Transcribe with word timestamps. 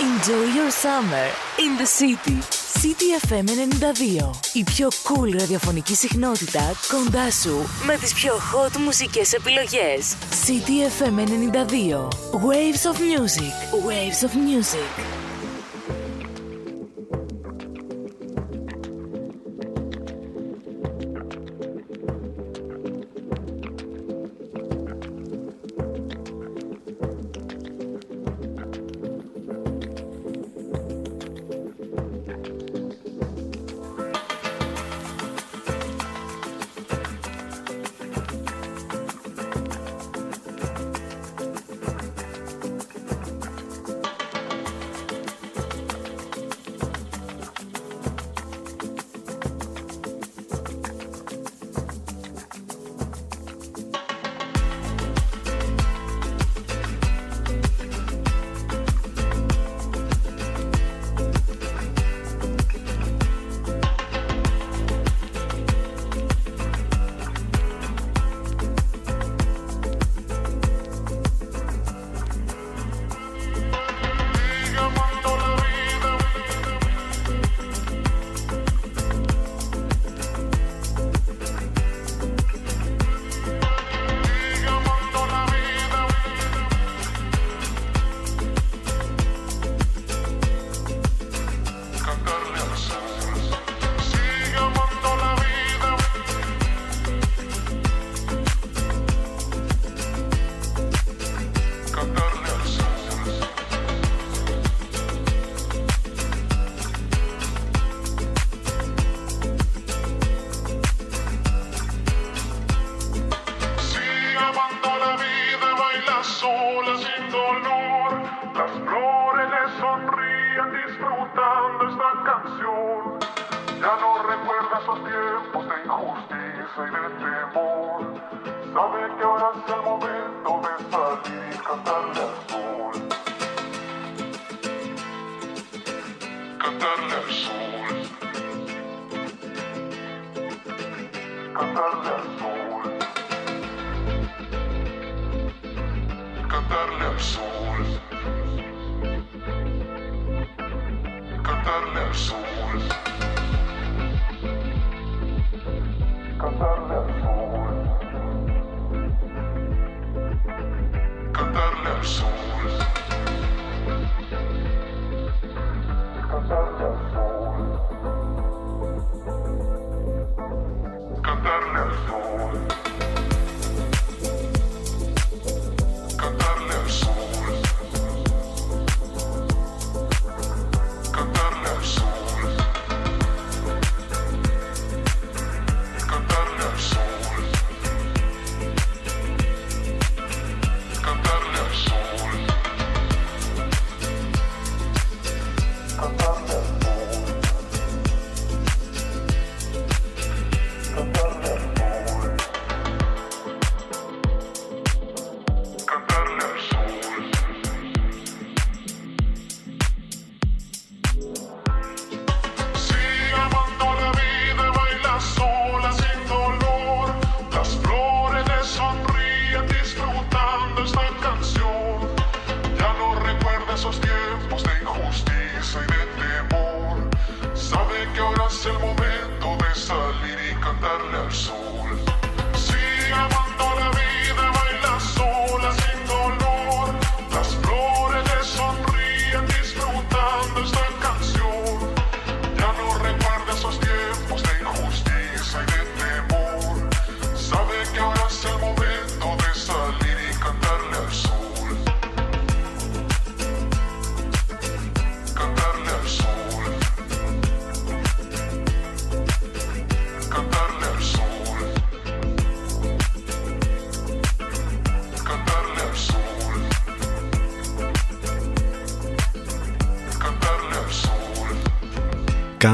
Enjoy 0.00 0.46
your 0.52 0.72
summer 0.72 1.28
in 1.56 1.76
the 1.76 1.86
city. 1.86 2.40
City 2.50 3.12
FM 3.26 3.44
92. 3.44 4.30
Η 4.52 4.64
πιο 4.64 4.88
cool 4.88 5.38
ραδιοφωνική 5.38 5.94
συχνότητα 5.94 6.72
κοντά 6.88 7.30
σου 7.30 7.66
με 7.86 7.96
τις 7.96 8.14
πιο 8.14 8.34
hot 8.34 8.76
μουσικές 8.76 9.32
επιλογές. 9.32 10.16
City 10.46 11.02
FM 11.02 11.18
92. 11.18 12.08
Waves 12.32 12.90
of 12.90 12.98
music. 12.98 13.52
Waves 13.86 14.26
of 14.26 14.34
music. 14.34 15.23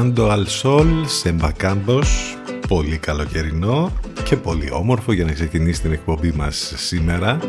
Κάντο 0.01 0.29
Αλσόλ 0.29 1.05
σε 1.05 1.31
Μπακάμπος. 1.31 2.37
Πολύ 2.67 2.97
καλοκαιρινό 2.97 3.99
και 4.23 4.35
πολύ 4.35 4.71
όμορφο 4.71 5.11
για 5.11 5.25
να 5.25 5.31
ξεκινήσει 5.31 5.81
την 5.81 5.91
εκπομπή 5.91 6.31
μας 6.31 6.73
σήμερα. 6.75 7.39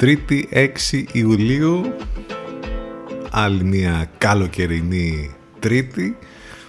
3η 0.00 0.42
6 0.50 0.66
Ιουλίου. 1.12 1.94
Άλλη 3.30 3.64
μια 3.64 4.10
καλοκαιρινή 4.18 5.34
Τρίτη 5.58 6.16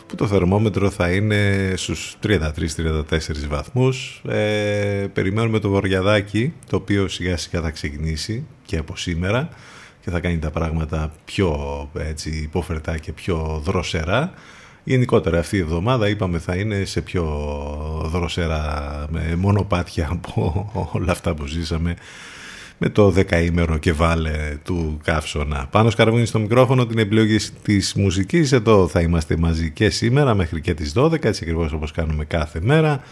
που 0.07 0.15
το 0.15 0.27
θερμόμετρο 0.27 0.89
θα 0.89 1.11
είναι 1.11 1.73
στους 1.75 2.17
33-34 2.23 3.47
βαθμούς. 3.49 4.21
Ε, 4.27 5.07
περιμένουμε 5.13 5.59
το 5.59 5.69
βοριαδάκι 5.69 6.53
το 6.69 6.75
οποίο 6.75 7.07
σιγά 7.07 7.37
σιγά 7.37 7.61
θα 7.61 7.69
ξεκινήσει 7.69 8.45
και 8.65 8.77
από 8.77 8.95
σήμερα 8.95 9.49
και 10.01 10.09
θα 10.09 10.19
κάνει 10.19 10.39
τα 10.39 10.51
πράγματα 10.51 11.13
πιο 11.25 11.57
έτσι, 11.99 12.29
υποφερτά 12.29 12.97
και 12.97 13.13
πιο 13.13 13.61
δροσερά. 13.63 14.33
Γενικότερα 14.89 15.39
αυτή 15.39 15.57
η 15.57 15.59
εβδομάδα 15.59 16.09
είπαμε 16.09 16.39
θα 16.39 16.55
είναι 16.55 16.85
σε 16.85 17.01
πιο 17.01 17.25
δροσερά 18.11 19.05
με 19.09 19.35
μονοπάτια 19.37 20.07
από 20.11 20.69
όλα 20.93 21.11
αυτά 21.11 21.33
που 21.33 21.45
ζήσαμε 21.45 21.95
με 22.77 22.89
το 22.89 23.09
δεκαήμερο 23.09 23.77
και 23.77 23.93
βάλε 23.93 24.57
του 24.63 24.99
καύσωνα. 25.03 25.67
Πάνω 25.71 25.89
σκαρβούνι 25.89 26.25
στο 26.25 26.39
μικρόφωνο 26.39 26.85
την 26.85 26.97
επιλογή 26.97 27.37
της 27.63 27.93
μουσικής. 27.93 28.51
Εδώ 28.51 28.87
θα 28.87 29.01
είμαστε 29.01 29.37
μαζί 29.37 29.71
και 29.71 29.89
σήμερα 29.89 30.35
μέχρι 30.35 30.61
και 30.61 30.73
τις 30.73 30.93
12, 30.95 31.23
έτσι 31.23 31.43
ακριβώς 31.43 31.71
όπως 31.71 31.91
κάνουμε 31.91 32.25
κάθε 32.25 32.59
μέρα. 32.61 33.03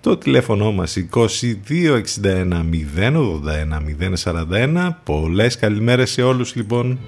Το 0.00 0.16
τηλέφωνο 0.16 0.72
μας 0.72 0.96
2261 1.14 2.64
081 2.96 3.80
041. 4.24 4.88
Πολλές 5.04 5.56
καλημέρες 5.56 6.10
σε 6.10 6.22
όλους 6.22 6.54
λοιπόν. 6.54 6.98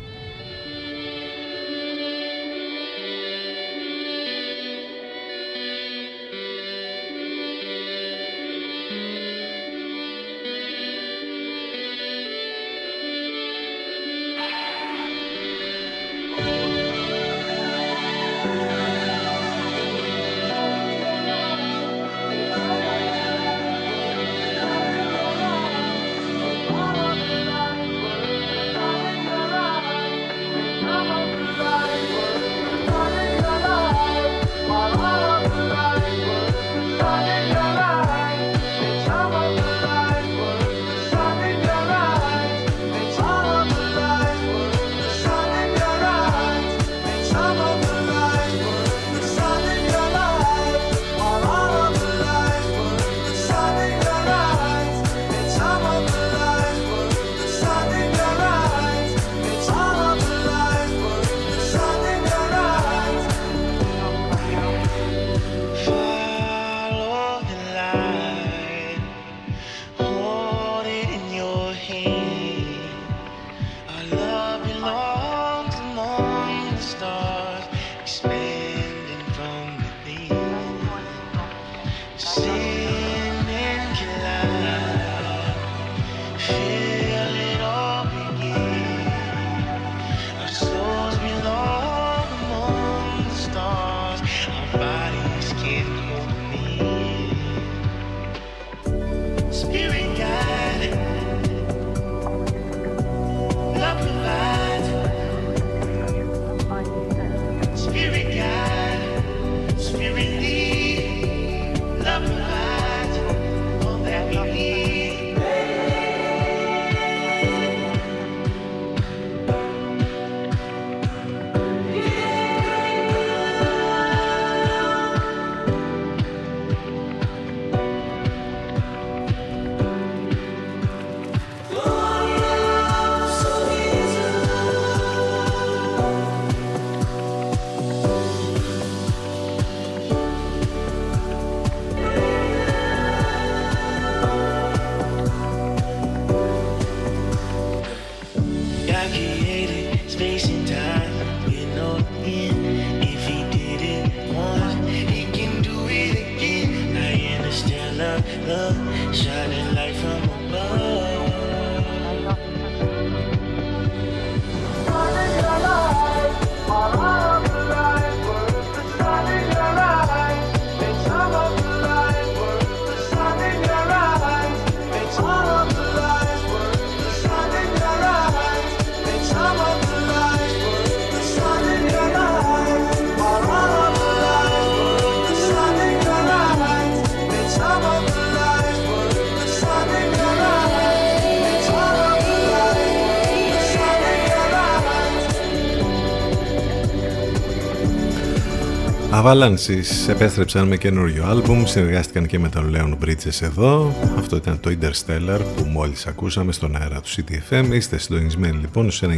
Avalanches 199.26 200.08
επέστρεψαν 200.08 200.68
με 200.68 200.76
καινούριο 200.76 201.24
άλμπουμ, 201.24 201.64
συνεργάστηκαν 201.64 202.26
και 202.26 202.38
με 202.38 202.48
τον 202.48 202.74
Leon 202.74 203.04
Bridges 203.04 203.42
εδώ. 203.42 203.94
Αυτό 204.18 204.36
ήταν 204.36 204.60
το 204.60 204.76
Interstellar 204.80 205.40
που 205.56 205.64
μόλις 205.64 206.06
ακούσαμε 206.06 206.52
στον 206.52 206.76
αέρα 206.76 207.00
του 207.00 207.08
CTFM. 207.08 207.64
Είστε 207.72 207.98
συντονισμένοι 207.98 208.56
λοιπόν 208.56 208.90
στους 208.90 209.08
92 209.08 209.12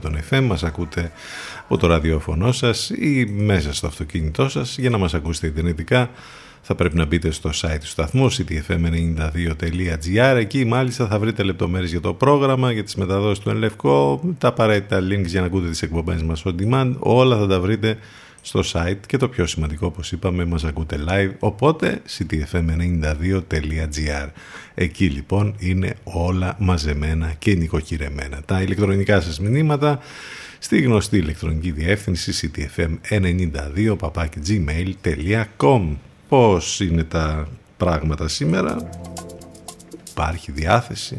των 0.00 0.18
FM, 0.30 0.42
μας 0.42 0.64
ακούτε 0.64 1.12
από 1.64 1.76
το 1.76 1.86
ραδιόφωνο 1.86 2.52
σας 2.52 2.90
ή 2.90 3.32
μέσα 3.36 3.74
στο 3.74 3.86
αυτοκίνητό 3.86 4.48
σας 4.48 4.78
για 4.78 4.90
να 4.90 4.98
μας 4.98 5.14
ακούσετε 5.14 5.46
ιντερνετικά. 5.46 6.10
Θα 6.62 6.74
πρέπει 6.74 6.96
να 6.96 7.04
μπείτε 7.04 7.30
στο 7.30 7.50
site 7.54 7.78
του 7.80 7.86
σταθμού 7.86 8.32
ctfm92.gr 8.32 10.36
Εκεί 10.36 10.64
μάλιστα 10.64 11.06
θα 11.06 11.18
βρείτε 11.18 11.42
λεπτομέρειες 11.42 11.90
για 11.90 12.00
το 12.00 12.14
πρόγραμμα, 12.14 12.72
για 12.72 12.84
τις 12.84 12.94
μεταδόσεις 12.94 13.38
του 13.38 13.50
Ενλευκό, 13.50 14.20
τα 14.38 14.48
απαραίτητα 14.48 14.98
links 14.98 15.26
για 15.26 15.40
να 15.40 15.46
ακούτε 15.46 15.68
τις 15.68 15.82
εκπομπές 15.82 16.22
μας 16.22 16.42
on 16.46 16.54
demand. 16.60 16.94
Όλα 16.98 17.38
θα 17.38 17.46
τα 17.46 17.60
βρείτε 17.60 17.98
στο 18.46 18.62
site 18.72 19.06
και 19.06 19.16
το 19.16 19.28
πιο 19.28 19.46
σημαντικό 19.46 19.86
όπως 19.86 20.12
είπαμε 20.12 20.44
μας 20.44 20.64
ακούτε 20.64 21.04
live 21.08 21.30
οπότε 21.38 22.02
ctfm92.gr 22.18 24.28
εκεί 24.74 25.06
λοιπόν 25.06 25.54
είναι 25.58 25.96
όλα 26.02 26.56
μαζεμένα 26.58 27.32
και 27.38 27.54
νοικοκυρεμένα. 27.54 28.42
Τα 28.44 28.62
ηλεκτρονικά 28.62 29.20
σας 29.20 29.40
μηνύματα 29.40 29.98
στη 30.58 30.80
γνωστή 30.80 31.16
ηλεκτρονική 31.16 31.70
διεύθυνση 31.70 32.50
ctfm92 32.54 33.96
gmail.com 34.46 35.96
πως 36.28 36.80
είναι 36.80 37.04
τα 37.04 37.48
πράγματα 37.76 38.28
σήμερα; 38.28 38.88
Υπάρχει 40.10 40.52
διάθεση 40.52 41.16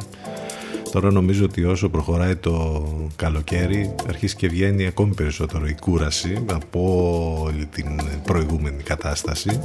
Τώρα 0.91 1.11
νομίζω 1.11 1.43
ότι 1.45 1.63
όσο 1.63 1.89
προχωράει 1.89 2.35
το 2.35 2.85
καλοκαίρι 3.15 3.95
αρχίζει 4.07 4.35
και 4.35 4.47
βγαίνει 4.47 4.85
ακόμη 4.85 5.13
περισσότερο 5.13 5.67
η 5.67 5.75
κούραση 5.81 6.45
από 6.51 6.81
όλη 7.43 7.65
την 7.65 8.01
προηγούμενη 8.23 8.83
κατάσταση. 8.83 9.59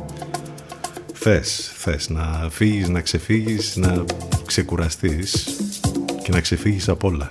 Θες, 1.13 1.73
θες 1.75 2.09
να 2.09 2.49
φύγεις, 2.51 2.89
να 2.89 3.01
ξεφύγεις, 3.01 3.77
να 3.77 4.05
ξεκουραστείς 4.47 5.57
και 6.23 6.33
να 6.33 6.41
ξεφύγεις 6.41 6.89
από 6.89 7.09
όλα. 7.09 7.31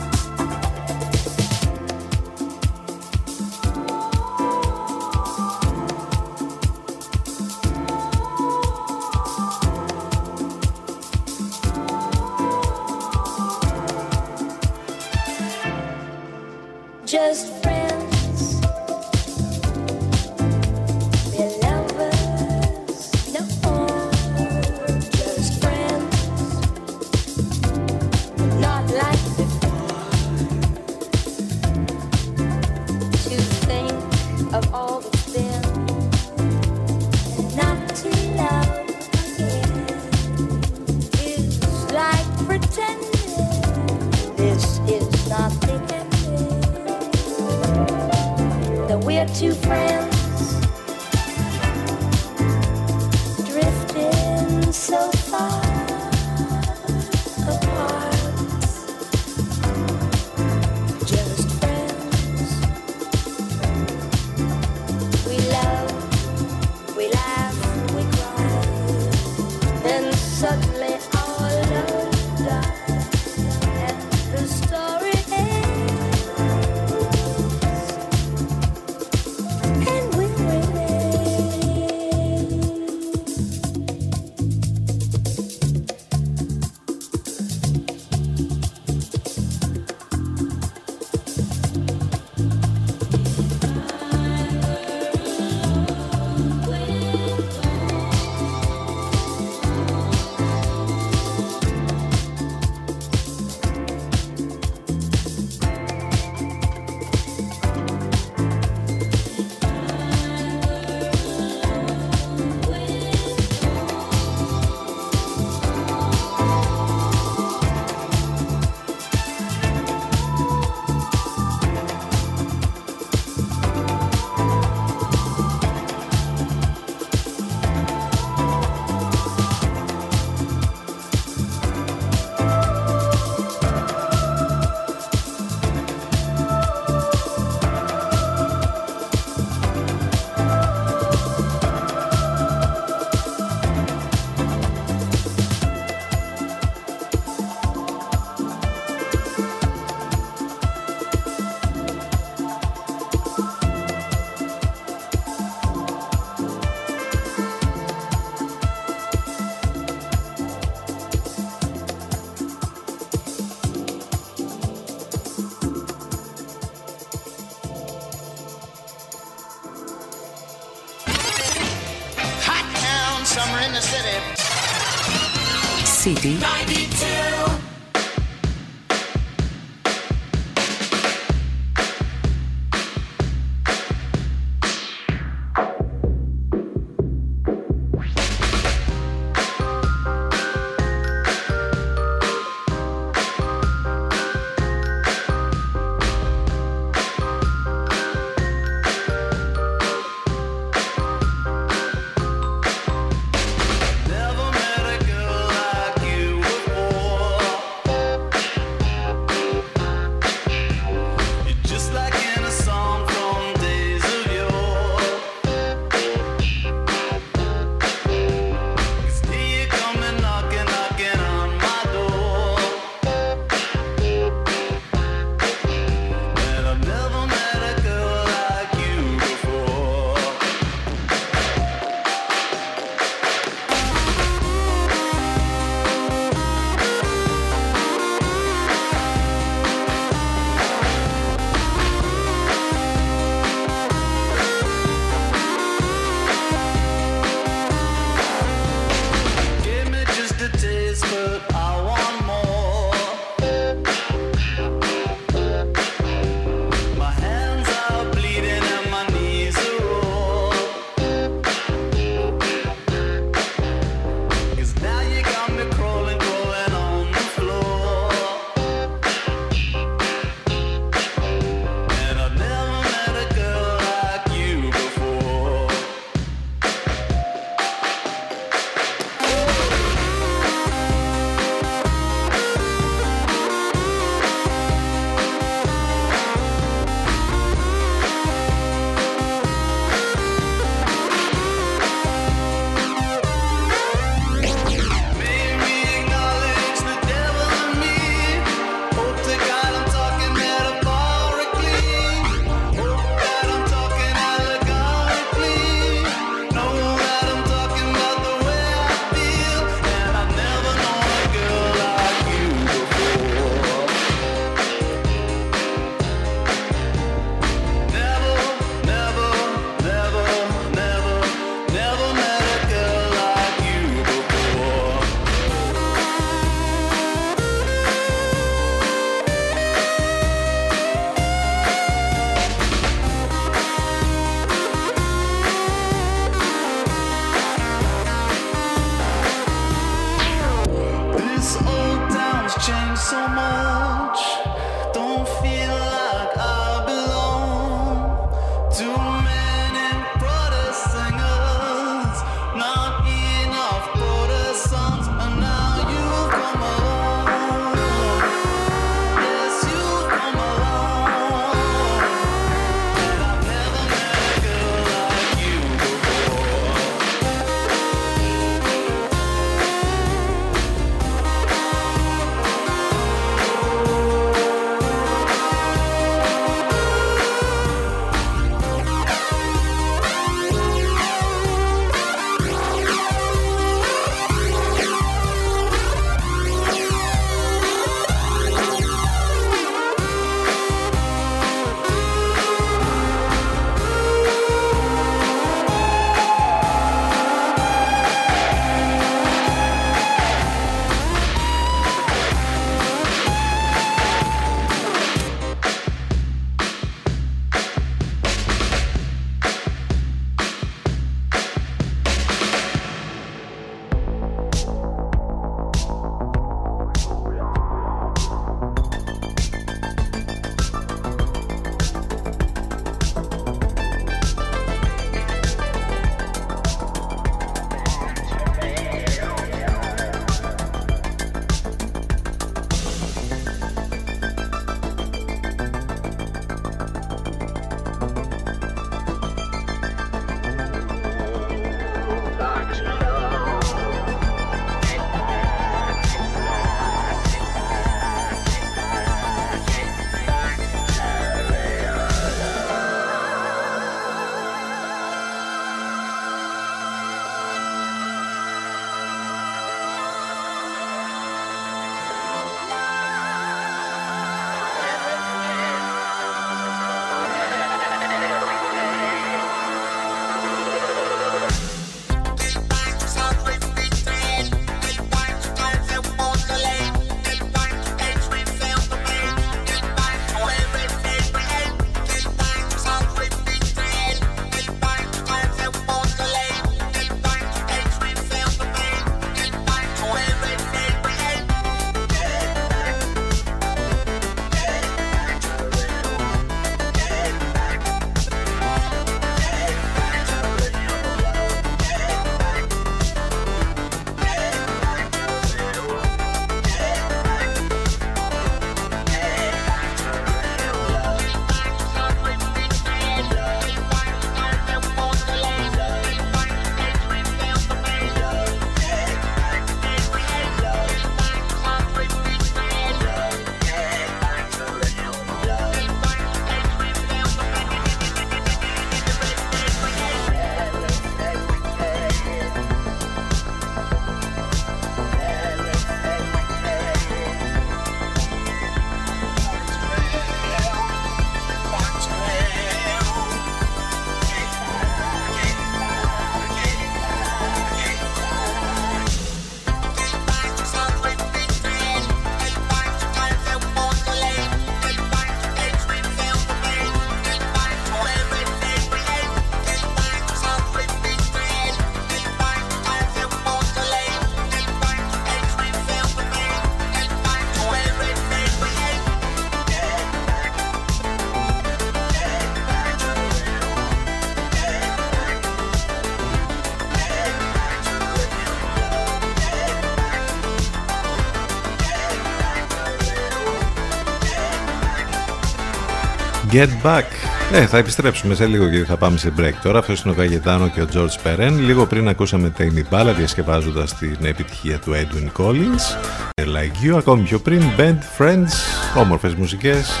Get 586.52 586.68
Back. 586.82 587.04
Ε, 587.52 587.66
θα 587.66 587.78
επιστρέψουμε 587.78 588.34
σε 588.34 588.46
λίγο 588.46 588.68
γιατί 588.68 588.84
θα 588.86 588.96
πάμε 588.96 589.18
σε 589.18 589.32
break 589.38 589.52
τώρα. 589.62 589.78
Αυτό 589.78 589.92
είναι 589.92 590.10
ο 590.12 590.14
Καγετάνο 590.14 590.68
και 590.68 590.80
ο 590.80 590.86
George 590.92 591.26
Perrin. 591.26 591.52
Λίγο 591.58 591.86
πριν 591.86 592.08
ακούσαμε 592.08 592.50
τα 592.50 592.64
Impala 592.64 593.14
διασκευάζοντας 593.16 593.94
την 593.94 594.18
επιτυχία 594.22 594.78
του 594.78 594.92
Edwin 594.92 595.42
Collins. 595.42 595.96
Like 596.34 596.86
You, 596.86 596.96
ακόμη 596.96 597.22
πιο 597.22 597.38
πριν, 597.38 597.62
Band 597.78 597.98
Friends, 598.18 598.50
όμορφες 598.96 599.34
μουσικές. 599.34 600.00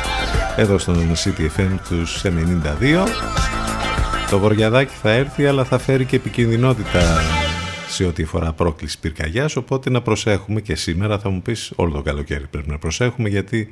Εδώ 0.56 0.78
στον 0.78 1.12
CTFM 1.14 1.78
τους 1.88 2.22
92. 2.24 3.06
Το 4.30 4.38
βοριαδάκι 4.38 4.94
θα 5.02 5.10
έρθει 5.10 5.46
αλλά 5.46 5.64
θα 5.64 5.78
φέρει 5.78 6.04
και 6.04 6.16
επικινδυνότητα 6.16 7.00
σε 7.88 8.04
ό,τι 8.04 8.22
αφορά 8.22 8.52
πρόκληση 8.52 8.98
πυρκαγιάς. 8.98 9.56
Οπότε 9.56 9.90
να 9.90 10.00
προσέχουμε 10.00 10.60
και 10.60 10.74
σήμερα 10.74 11.18
θα 11.18 11.28
μου 11.28 11.42
πεις 11.42 11.72
όλο 11.76 11.92
το 11.92 12.02
καλοκαίρι 12.02 12.46
πρέπει 12.50 12.70
να 12.70 12.78
προσέχουμε 12.78 13.28
γιατί 13.28 13.68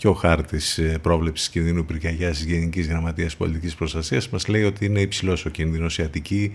και 0.00 0.08
ο 0.08 0.12
χάρτης 0.12 0.78
ε, 0.78 0.98
πρόβλεψης 1.02 1.48
κινδύνου 1.48 1.84
πυρκαγιάς 1.84 2.38
τη 2.38 2.44
Γενικής 2.44 2.86
Γραμματείας 2.86 3.36
Πολιτικής 3.36 3.74
Προστασίας 3.74 4.28
μας 4.28 4.48
λέει 4.48 4.64
ότι 4.64 4.84
είναι 4.84 5.00
υψηλός 5.00 5.44
ο 5.44 5.48
κίνδυνος 5.48 5.98
η 5.98 6.02
Αττική, 6.02 6.52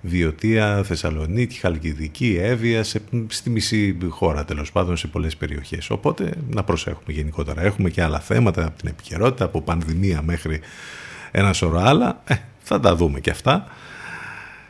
Βιωτία, 0.00 0.82
Θεσσαλονίκη, 0.84 1.58
Χαλκιδική, 1.58 2.38
Εύβοια, 2.40 2.84
στη 3.28 3.50
μισή 3.50 3.96
χώρα 4.08 4.44
τέλος 4.44 4.72
πάντων 4.72 4.96
σε 4.96 5.06
πολλές 5.06 5.36
περιοχές. 5.36 5.90
Οπότε 5.90 6.32
να 6.50 6.64
προσέχουμε 6.64 7.12
γενικότερα. 7.12 7.62
Έχουμε 7.62 7.90
και 7.90 8.02
άλλα 8.02 8.20
θέματα 8.20 8.66
από 8.66 8.78
την 8.78 8.88
επικαιρότητα, 8.88 9.44
από 9.44 9.62
πανδημία 9.62 10.22
μέχρι 10.22 10.60
ένα 11.30 11.52
σωρό 11.52 11.78
άλλα. 11.78 12.22
Ε, 12.26 12.34
θα 12.62 12.80
τα 12.80 12.96
δούμε 12.96 13.20
και 13.20 13.30
αυτά. 13.30 13.66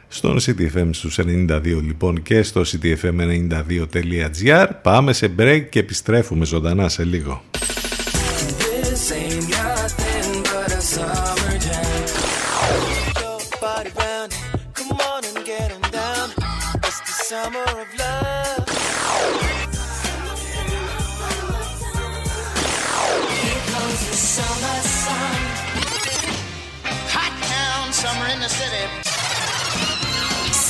Στον 0.09 0.39
CTFM 0.41 0.89
στους 0.91 1.19
92 1.21 1.83
λοιπόν 1.83 2.23
και 2.23 2.43
στο 2.43 2.61
ctfm92.gr 2.61 4.67
Πάμε 4.83 5.13
σε 5.13 5.35
break 5.39 5.67
και 5.71 5.79
επιστρέφουμε 5.79 6.45
ζωντανά 6.45 6.89
σε 6.89 7.05
λίγο. 7.05 7.43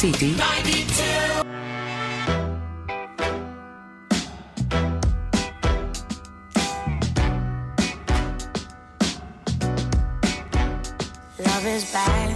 City. 0.00 0.34
92. 0.34 1.02
Love 11.44 11.66
is 11.66 11.92
bad. 11.92 12.30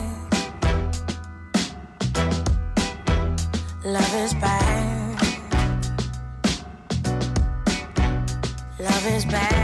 Love 3.83 4.15
is 4.15 4.35
bad. 4.35 5.23
Love 8.79 9.07
is 9.07 9.25
bad. 9.25 9.64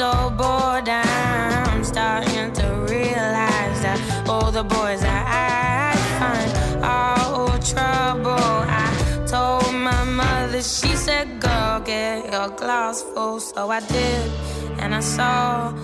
So 0.00 0.30
bored, 0.30 0.88
I'm 0.88 1.84
starting 1.84 2.52
to 2.52 2.66
realize 2.88 3.78
that 3.82 3.98
all 4.28 4.52
the 4.52 4.62
boys 4.62 5.00
that 5.00 5.24
I 5.26 5.96
find 6.20 6.84
are 6.84 7.18
all 7.34 7.58
trouble. 7.58 8.54
I 8.82 9.26
told 9.26 9.74
my 9.74 10.04
mother, 10.04 10.62
she 10.62 10.94
said, 10.94 11.40
Girl, 11.40 11.80
get 11.80 12.32
your 12.32 12.48
glass 12.50 13.02
full. 13.02 13.40
So 13.40 13.68
I 13.70 13.80
did, 13.80 14.30
and 14.78 14.94
I 14.94 15.00
saw 15.00 15.74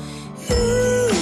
you. 0.48 1.15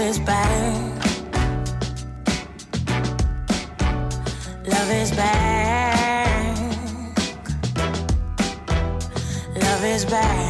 Is 0.00 0.18
bad. 0.20 1.04
Love 4.66 4.90
is 4.90 5.10
back. 5.10 6.56
Love 9.56 9.84
is 9.84 10.04
back. 10.06 10.49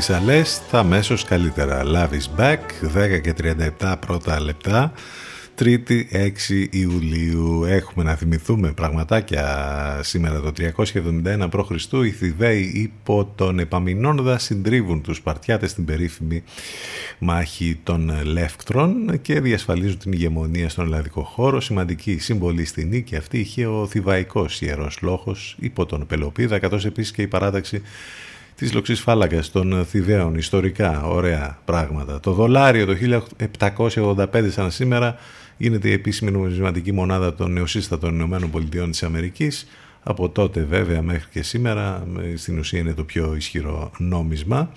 Τις 0.00 0.10
αλές 0.10 0.62
θα 0.68 0.78
αμέσως 0.78 1.24
καλύτερα. 1.24 1.82
Love 1.84 2.10
is 2.10 2.40
back, 2.40 2.58
10 3.16 3.20
και 3.20 3.34
37 3.80 3.94
πρώτα 4.00 4.40
λεπτά. 4.40 4.92
Τρίτη 5.54 6.08
6 6.48 6.66
Ιουλίου 6.70 7.64
έχουμε 7.64 8.04
να 8.04 8.14
θυμηθούμε 8.14 8.72
πραγματάκια 8.72 9.44
σήμερα 10.02 10.40
το 10.40 10.52
371 10.56 11.48
π.Χ. 11.50 11.70
Οι 12.04 12.10
Θηβαίοι 12.10 12.72
υπό 12.74 13.32
τον 13.34 13.58
Επαμινόνδα 13.58 14.38
συντρίβουν 14.38 15.02
τους 15.02 15.16
Σπαρτιάτες 15.16 15.70
στην 15.70 15.84
περίφημη 15.84 16.42
μάχη 17.18 17.80
των 17.82 18.12
Λεύκτρων 18.24 19.20
και 19.22 19.40
διασφαλίζουν 19.40 19.98
την 19.98 20.12
ηγεμονία 20.12 20.68
στον 20.68 20.84
ελλαδικό 20.84 21.22
χώρο. 21.22 21.60
Σημαντική 21.60 22.18
συμβολή 22.18 22.64
στη 22.64 22.84
νίκη 22.84 23.16
αυτή 23.16 23.38
είχε 23.38 23.66
ο 23.66 23.86
Θηβαϊκός 23.86 24.60
Ιερός 24.60 24.98
Λόγος 25.00 25.56
υπό 25.58 25.86
τον 25.86 26.06
Πελοπίδα 26.06 26.58
καθώς 26.58 26.84
επίσης 26.84 27.12
και 27.12 27.22
η 27.22 27.26
παράταξη 27.26 27.82
της 28.60 28.72
λοξής 28.72 29.00
φάλακας 29.00 29.50
των 29.50 29.84
Θηβαίων, 29.84 30.34
ιστορικά, 30.34 31.02
ωραία 31.02 31.58
πράγματα. 31.64 32.20
Το 32.20 32.32
δολάριο 32.32 32.86
το 32.86 32.94
1785 33.56 34.50
σαν 34.50 34.70
σήμερα 34.70 35.16
γίνεται 35.56 35.88
η 35.88 35.92
επίσημη 35.92 36.30
νομισματική 36.30 36.92
μονάδα 36.92 37.34
των 37.34 37.52
νεοσύστατων 37.52 38.14
Ηνωμένων 38.14 38.50
Πολιτειών 38.50 38.90
της 38.90 39.02
Αμερικής. 39.02 39.66
Από 40.02 40.28
τότε 40.28 40.66
βέβαια 40.70 41.02
μέχρι 41.02 41.28
και 41.30 41.42
σήμερα 41.42 42.06
στην 42.36 42.58
ουσία 42.58 42.78
είναι 42.78 42.92
το 42.92 43.04
πιο 43.04 43.34
ισχυρό 43.36 43.90
νόμισμα. 43.98 44.72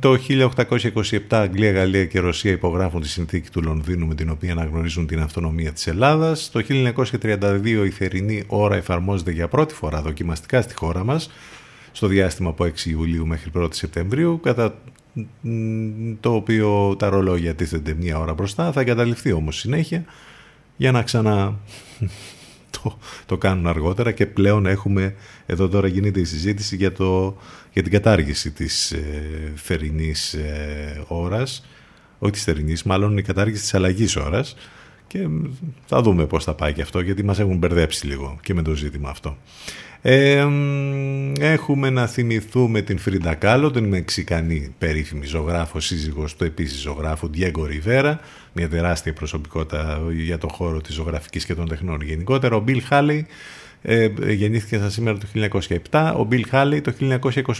Το 0.00 0.18
1827 0.28 1.18
Αγγλία, 1.30 1.72
Γαλλία 1.72 2.04
και 2.04 2.20
Ρωσία 2.20 2.50
υπογράφουν 2.50 3.00
τη 3.00 3.08
συνθήκη 3.08 3.50
του 3.50 3.62
Λονδίνου 3.62 4.06
με 4.06 4.14
την 4.14 4.30
οποία 4.30 4.52
αναγνωρίζουν 4.52 5.06
την 5.06 5.20
αυτονομία 5.20 5.72
της 5.72 5.86
Ελλάδας. 5.86 6.50
Το 6.50 6.60
1932 6.60 7.84
η 7.86 7.90
θερινή 7.90 8.42
ώρα 8.46 8.76
εφαρμόζεται 8.76 9.30
για 9.30 9.48
πρώτη 9.48 9.74
φορά 9.74 10.02
δοκιμαστικά 10.02 10.62
στη 10.62 10.74
χώρα 10.74 11.04
μας 11.04 11.30
στο 11.96 12.06
διάστημα 12.06 12.48
από 12.48 12.64
6 12.64 12.84
Ιουλίου 12.84 13.26
μέχρι 13.26 13.50
1 13.54 13.68
Σεπτεμβρίου 13.70 14.40
κατά 14.42 14.78
το 16.20 16.34
οποίο 16.34 16.96
τα 16.98 17.08
ρολόγια 17.08 17.54
τίθενται 17.54 17.94
μία 17.94 18.18
ώρα 18.18 18.34
μπροστά 18.34 18.72
θα 18.72 18.80
εγκαταλειφθεί 18.80 19.32
όμως 19.32 19.56
συνέχεια 19.56 20.04
για 20.76 20.92
να 20.92 21.02
ξανά 21.02 21.58
το, 22.82 22.98
το 23.26 23.38
κάνουν 23.38 23.66
αργότερα 23.66 24.12
και 24.12 24.26
πλέον 24.26 24.66
έχουμε 24.66 25.14
εδώ 25.46 25.68
τώρα 25.68 25.88
γίνεται 25.88 26.20
η 26.20 26.24
συζήτηση 26.24 26.76
για, 26.76 26.92
το, 26.92 27.36
για 27.72 27.82
την 27.82 27.92
κατάργηση 27.92 28.50
της 28.50 28.92
ε, 28.92 29.52
θερινής 29.54 30.34
ε, 30.34 31.04
ώρας. 31.06 31.66
Όχι 32.18 32.32
της 32.32 32.44
θερινής, 32.44 32.82
μάλλον 32.82 33.18
η 33.18 33.22
κατάργηση 33.22 33.62
της 33.62 33.74
αλλαγής 33.74 34.16
ώρας. 34.16 34.56
Και 35.06 35.28
θα 35.86 36.02
δούμε 36.02 36.26
πώς 36.26 36.44
θα 36.44 36.54
πάει 36.54 36.72
και 36.72 36.82
αυτό 36.82 37.00
γιατί 37.00 37.24
μας 37.24 37.38
έχουν 37.38 37.56
μπερδέψει 37.56 38.06
λίγο 38.06 38.38
και 38.42 38.54
με 38.54 38.62
το 38.62 38.74
ζήτημα 38.74 39.08
αυτό 39.08 39.36
έχουμε 41.38 41.90
να 41.90 42.06
θυμηθούμε 42.06 42.80
την 42.80 42.98
Φρίντα 42.98 43.34
Κάλο, 43.34 43.70
την 43.70 43.84
Μεξικανή 43.84 44.74
περίφημη 44.78 45.26
ζωγράφο, 45.26 45.80
σύζυγος 45.80 46.36
του 46.36 46.44
επίσης 46.44 46.80
ζωγράφου 46.80 47.28
Διέγκο 47.28 47.64
Ριβέρα, 47.64 48.20
μια 48.52 48.68
τεράστια 48.68 49.12
προσωπικότητα 49.12 50.02
για 50.12 50.38
το 50.38 50.48
χώρο 50.48 50.80
της 50.80 50.94
ζωγραφικής 50.94 51.44
και 51.44 51.54
των 51.54 51.68
τεχνών 51.68 52.00
γενικότερα. 52.00 52.56
Ο 52.56 52.60
Bill 52.60 52.82
Haley 52.82 53.26
ε, 53.82 54.08
γεννήθηκε 54.32 54.78
σαν 54.78 54.90
σήμερα 54.90 55.18
το 55.18 55.26
1907. 55.90 56.14
Ο 56.16 56.24
Bill 56.24 56.46
Haley 56.48 56.80
το 56.80 56.92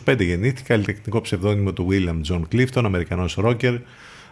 1925 0.05 0.21
γεννήθηκε, 0.21 0.63
καλλιτεχνικό 0.67 1.21
ψευδόνυμο 1.21 1.73
του 1.73 1.89
William 1.91 2.33
John 2.33 2.43
Clifton, 2.53 2.83
Αμερικανός 2.85 3.35
ρόκερ, 3.35 3.75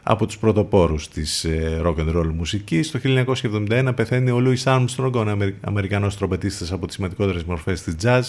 από 0.07 0.27
τους 0.27 0.39
πρωτοπόρους 0.39 1.09
της 1.09 1.45
ε, 1.45 1.81
rock 1.85 1.97
and 1.97 2.17
roll 2.17 2.31
μουσικής. 2.37 2.91
Το 2.91 3.01
1971 3.03 3.93
πεθαίνει 3.95 4.31
ο 4.31 4.43
Louis 4.47 4.73
Armstrong, 4.73 5.13
ο 5.13 5.37
Αμερικανός 5.61 6.17
τρομπετίστας 6.17 6.73
από 6.73 6.87
τις 6.87 6.95
σημαντικότερες 6.95 7.45
μορφές 7.45 7.83
της 7.83 7.95
jazz. 8.03 8.23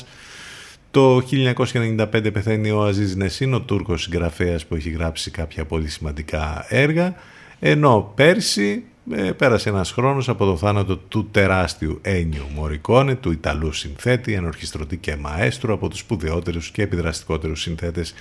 Το 0.91 1.21
1995 1.31 2.29
πεθαίνει 2.33 2.71
ο 2.71 2.83
Αζίζ 2.83 3.13
Νεσίν, 3.15 3.53
ο 3.53 3.61
Τούρκος 3.61 4.01
συγγραφέας 4.01 4.65
που 4.65 4.75
έχει 4.75 4.89
γράψει 4.89 5.31
κάποια 5.31 5.65
πολύ 5.65 5.87
σημαντικά 5.87 6.65
έργα. 6.69 7.15
Ενώ 7.59 8.11
πέρσι 8.15 8.83
ε, 9.11 9.31
πέρασε 9.31 9.69
ένας 9.69 9.91
χρόνος 9.91 10.29
από 10.29 10.45
το 10.45 10.57
θάνατο 10.57 10.97
του 10.97 11.27
τεράστιου 11.31 11.99
Ένιου 12.01 12.45
Μωρικόνε, 12.55 13.15
του 13.15 13.31
Ιταλού 13.31 13.71
συνθέτη, 13.71 14.33
ενορχιστρωτή 14.33 14.97
και 14.97 15.15
μαέστρου 15.15 15.73
από 15.73 15.89
τους 15.89 15.99
σπουδαιότερους 15.99 16.71
και 16.71 16.81
επιδραστικότερους 16.81 17.61
συνθέτες 17.61 18.13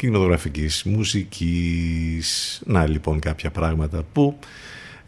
κινηματογραφικής 0.00 0.82
μουσικής. 0.84 2.60
Να 2.66 2.86
λοιπόν 2.86 3.18
κάποια 3.18 3.50
πράγματα 3.50 4.02
που 4.12 4.38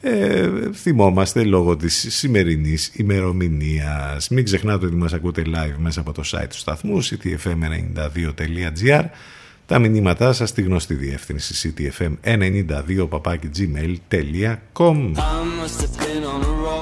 ε, 0.00 0.50
θυμόμαστε 0.72 1.44
λόγω 1.44 1.76
της 1.76 2.06
σημερινής 2.08 2.90
ημερομηνίας. 2.94 4.28
Μην 4.28 4.44
ξεχνάτε 4.44 4.86
ότι 4.86 4.94
μας 4.94 5.12
ακούτε 5.12 5.42
live 5.46 5.76
μέσα 5.76 6.00
από 6.00 6.12
το 6.12 6.22
site 6.24 6.46
του 6.48 6.58
σταθμού 6.58 7.04
ctfm92.gr 7.04 9.04
τα 9.66 9.78
μηνύματά 9.78 10.32
σας 10.32 10.48
στη 10.48 10.62
γνωστή 10.62 10.94
διεύθυνση 10.94 11.74
ctfm92 11.76 13.08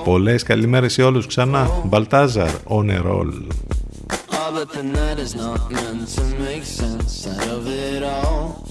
Πολλές 0.04 0.42
καλημέρες 0.42 0.92
σε 0.92 1.02
όλους 1.02 1.26
ξανά. 1.26 1.70
Μπαλτάζαρ, 1.84 2.50
on 2.64 2.90
a 2.90 3.02
roll. 3.02 3.32
But 4.52 4.70
the 4.72 4.82
night 4.82 5.18
is 5.18 5.36
not 5.36 5.70
meant 5.70 6.08
to 6.08 6.24
make 6.40 6.64
sense 6.64 7.26
out 7.26 7.48
of 7.48 7.68
it 7.68 8.02
all. 8.02 8.66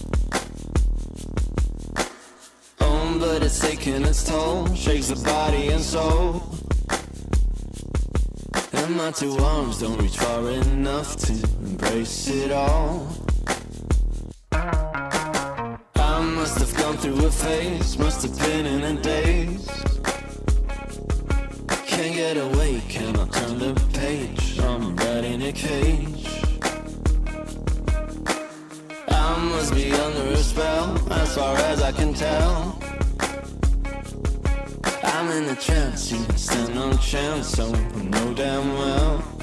Oh, 2.82 3.18
but 3.20 3.44
it's 3.44 3.60
taking 3.60 4.04
its 4.04 4.24
toll, 4.24 4.68
shakes 4.76 5.08
the 5.08 5.16
body 5.24 5.70
and 5.70 5.82
soul. 5.82 6.44
And 8.74 8.96
my 8.98 9.12
two 9.12 9.38
arms 9.38 9.80
don't 9.80 10.02
reach 10.02 10.18
far 10.18 10.50
enough 10.50 11.16
to 11.18 11.34
embrace 11.62 12.28
it 12.28 12.52
all. 12.52 13.08
I 14.52 16.22
must 16.22 16.60
have 16.60 16.76
gone 16.78 16.98
through 16.98 17.26
a 17.26 17.32
phase, 17.32 17.98
must 17.98 18.24
have 18.24 18.38
been 18.40 18.66
in 18.66 18.98
a 18.98 19.02
daze. 19.02 19.70
Can't 22.02 22.16
get 22.16 22.38
away, 22.38 22.82
cannot 22.88 23.30
turn 23.34 23.60
the 23.60 23.74
page 23.92 24.58
I'm 24.60 24.96
right 24.96 25.26
in 25.26 25.42
a 25.42 25.52
cage. 25.52 26.46
I 29.10 29.38
must 29.52 29.74
be 29.74 29.92
under 29.92 30.32
a 30.32 30.38
spell, 30.38 30.98
as 31.12 31.36
far 31.36 31.58
as 31.58 31.82
I 31.82 31.92
can 31.92 32.14
tell. 32.14 32.80
I'm 35.04 35.30
in 35.32 35.50
a 35.50 35.56
trance, 35.58 36.10
you 36.14 36.26
stand 36.38 36.74
no 36.74 36.94
chance, 36.94 37.50
so 37.50 37.66
I 37.66 38.04
know 38.04 38.34
damn 38.34 38.74
well. 38.76 39.40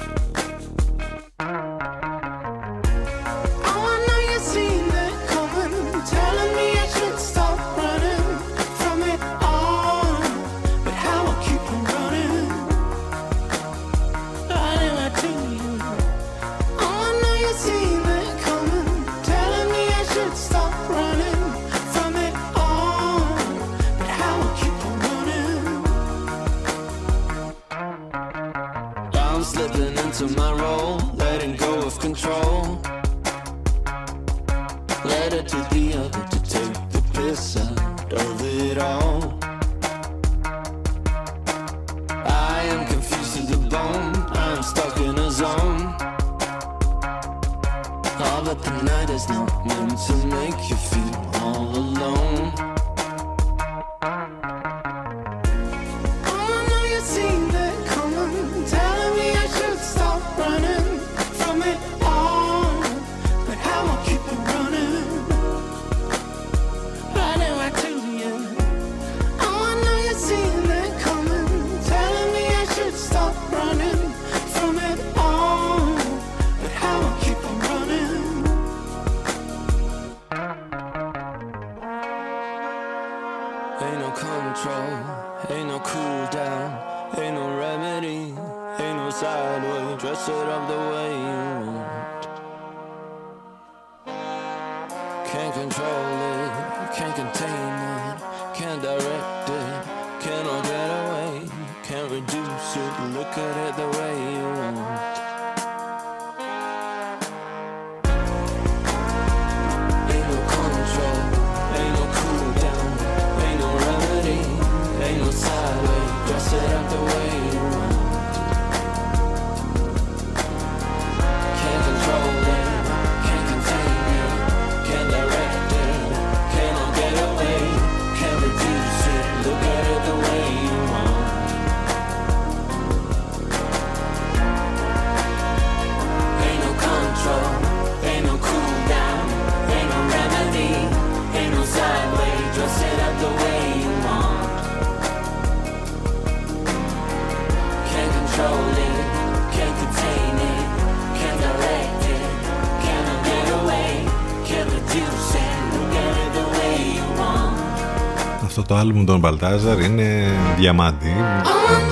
Άλμπουμ 158.87 159.05
των 159.05 159.19
Μπαλτάζαρ 159.19 159.79
είναι 159.79 160.31
διαμάντι. 160.57 161.13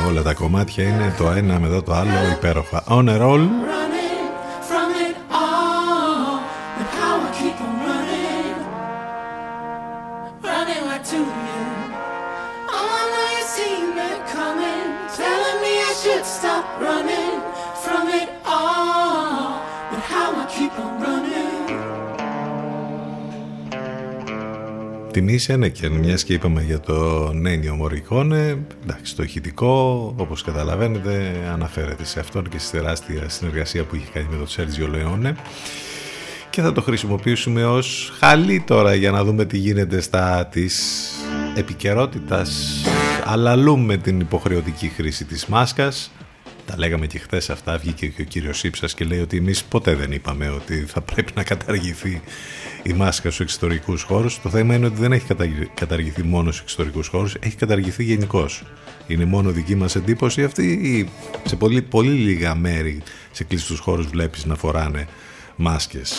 Όλα 0.10 0.22
τα 0.22 0.34
κομμάτια 0.34 0.84
είναι 0.84 1.16
το 1.18 1.32
ένα 1.32 1.60
μετά 1.60 1.84
το 1.84 1.94
άλλο 1.94 2.10
υπέροχα. 2.38 2.84
On 2.88 3.10
a 3.10 3.22
roll. 3.22 3.65
Τιμήσει 25.36 25.72
και 25.72 25.90
μιας 25.90 26.24
και 26.24 26.34
είπαμε 26.34 26.64
για 26.64 26.80
το 26.80 27.32
Νένιο 27.34 27.76
Μωρικόνε, 27.76 28.58
εντάξει, 28.84 29.16
το 29.16 29.24
ηχητικό, 29.24 30.14
όπως 30.18 30.44
καταλαβαίνετε, 30.44 31.34
αναφέρεται 31.54 32.06
σε 32.06 32.20
αυτόν 32.20 32.50
και 32.50 32.60
στη 32.60 32.78
τεράστια 32.78 33.30
συνεργασία 33.30 33.84
που 33.84 33.96
είχε 33.96 34.06
κάνει 34.14 34.28
με 34.32 34.38
τον 34.38 34.48
Σέρτζιο 34.48 34.88
Λεόνε. 34.88 35.36
Και 36.50 36.62
θα 36.62 36.72
το 36.72 36.82
χρησιμοποιήσουμε 36.82 37.66
ως 37.66 38.14
χαλί 38.20 38.64
τώρα 38.68 38.96
για 38.96 39.12
να 39.12 39.24
δούμε 39.24 39.46
τι 39.46 39.58
γίνεται 39.58 40.02
στα 40.02 40.48
της 40.52 41.06
επικαιρότητας. 41.56 42.82
Αλλαλούμε 43.26 43.98
την 43.98 44.20
υποχρεωτική 44.20 44.88
χρήση 44.88 45.26
της 45.26 45.46
μάσκας. 45.46 46.12
Τα 46.66 46.76
λέγαμε 46.78 47.08
και 47.08 47.20
χθες 47.20 47.50
αυτά, 47.50 47.78
βγήκε 47.78 48.08
και 48.08 48.22
ο 48.22 48.26
κύριος 48.26 48.64
Ήψας 48.64 48.94
και 48.94 49.06
λέει 49.06 49.20
ότι 49.20 49.38
εμείς 49.38 49.64
ποτέ 49.64 49.96
δεν 49.96 50.12
είπαμε 50.12 50.50
ότι 50.50 50.86
θα 50.88 51.02
πρέπει 51.02 51.32
να 51.36 51.44
καταργηθεί 51.44 52.22
η 52.88 52.94
μάσκα 52.94 53.32
στους 53.32 53.40
εξωτερικούς 53.40 54.02
χώρους. 54.02 54.42
Το 54.42 54.50
θέμα 54.50 54.76
είναι 54.76 54.86
ότι 54.86 55.00
δεν 55.00 55.12
έχει 55.12 55.26
καταργηθεί 55.74 56.24
μόνο 56.24 56.52
στους 56.52 56.62
εξωτερικούς 56.62 57.08
χώρους, 57.08 57.36
έχει 57.40 57.56
καταργηθεί 57.56 58.04
γενικώς. 58.04 58.64
Είναι 59.08 59.26
μόνο 59.26 59.52
δική 59.52 59.76
μας 59.76 59.96
εντύπωση 59.96 60.44
αυτή 60.44 60.72
ή 60.72 61.10
σε 61.46 61.56
πολύ, 61.56 61.82
πολύ 61.82 62.12
λίγα 62.12 62.56
μέρη 62.56 63.02
σε 63.32 63.44
κλειστούς 63.44 63.80
χώρους 63.80 64.08
βλέπεις 64.08 64.46
να 64.46 64.56
φοράνε 64.56 65.08
μάσκες. 65.56 66.14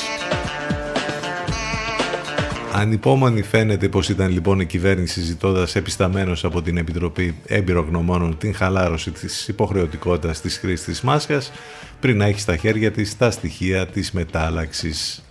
Ανυπόμονη 2.72 3.42
φαίνεται 3.42 3.88
πως 3.88 4.08
ήταν 4.08 4.30
λοιπόν 4.30 4.60
η 4.60 4.66
κυβέρνηση 4.66 5.20
ζητώντας 5.20 5.76
επισταμένος 5.76 6.44
από 6.44 6.62
την 6.62 6.76
Επιτροπή 6.76 7.34
Εμπειρογνωμόνων 7.46 8.38
την 8.38 8.54
χαλάρωση 8.54 9.10
της 9.10 9.48
υποχρεωτικότητας 9.48 10.40
της 10.40 10.58
χρήσης 10.58 10.84
της 10.84 11.00
μάσκας 11.00 11.52
πριν 12.00 12.16
να 12.16 12.24
έχει 12.24 12.40
στα 12.40 12.56
χέρια 12.56 12.90
της 12.90 13.16
τα 13.16 13.30
στοιχεία 13.30 13.86
της 13.86 14.12
μετάλλαξης 14.12 15.25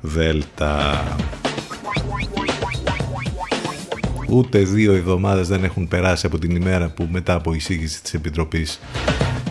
Δέλτα. 0.00 1.04
Ούτε 4.28 4.58
δύο 4.58 4.92
εβδομάδες 4.92 5.48
δεν 5.48 5.64
έχουν 5.64 5.88
περάσει 5.88 6.26
από 6.26 6.38
την 6.38 6.56
ημέρα 6.56 6.88
που 6.88 7.08
μετά 7.10 7.34
από 7.34 7.54
εισήγηση 7.54 8.02
της 8.02 8.14
Επιτροπής 8.14 8.80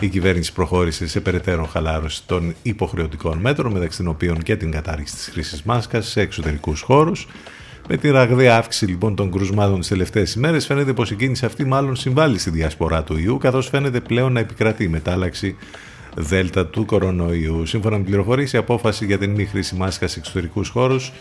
η 0.00 0.08
κυβέρνηση 0.08 0.52
προχώρησε 0.52 1.06
σε 1.06 1.20
περαιτέρω 1.20 1.64
χαλάρωση 1.64 2.22
των 2.26 2.54
υποχρεωτικών 2.62 3.38
μέτρων, 3.38 3.72
μεταξύ 3.72 3.98
των 3.98 4.08
οποίων 4.08 4.42
και 4.42 4.56
την 4.56 4.70
κατάργηση 4.70 5.14
της 5.14 5.28
χρήσης 5.32 5.62
μάσκας 5.62 6.06
σε 6.06 6.20
εξωτερικούς 6.20 6.80
χώρους. 6.80 7.28
Με 7.88 7.96
τη 7.96 8.10
ραγδαία 8.10 8.56
αύξηση 8.56 8.86
λοιπόν 8.86 9.14
των 9.14 9.30
κρουσμάτων 9.30 9.78
τις 9.78 9.88
τελευταίες 9.88 10.34
ημέρες, 10.34 10.66
φαίνεται 10.66 10.92
πως 10.92 11.10
η 11.10 11.14
κίνηση 11.14 11.44
αυτή 11.44 11.64
μάλλον 11.64 11.96
συμβάλλει 11.96 12.38
στη 12.38 12.50
διασπορά 12.50 13.02
του 13.02 13.18
ιού, 13.18 13.38
καθώς 13.38 13.68
φαίνεται 13.68 14.00
πλέον 14.00 14.32
να 14.32 14.40
επικρατεί 14.40 14.84
η 14.84 14.88
μετάλλαξη 14.88 15.56
δέλτα 16.16 16.66
του 16.66 16.84
κορονοϊού. 16.84 17.66
Σύμφωνα 17.66 17.98
με 17.98 18.04
πληροφορήσει, 18.04 18.56
η 18.56 18.58
απόφαση 18.58 19.04
για 19.04 19.18
την 19.18 19.30
μη 19.30 19.44
χρήση 19.44 19.74
μάσκας 19.74 20.10
σε 20.10 20.18
εξωτερικούς 20.18 20.68
χώρους 20.68 21.12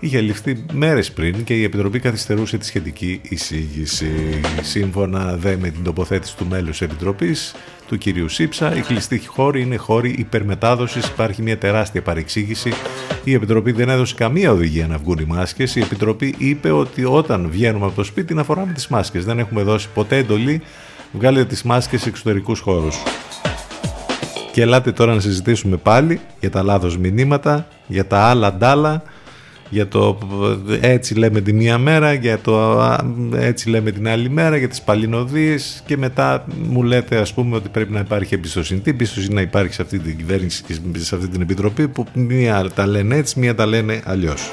είχε 0.00 0.20
ληφθεί 0.20 0.64
μέρες 0.72 1.12
πριν 1.12 1.44
και 1.44 1.54
η 1.54 1.62
Επιτροπή 1.64 1.98
καθυστερούσε 1.98 2.58
τη 2.58 2.66
σχετική 2.66 3.20
εισήγηση. 3.22 4.40
Σύμφωνα 4.60 5.36
δε 5.36 5.56
με 5.56 5.70
την 5.70 5.84
τοποθέτηση 5.84 6.36
του 6.36 6.46
μέλους 6.46 6.80
Επιτροπής, 6.80 7.54
του 7.88 7.98
κυρίου 7.98 8.28
Σίψα, 8.28 8.76
οι 8.76 8.80
κλειστοί 8.80 9.22
χώροι 9.26 9.60
είναι 9.60 9.76
χώροι 9.76 10.14
υπερμετάδοσης. 10.18 11.06
Υπάρχει 11.06 11.42
μια 11.42 11.58
τεράστια 11.58 12.02
παρεξήγηση. 12.02 12.72
Η 13.24 13.34
Επιτροπή 13.34 13.72
δεν 13.72 13.88
έδωσε 13.88 14.14
καμία 14.14 14.52
οδηγία 14.52 14.86
να 14.86 14.98
βγουν 14.98 15.18
οι 15.18 15.24
μάσκες. 15.24 15.76
Η 15.76 15.80
Επιτροπή 15.80 16.34
είπε 16.38 16.70
ότι 16.70 17.04
όταν 17.04 17.48
βγαίνουμε 17.50 17.86
από 17.86 17.94
το 17.94 18.04
σπίτι 18.04 18.34
να 18.34 18.44
φοράμε 18.44 18.72
τις 18.72 18.88
μάσκες. 18.88 19.24
Δεν 19.24 19.38
έχουμε 19.38 19.62
δώσει 19.62 19.88
ποτέ 19.94 20.16
εντολή 20.16 20.62
βγάλετε 21.12 21.44
τις 21.44 21.62
μάσκες 21.62 22.00
σε 22.00 22.08
εξωτερικούς 22.08 22.60
χώρους. 22.60 22.96
Και 24.56 24.62
ελάτε 24.62 24.92
τώρα 24.92 25.14
να 25.14 25.20
συζητήσουμε 25.20 25.76
πάλι 25.76 26.20
για 26.40 26.50
τα 26.50 26.62
λάθος 26.62 26.98
μηνύματα, 26.98 27.68
για 27.86 28.06
τα 28.06 28.18
άλλα 28.18 28.52
ντάλα, 28.52 29.02
για 29.70 29.88
το 29.88 30.18
έτσι 30.80 31.14
λέμε 31.14 31.40
τη 31.40 31.52
μία 31.52 31.78
μέρα, 31.78 32.12
για 32.12 32.38
το 32.38 32.82
έτσι 33.34 33.68
λέμε 33.68 33.90
την 33.90 34.08
άλλη 34.08 34.30
μέρα, 34.30 34.56
για 34.56 34.68
τις 34.68 34.82
παλινοδίες 34.82 35.82
και 35.86 35.96
μετά 35.96 36.44
μου 36.68 36.82
λέτε 36.82 37.16
ας 37.16 37.32
πούμε 37.32 37.56
ότι 37.56 37.68
πρέπει 37.68 37.92
να 37.92 38.00
υπάρχει 38.00 38.34
εμπιστοσύνη. 38.34 38.80
Τι 38.80 38.90
εμπιστοσύνη 38.90 39.34
να 39.34 39.40
υπάρχει 39.40 39.74
σε 39.74 39.82
αυτή 39.82 39.98
την 39.98 40.16
κυβέρνηση 40.16 40.62
και 40.62 40.74
σε 40.98 41.14
αυτή 41.14 41.28
την 41.28 41.40
επιτροπή 41.40 41.88
που 41.88 42.06
μία 42.12 42.70
τα 42.74 42.86
λένε 42.86 43.16
έτσι, 43.16 43.38
μία 43.38 43.54
τα 43.54 43.66
λένε 43.66 44.00
αλλιώς. 44.04 44.50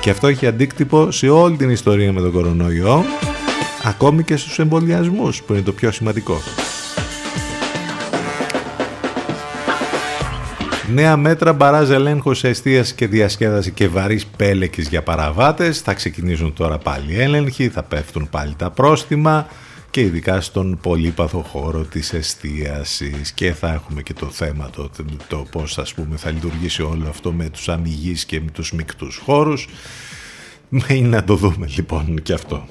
Και 0.00 0.10
αυτό 0.10 0.26
έχει 0.26 0.46
αντίκτυπο 0.46 1.10
σε 1.10 1.28
όλη 1.28 1.56
την 1.56 1.70
ιστορία 1.70 2.12
με 2.12 2.20
τον 2.20 2.32
κορονοϊό, 2.32 3.04
ακόμη 3.84 4.22
και 4.22 4.36
στους 4.36 4.58
εμβολιασμούς 4.58 5.42
που 5.42 5.52
είναι 5.52 5.62
το 5.62 5.72
πιο 5.72 5.90
σημαντικό. 5.90 6.40
Νέα 10.92 11.16
μέτρα 11.16 11.52
μπαράζ 11.52 11.90
ελέγχου 11.90 12.34
σε 12.34 12.48
εστίαση 12.48 12.94
και 12.94 13.06
διασκέδαση 13.06 13.70
και 13.70 13.88
βαρύς 13.88 14.26
πέλεκης 14.26 14.88
για 14.88 15.02
παραβάτες. 15.02 15.80
Θα 15.80 15.94
ξεκινήσουν 15.94 16.52
τώρα 16.52 16.78
πάλι 16.78 17.20
έλεγχοι, 17.20 17.68
θα 17.68 17.82
πέφτουν 17.82 18.28
πάλι 18.30 18.54
τα 18.56 18.70
πρόστιμα 18.70 19.46
και 19.90 20.00
ειδικά 20.00 20.40
στον 20.40 20.78
πολύπαθο 20.82 21.40
χώρο 21.40 21.82
της 21.82 22.12
εστίασης 22.12 23.32
και 23.32 23.52
θα 23.52 23.72
έχουμε 23.72 24.02
και 24.02 24.12
το 24.12 24.26
θέμα 24.26 24.70
το, 24.70 24.90
το 25.28 25.46
πώς 25.50 25.78
ας 25.78 25.94
πούμε 25.94 26.16
θα 26.16 26.30
λειτουργήσει 26.30 26.82
όλο 26.82 27.08
αυτό 27.08 27.32
με 27.32 27.48
τους 27.48 27.68
αμυγείς 27.68 28.24
και 28.24 28.40
με 28.40 28.50
τους 28.50 28.72
μικτούς 28.72 29.20
χώρους. 29.24 29.68
Είναι 30.88 31.08
να 31.08 31.24
το 31.24 31.36
δούμε 31.36 31.66
λοιπόν 31.76 32.22
και 32.22 32.32
αυτό. 32.32 32.66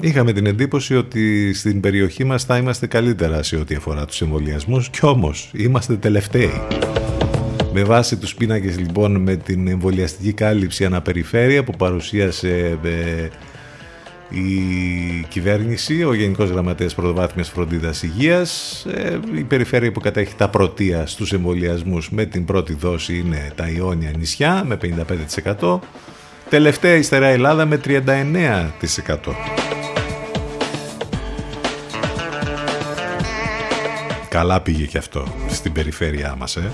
Είχαμε 0.00 0.32
την 0.32 0.46
εντύπωση 0.46 0.96
ότι 0.96 1.52
στην 1.54 1.80
περιοχή 1.80 2.24
μας 2.24 2.44
θα 2.44 2.56
είμαστε 2.56 2.86
καλύτερα 2.86 3.42
σε 3.42 3.56
ό,τι 3.56 3.74
αφορά 3.74 4.04
τους 4.04 4.20
εμβολιασμούς 4.20 4.88
και 4.88 5.00
όμως 5.02 5.50
είμαστε 5.54 5.94
τελευταίοι. 5.94 6.62
Με 7.72 7.82
βάση 7.84 8.16
τους 8.16 8.34
πίνακες 8.34 8.78
λοιπόν 8.78 9.16
με 9.16 9.36
την 9.36 9.68
εμβολιαστική 9.68 10.32
κάλυψη 10.32 10.84
αναπεριφέρεια 10.84 11.64
που 11.64 11.72
παρουσίασε 11.78 12.78
ε, 12.82 13.28
η 14.28 15.26
κυβέρνηση, 15.28 16.04
ο 16.04 16.14
Γενικός 16.14 16.50
Γραμματέας 16.50 16.94
Πρωτοβάθμιας 16.94 17.48
Φροντίδας 17.48 18.02
Υγείας, 18.02 18.84
ε, 18.84 19.18
η 19.36 19.42
περιφέρεια 19.42 19.92
που 19.92 20.00
κατέχει 20.00 20.34
τα 20.34 20.48
πρωτεία 20.48 21.06
στους 21.06 21.32
εμβολιασμούς 21.32 22.10
με 22.10 22.24
την 22.24 22.44
πρώτη 22.44 22.74
δόση 22.74 23.18
είναι 23.18 23.52
τα 23.54 23.68
Ιόνια 23.68 24.10
νησιά 24.18 24.64
με 24.66 24.76
55%, 24.76 25.78
τελευταία 26.48 26.94
υστερά 26.94 27.26
Ελλάδα 27.26 27.66
με 27.66 27.80
39%. 27.84 27.96
Καλά 34.28 34.60
πήγε 34.60 34.84
και 34.84 34.98
αυτό 34.98 35.26
στην 35.48 35.72
περιφέρειά 35.72 36.34
μας, 36.38 36.56
ε. 36.56 36.70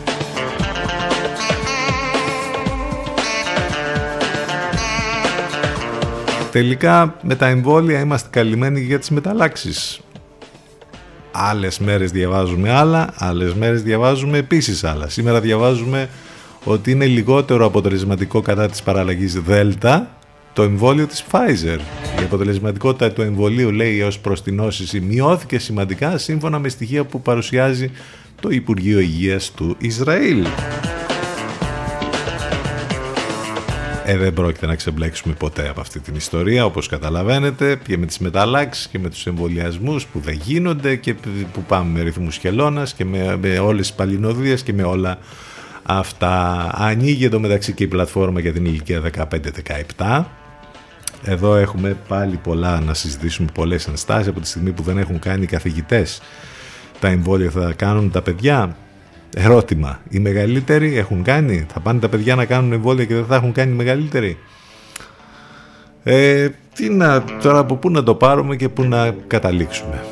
Τελικά 6.52 7.16
με 7.22 7.34
τα 7.34 7.46
εμβόλια 7.46 8.00
είμαστε 8.00 8.28
καλυμμένοι 8.30 8.80
για 8.80 8.98
τις 8.98 9.10
μεταλλάξεις. 9.10 10.00
Άλλες 11.32 11.78
μέρες 11.78 12.10
διαβάζουμε 12.10 12.70
άλλα, 12.70 13.14
άλλες 13.16 13.54
μέρες 13.54 13.82
διαβάζουμε 13.82 14.38
επίσης 14.38 14.84
άλλα. 14.84 15.08
Σήμερα 15.08 15.40
διαβάζουμε 15.40 16.08
ότι 16.64 16.90
είναι 16.90 17.06
λιγότερο 17.06 17.66
αποτελεσματικό 17.66 18.40
κατά 18.40 18.68
της 18.68 18.82
παραλλαγής 18.82 19.40
Δέλτα 19.40 20.16
το 20.52 20.62
εμβόλιο 20.62 21.06
της 21.06 21.24
Pfizer. 21.30 21.78
Η 22.20 22.24
αποτελεσματικότητα 22.24 23.12
του 23.12 23.22
εμβολίου, 23.22 23.70
λέει, 23.70 24.02
ως 24.02 24.18
προς 24.18 24.42
την 24.42 24.54
νόσηση 24.54 25.00
μειώθηκε 25.00 25.58
σημαντικά 25.58 26.18
σύμφωνα 26.18 26.58
με 26.58 26.68
στοιχεία 26.68 27.04
που 27.04 27.22
παρουσιάζει 27.22 27.90
το 28.40 28.48
Υπουργείο 28.50 28.98
Υγείας 28.98 29.52
του 29.52 29.76
Ισραήλ. 29.78 30.46
Ε, 34.04 34.16
δεν 34.16 34.32
πρόκειται 34.32 34.66
να 34.66 34.74
ξεμπλέξουμε 34.74 35.34
ποτέ 35.34 35.68
από 35.68 35.80
αυτή 35.80 36.00
την 36.00 36.14
ιστορία, 36.14 36.64
όπως 36.64 36.88
καταλαβαίνετε, 36.88 37.80
και 37.86 37.98
με 37.98 38.06
τις 38.06 38.18
μεταλλάξεις 38.18 38.86
και 38.86 38.98
με 38.98 39.08
τους 39.08 39.26
εμβολιασμούς 39.26 40.06
που 40.06 40.20
δεν 40.20 40.40
γίνονται 40.44 40.96
και 40.96 41.14
που 41.52 41.62
πάμε 41.68 41.90
με 41.98 42.02
ρυθμούς 42.02 42.36
χελώνας 42.36 42.94
και 42.94 43.04
με, 43.04 43.38
με 43.42 43.58
όλες 43.58 43.86
τις 43.86 43.96
παλινοδίες 43.96 44.62
και 44.62 44.72
με 44.72 44.82
όλα 44.82 45.18
αυτά. 45.82 46.68
Ανοίγει 46.74 47.24
εδώ 47.24 47.38
μεταξύ 47.38 47.72
και 47.72 47.84
η 47.84 47.86
πλατφόρμα 47.86 48.40
για 48.40 48.52
την 48.52 48.64
ηλικία 48.64 49.02
15-17. 49.96 50.24
Εδώ 51.24 51.54
έχουμε 51.56 51.96
πάλι 52.08 52.36
πολλά 52.36 52.80
να 52.80 52.94
συζητήσουμε, 52.94 53.48
πολλές 53.54 53.86
ενστάσεις 53.86 54.28
από 54.28 54.40
τη 54.40 54.46
στιγμή 54.46 54.72
που 54.72 54.82
δεν 54.82 54.98
έχουν 54.98 55.18
κάνει 55.18 55.42
οι 55.42 55.46
καθηγητές. 55.46 56.20
Τα 57.00 57.08
εμβόλια 57.08 57.50
θα 57.50 57.72
κάνουν 57.76 58.10
τα 58.10 58.22
παιδιά. 58.22 58.76
Ερώτημα. 59.34 60.00
Οι 60.08 60.18
μεγαλύτεροι 60.18 60.96
έχουν 60.96 61.22
κάνει; 61.22 61.66
Θα 61.72 61.80
πάνε 61.80 62.00
τα 62.00 62.08
παιδιά 62.08 62.34
να 62.34 62.44
κάνουν 62.44 62.72
εμβόλια 62.72 63.04
και 63.04 63.14
δεν 63.14 63.24
θα 63.24 63.34
έχουν 63.34 63.52
κάνει 63.52 63.72
οι 63.72 63.74
μεγαλύτεροι; 63.74 64.38
Ε, 66.02 66.48
τι 66.74 66.88
να, 66.88 67.24
τώρα 67.42 67.58
από 67.58 67.76
πού 67.76 67.90
να 67.90 68.02
το 68.02 68.14
πάρουμε 68.14 68.56
και 68.56 68.68
πού 68.68 68.82
να 68.82 69.14
καταλήξουμε; 69.26 70.04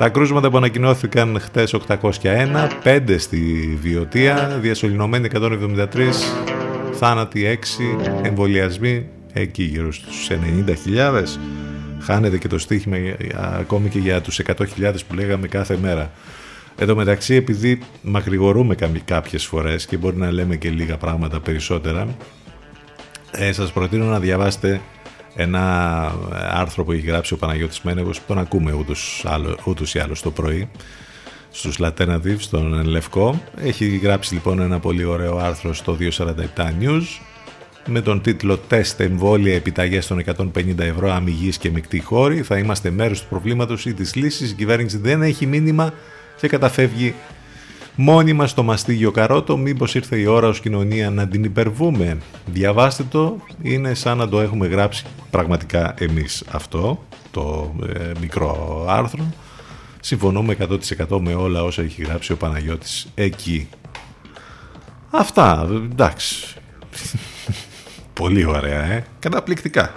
Τα 0.00 0.08
κρούσματα 0.08 0.50
που 0.50 0.56
ανακοινώθηκαν 0.56 1.40
χτες 1.40 1.74
801, 1.88 2.68
5 2.84 3.16
στη 3.18 3.38
Βιωτία, 3.80 4.58
διασωληνωμένοι 4.60 5.28
173, 5.32 5.86
θάνατοι 6.92 7.58
6, 8.22 8.22
εμβολιασμοί 8.22 9.08
εκεί 9.32 9.62
γύρω 9.62 9.92
στους 9.92 10.28
90.000. 10.30 11.22
Χάνεται 12.00 12.38
και 12.38 12.48
το 12.48 12.58
στοίχημα 12.58 12.96
ακόμη 13.34 13.88
και 13.88 13.98
για 13.98 14.20
τους 14.20 14.40
100.000 14.46 14.94
που 15.08 15.14
λέγαμε 15.14 15.48
κάθε 15.48 15.78
μέρα. 15.82 16.10
Εν 16.76 16.86
τω 16.86 16.96
μεταξύ, 16.96 17.34
επειδή 17.34 17.78
μακρηγορούμε 18.02 18.74
κάποιες 19.04 19.46
φορές 19.46 19.86
και 19.86 19.96
μπορεί 19.96 20.16
να 20.16 20.32
λέμε 20.32 20.56
και 20.56 20.70
λίγα 20.70 20.96
πράγματα 20.96 21.40
περισσότερα, 21.40 22.16
ε, 23.30 23.52
σας 23.52 23.72
προτείνω 23.72 24.04
να 24.04 24.18
διαβάσετε 24.18 24.80
ένα 25.40 26.14
άρθρο 26.50 26.84
που 26.84 26.92
έχει 26.92 27.06
γράψει 27.06 27.34
ο 27.34 27.36
Παναγιώτης 27.36 27.80
Μένεγος 27.80 28.18
που 28.18 28.24
τον 28.26 28.38
ακούμε 28.38 28.72
ούτως, 28.72 29.24
άλλο, 29.28 29.56
ούτως 29.64 29.94
ή 29.94 29.98
άλλως 29.98 30.22
το 30.22 30.30
πρωί 30.30 30.68
στους 31.50 31.78
Alternatives, 31.80 32.38
στον 32.38 32.84
Λευκό. 32.84 33.42
Έχει 33.56 33.96
γράψει 33.96 34.34
λοιπόν 34.34 34.60
ένα 34.60 34.78
πολύ 34.80 35.04
ωραίο 35.04 35.36
άρθρο 35.36 35.74
στο 35.74 35.96
247 36.00 36.34
News 36.80 37.02
με 37.86 38.00
τον 38.00 38.20
τίτλο 38.20 38.56
«Τεστ 38.56 39.00
εμβόλια 39.00 39.54
επιταγές 39.54 40.06
των 40.06 40.22
150 40.54 40.78
ευρώ 40.78 41.12
αμυγής 41.12 41.58
και 41.58 41.70
μεικτή 41.70 42.00
χώρη». 42.00 42.42
Θα 42.42 42.58
είμαστε 42.58 42.90
μέρος 42.90 43.20
του 43.20 43.28
προβλήματος 43.28 43.86
ή 43.86 43.94
της 43.94 44.14
λύσης. 44.14 44.50
Η 44.50 44.54
κυβέρνηση 44.54 44.98
δεν 44.98 45.22
έχει 45.22 45.46
μήνυμα 45.46 45.92
και 46.40 46.48
καταφεύγει 46.48 47.14
μόνιμα 47.94 48.46
στο 48.46 48.62
μαστίγιο 48.62 49.10
καρότο. 49.10 49.56
Μήπως 49.56 49.94
ήρθε 49.94 50.16
η 50.16 50.26
ώρα 50.26 50.48
ως 50.48 50.60
κοινωνία 50.60 51.10
να 51.10 51.28
την 51.28 51.44
υπερβούμε; 51.44 52.18
Διαβάστε 52.46 53.02
το, 53.10 53.36
είναι 53.62 53.94
σαν 53.94 54.16
να 54.16 54.28
το 54.28 54.40
έχουμε 54.40 54.66
γράψει 54.66 55.04
πραγματικά 55.30 55.94
εμείς 55.98 56.44
αυτό, 56.50 57.04
το 57.30 57.74
ε, 57.94 58.12
μικρό 58.20 58.84
άρθρο. 58.88 59.32
Συμφωνούμε 60.00 60.56
100% 61.08 61.18
με 61.20 61.34
όλα 61.34 61.62
όσα 61.62 61.82
έχει 61.82 62.02
γράψει 62.02 62.32
ο 62.32 62.36
Παναγιώτης 62.36 63.08
εκεί. 63.14 63.68
Αυτά, 65.10 65.68
εντάξει. 65.92 66.54
Πολύ 68.20 68.44
ωραία, 68.44 68.84
ε. 68.84 69.04
Καταπληκτικά. 69.18 69.92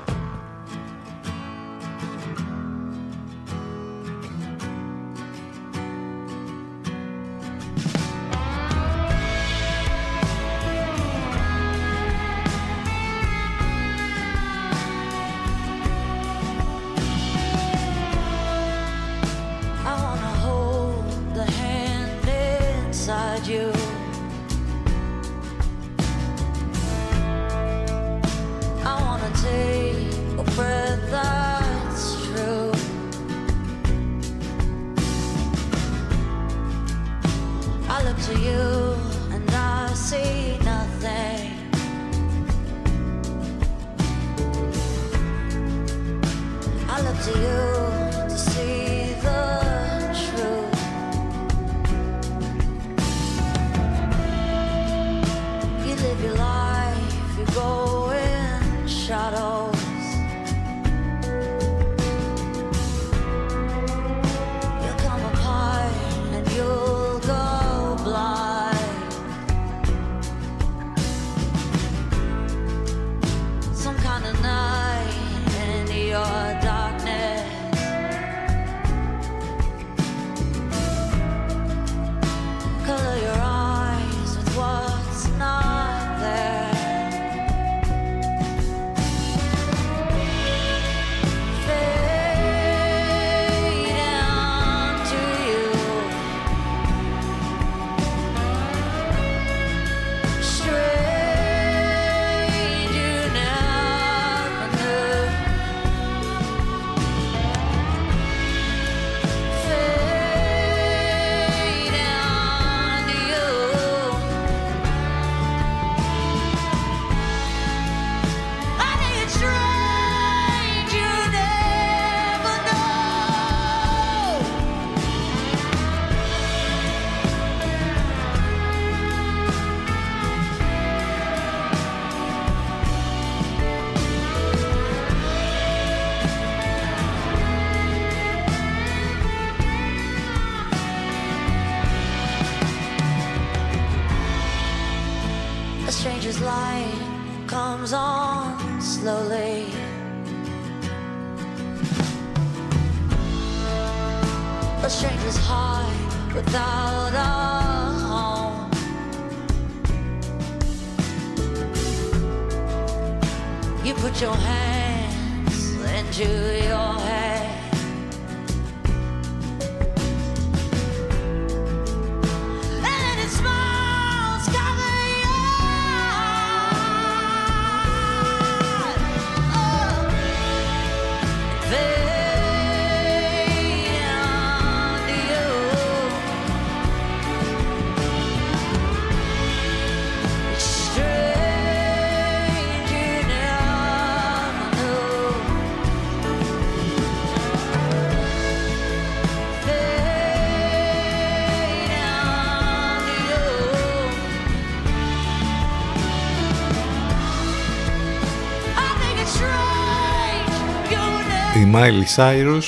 Miley 211.84 212.16
Cyrus, 212.16 212.64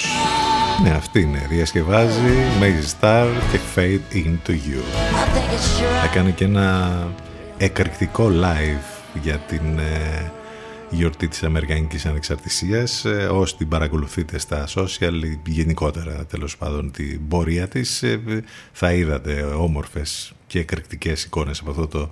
ναι 0.84 0.90
αυτή 0.90 1.22
είναι, 1.22 1.46
διασκευάζει 1.50 2.34
Maze 2.60 3.00
Star 3.00 3.28
και 3.52 3.60
Fade 3.76 4.16
Into 4.16 4.50
You. 4.50 4.52
I 4.52 5.28
think 5.34 5.54
it's 5.54 5.80
strange. 5.80 6.06
Έκανε 6.06 6.32
και 6.32 6.44
ένα 6.44 7.08
εκρηκτικό 7.58 8.30
live 8.32 9.18
για 9.22 9.38
την 9.38 9.80
ε, 9.80 10.32
γιορτή 10.90 11.28
της 11.28 11.44
Αμερικανικής 11.44 12.06
Ανεξαρτησίας. 12.06 13.06
Ε, 13.06 13.28
όσοι 13.32 13.56
την 13.56 13.68
παρακολουθείτε 13.68 14.40
στα 14.40 14.68
social 14.76 15.24
ή 15.24 15.40
γενικότερα 15.46 16.26
τέλος 16.26 16.58
πάντων 16.58 16.92
την 16.92 17.28
πορεία 17.28 17.68
της 17.68 18.04
ε, 18.04 18.44
θα 18.72 18.94
είδατε 18.94 19.42
όμορφες 19.42 20.34
και 20.48 20.60
εκρηκτικές 20.60 21.24
εικόνες 21.24 21.60
από 21.60 21.70
αυτό 21.70 21.88
το 21.88 22.10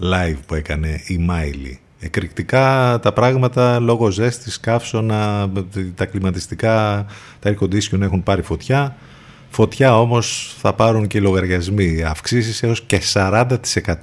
live 0.00 0.38
που 0.46 0.54
έκανε 0.54 1.02
η 1.06 1.18
Μάιλι. 1.18 1.80
Εκρηκτικά 2.00 2.98
τα 3.02 3.12
πράγματα 3.12 3.78
λόγω 3.78 4.10
ζέστης, 4.10 4.60
καύσωνα, 4.60 5.50
τα 5.94 6.06
κλιματιστικά, 6.06 7.06
τα 7.40 7.54
air 7.54 7.64
condition 7.64 8.00
έχουν 8.00 8.22
πάρει 8.22 8.42
φωτιά. 8.42 8.96
Φωτιά 9.50 10.00
όμως 10.00 10.54
θα 10.58 10.72
πάρουν 10.72 11.06
και 11.06 11.18
οι 11.18 11.20
λογαριασμοί. 11.20 12.02
Αυξήσεις 12.02 12.62
έως 12.62 12.82
και 12.82 13.00
40% 13.12 13.56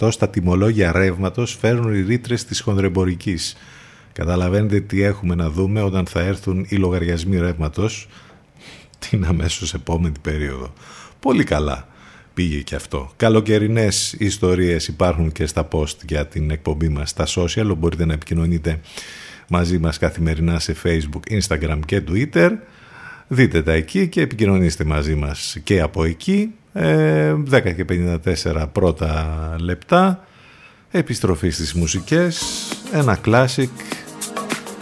στα 0.10 0.30
τιμολόγια 0.30 0.92
ρεύματος 0.92 1.58
φέρνουν 1.60 1.94
οι 1.94 2.02
ρήτρες 2.02 2.46
της 2.46 2.62
χονδρεμπορικής. 2.62 3.58
Καταλαβαίνετε 4.14 4.80
τι 4.80 5.02
έχουμε 5.02 5.36
να 5.36 5.50
δούμε 5.50 5.82
όταν 5.82 6.06
θα 6.06 6.20
έρθουν 6.20 6.66
οι 6.70 6.76
λογαριασμοί 6.76 7.38
ρεύματος 7.38 8.08
την 9.10 9.26
αμέσως 9.26 9.74
επόμενη 9.74 10.16
περίοδο. 10.22 10.74
Πολύ 11.20 11.44
καλά 11.44 11.88
πήγε 12.36 12.62
και 12.62 12.76
αυτό. 12.76 13.12
Καλοκαιρινές 13.16 14.16
ιστορίες 14.20 14.88
υπάρχουν 14.88 15.32
και 15.32 15.46
στα 15.46 15.68
post 15.72 15.96
για 16.08 16.28
την 16.28 16.52
εκπομπή 16.52 16.90
μας 16.90 17.10
στα 17.10 17.26
social. 17.28 17.74
Μπορείτε 17.78 18.06
να 18.06 18.14
επικοινωνείτε 18.14 18.80
μαζί 19.48 19.78
μας 19.78 19.98
καθημερινά 19.98 20.60
σε 20.60 20.76
Facebook, 20.84 21.40
Instagram 21.40 21.80
και 21.86 22.02
Twitter. 22.10 22.52
Δείτε 23.28 23.62
τα 23.62 23.72
εκεί 23.72 24.08
και 24.08 24.22
επικοινωνήστε 24.22 24.84
μαζί 24.84 25.16
μας 25.16 25.58
και 25.64 25.82
από 25.82 26.04
εκεί. 26.04 26.54
Ε, 26.74 27.36
10 27.52 27.76
και 27.76 27.86
54 27.86 28.66
πρώτα 28.72 29.56
λεπτά. 29.60 30.28
Επιστροφή 30.92 31.50
στις 31.50 31.74
μουσικές. 31.74 32.44
Ένα 32.94 33.20
classic 33.26 33.70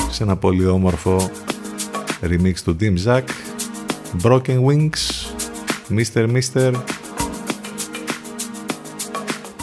σε 0.10 0.24
ένα 0.24 0.36
πολύ 0.36 0.66
όμορφο 0.66 1.32
remix 2.22 2.54
του 2.64 2.78
Dim 2.80 2.96
Zack. 3.06 3.24
Broken 4.24 4.66
Wings. 4.66 5.32
Mr. 5.90 6.36
Mister. 6.36 6.74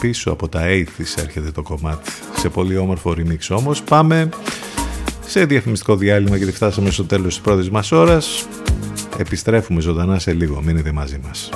Πίσω 0.01 0.31
από 0.31 0.47
τα 0.47 0.61
80's 0.63 1.21
έρχεται 1.21 1.51
το 1.51 1.61
κομμάτι. 1.61 2.11
Σε 2.37 2.49
πολύ 2.49 2.77
όμορφο 2.77 3.15
remix 3.17 3.37
όμως. 3.49 3.81
Πάμε 3.81 4.29
σε 5.25 5.45
διαφημιστικό 5.45 5.95
διάλειμμα 5.95 6.37
γιατί 6.37 6.51
φτάσαμε 6.51 6.89
στο 6.89 7.03
τέλος 7.03 7.33
της 7.33 7.39
πρώτης 7.39 7.69
μας 7.69 7.91
ώρας. 7.91 8.47
Επιστρέφουμε 9.17 9.81
ζωντανά 9.81 10.19
σε 10.19 10.33
λίγο. 10.33 10.61
Μείνετε 10.61 10.91
μαζί 10.91 11.19
μας. 11.27 11.49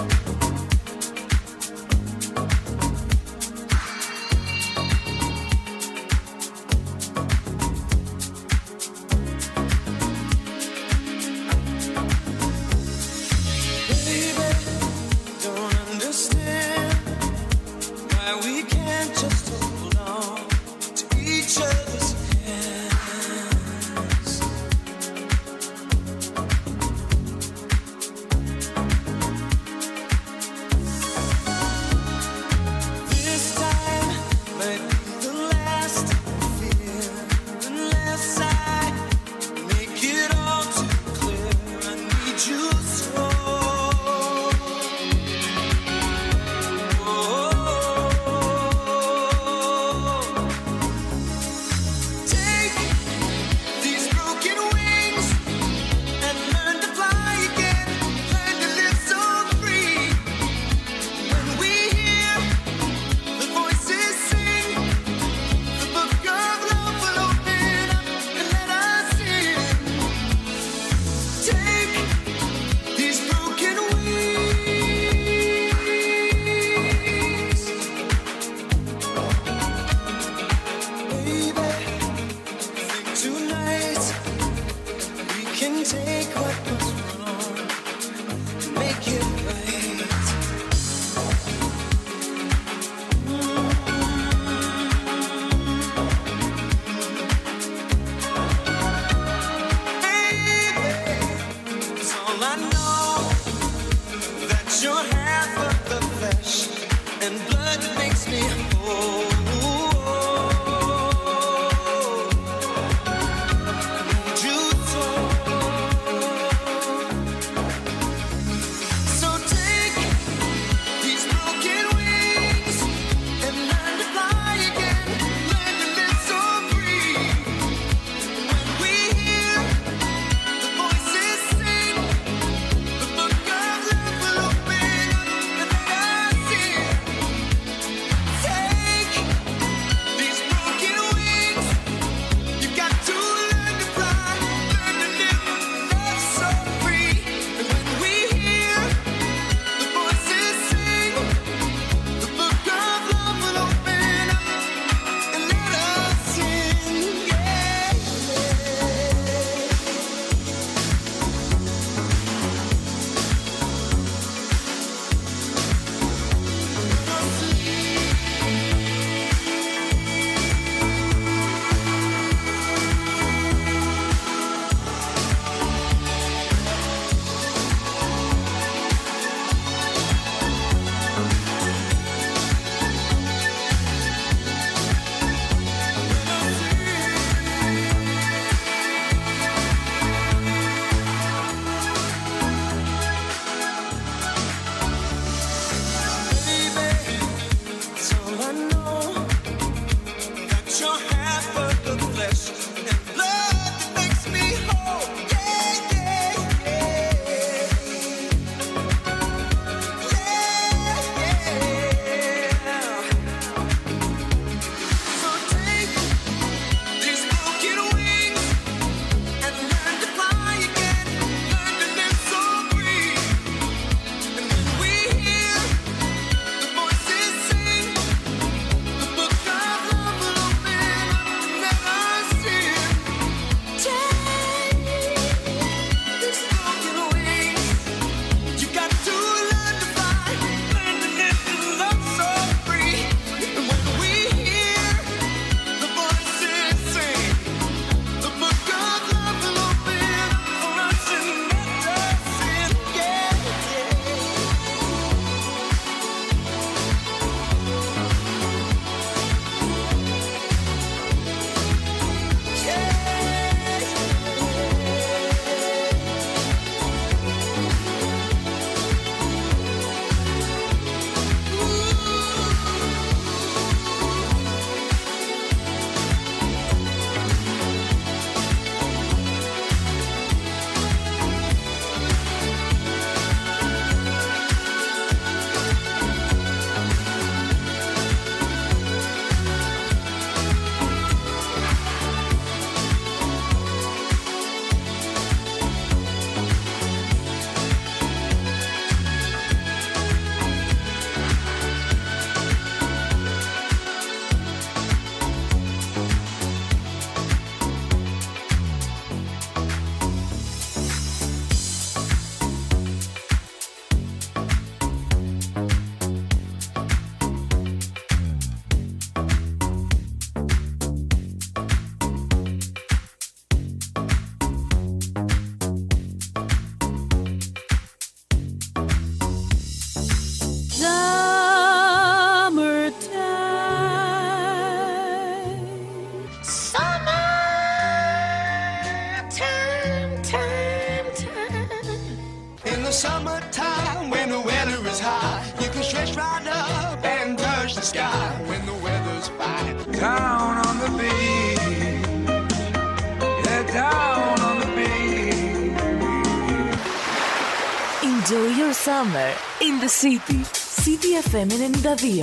City, 359.95 360.43
City 360.51 361.13
FM 361.13 361.47
92. 361.47 362.21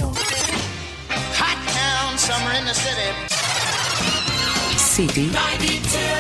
Hot 1.41 1.59
town, 1.73 2.19
summer 2.19 2.53
in 2.53 2.67
the 2.67 2.75
city. 2.75 3.11
City. 4.77 5.31
92. 5.33 6.12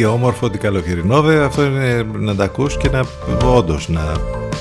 Τι 0.00 0.06
όμορφο, 0.06 0.50
τι 0.50 0.58
καλοκαιρινό. 0.58 1.22
Βέβαια 1.22 1.46
αυτό 1.46 1.64
είναι 1.64 2.06
να 2.18 2.34
τα 2.34 2.44
ακούς 2.44 2.76
και 2.76 2.88
να 2.88 3.04
όντως 3.44 3.88
να 3.88 4.00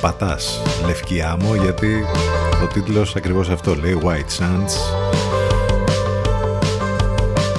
πατάς 0.01 0.61
λευκή 0.85 1.21
άμμο 1.21 1.55
γιατί 1.55 2.05
ο 2.63 2.67
τίτλος 2.73 3.15
ακριβώς 3.15 3.49
αυτό 3.49 3.75
λέει 3.75 3.99
White 4.03 4.41
Sands. 4.41 4.73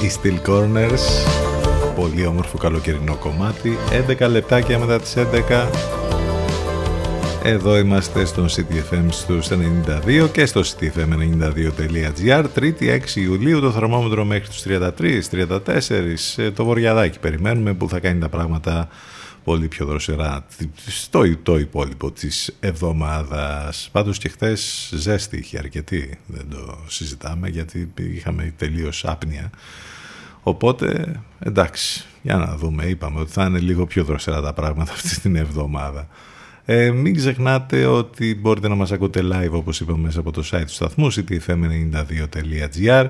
Οι 0.02 0.10
Steel 0.22 0.50
Corners. 0.50 1.28
Πολύ 1.96 2.26
όμορφο 2.26 2.58
καλοκαιρινό 2.58 3.14
κομμάτι. 3.14 3.78
11 4.08 4.28
λεπτάκια 4.30 4.78
μετά 4.78 5.00
τις 5.00 5.14
11 5.16 5.99
εδώ 7.42 7.78
είμαστε 7.78 8.24
στο 8.24 8.44
CTFM 8.44 9.06
στους 9.10 9.48
92 10.16 10.28
και 10.32 10.46
στο 10.46 10.60
ctfm92.gr 10.60 12.44
3η 12.58 12.80
6 12.80 13.00
Ιουλίου 13.14 13.60
το 13.60 13.70
θερμόμετρο 13.70 14.24
μέχρι 14.24 14.48
τους 14.48 14.62
33, 14.66 15.20
34 16.46 16.50
το 16.54 16.64
βορειαδάκι 16.64 17.18
περιμένουμε 17.18 17.74
που 17.74 17.88
θα 17.88 18.00
κάνει 18.00 18.20
τα 18.20 18.28
πράγματα 18.28 18.88
πολύ 19.44 19.68
πιο 19.68 19.86
δροσερά 19.86 20.46
στο 20.86 21.36
το 21.42 21.58
υπόλοιπο 21.58 22.10
της 22.10 22.56
εβδομάδας. 22.60 23.88
Πάντως 23.92 24.18
και 24.18 24.28
χθες 24.28 24.92
ζέστη 24.94 25.36
είχε 25.38 25.58
αρκετή, 25.58 26.18
δεν 26.26 26.48
το 26.50 26.78
συζητάμε 26.86 27.48
γιατί 27.48 27.92
είχαμε 27.96 28.54
τελείως 28.56 29.04
άπνοια. 29.04 29.50
Οπότε 30.42 31.20
εντάξει, 31.38 32.04
για 32.22 32.36
να 32.36 32.56
δούμε, 32.56 32.84
είπαμε 32.84 33.20
ότι 33.20 33.32
θα 33.32 33.44
είναι 33.44 33.58
λίγο 33.58 33.86
πιο 33.86 34.04
δροσερά 34.04 34.40
τα 34.40 34.52
πράγματα 34.52 34.92
αυτή 34.92 35.20
την 35.20 35.36
εβδομάδα. 35.36 36.08
Ε, 36.72 36.90
μην 36.90 37.14
ξεχνάτε 37.14 37.86
ότι 37.86 38.34
μπορείτε 38.34 38.68
να 38.68 38.74
μας 38.74 38.92
ακούτε 38.92 39.20
live 39.32 39.50
όπως 39.50 39.80
είπαμε 39.80 39.98
μέσα 39.98 40.20
από 40.20 40.30
το 40.30 40.48
site 40.52 40.64
του 40.66 40.72
σταθμού 40.72 41.12
ctfm92.gr 41.12 43.06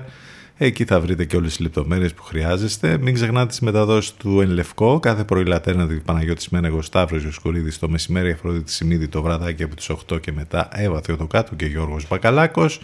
Εκεί 0.57 0.85
θα 0.85 0.99
βρείτε 0.99 1.25
και 1.25 1.35
όλες 1.35 1.49
τις 1.49 1.59
λεπτομέρειες 1.59 2.13
που 2.13 2.23
χρειάζεστε. 2.23 2.97
Μην 2.97 3.13
ξεχνάτε 3.13 3.47
τις 3.47 3.59
μεταδόσεις 3.59 4.13
του 4.13 4.41
Ενλευκό. 4.41 4.99
Κάθε 4.99 5.23
πρωί 5.23 5.45
Λατέρνα 5.45 6.01
Παναγιώτης 6.05 6.49
Μένεγος 6.49 6.85
Σταύρος 6.85 7.23
Ιωσκουρίδης 7.23 7.79
το 7.79 7.89
μεσημέρι 7.89 8.31
Αφροδίτη 8.31 8.71
Σιμίδη 8.71 9.07
το 9.07 9.21
βραδάκι 9.21 9.63
από 9.63 9.75
τις 9.75 9.89
8 9.89 10.21
και 10.21 10.31
μετά 10.31 10.69
Εύα 10.71 11.01
Θεοδοκάτου 11.01 11.55
και 11.55 11.65
Γιώργος 11.65 12.07
Μπακαλάκος. 12.07 12.81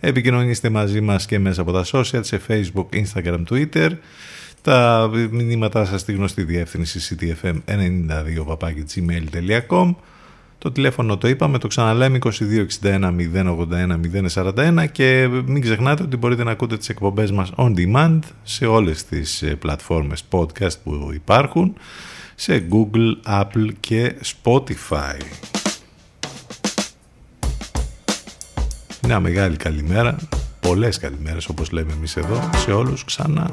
Επικοινωνήστε 0.00 0.68
μαζί 0.68 1.00
μας 1.00 1.26
και 1.26 1.38
μέσα 1.38 1.60
από 1.60 1.72
τα 1.72 1.84
social 1.92 2.20
σε 2.20 2.40
Facebook, 2.48 2.86
Instagram, 2.92 3.44
Twitter. 3.50 3.90
Τα 4.62 5.10
μηνύματά 5.30 5.84
σας 5.84 6.00
στη 6.00 6.12
γνωστή 6.12 6.42
διεύθυνση 6.42 7.16
ctfm92.gmail.com 7.18 9.94
το 10.64 10.72
τηλέφωνο 10.72 11.16
το 11.16 11.28
είπαμε, 11.28 11.58
το 11.58 11.66
ξαναλέμε 11.66 12.18
2261 12.22 12.30
081 12.82 14.00
041 14.34 14.86
και 14.92 15.28
μην 15.46 15.60
ξεχνάτε 15.60 16.02
ότι 16.02 16.16
μπορείτε 16.16 16.44
να 16.44 16.50
ακούτε 16.50 16.76
τις 16.76 16.88
εκπομπές 16.88 17.30
μας 17.30 17.52
on 17.56 17.74
demand 17.76 18.18
σε 18.42 18.66
όλες 18.66 19.04
τις 19.04 19.42
ε, 19.42 19.54
πλατφόρμες 19.54 20.24
podcast 20.30 20.74
που 20.84 21.10
υπάρχουν 21.14 21.74
σε 22.34 22.66
Google, 22.70 23.42
Apple 23.42 23.68
και 23.80 24.14
Spotify. 24.24 25.20
Μια 29.02 29.20
μεγάλη 29.20 29.56
καλημέρα, 29.56 30.16
πολλές 30.60 30.98
καλημέρες 30.98 31.48
όπως 31.48 31.70
λέμε 31.70 31.92
εμείς 31.92 32.16
εδώ, 32.16 32.50
σε 32.56 32.72
όλους 32.72 33.04
ξανά. 33.04 33.50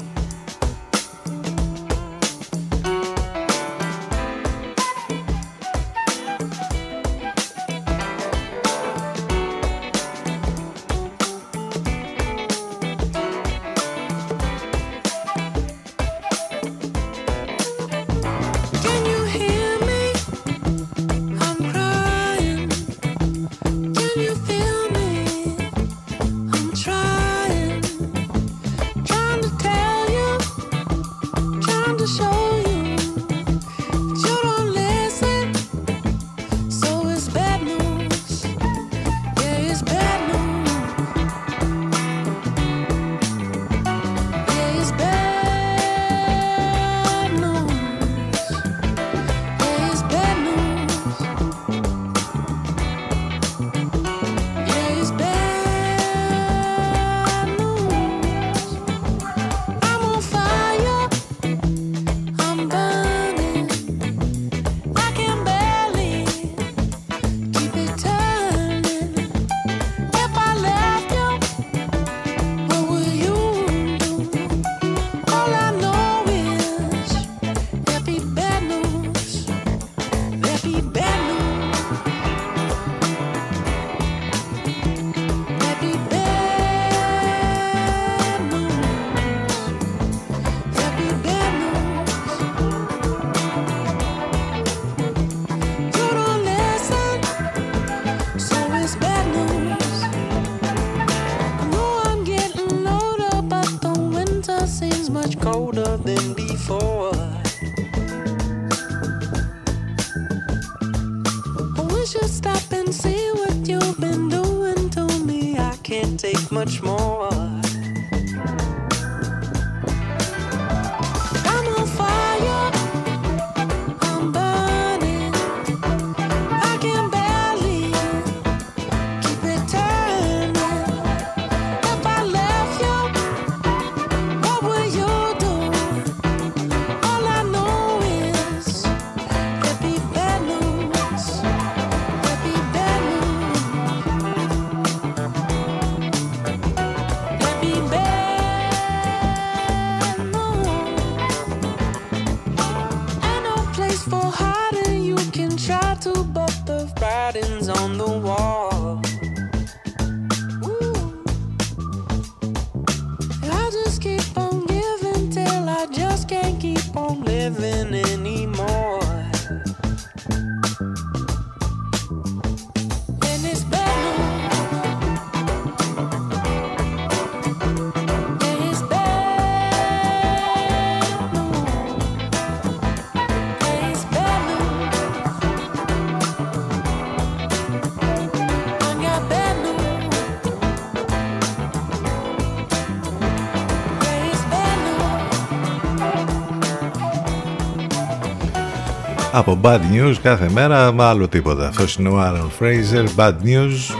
Από 199.42 199.60
Bad 199.62 199.80
News 199.92 200.14
κάθε 200.22 200.50
μέρα, 200.50 200.94
άλλο 200.98 201.28
τίποτα. 201.28 201.68
Αυτό 201.68 201.84
είναι 201.98 202.08
ο 202.08 202.22
Aaron 202.22 202.62
Fraser, 202.62 203.06
Bad 203.16 203.34
News 203.44 203.96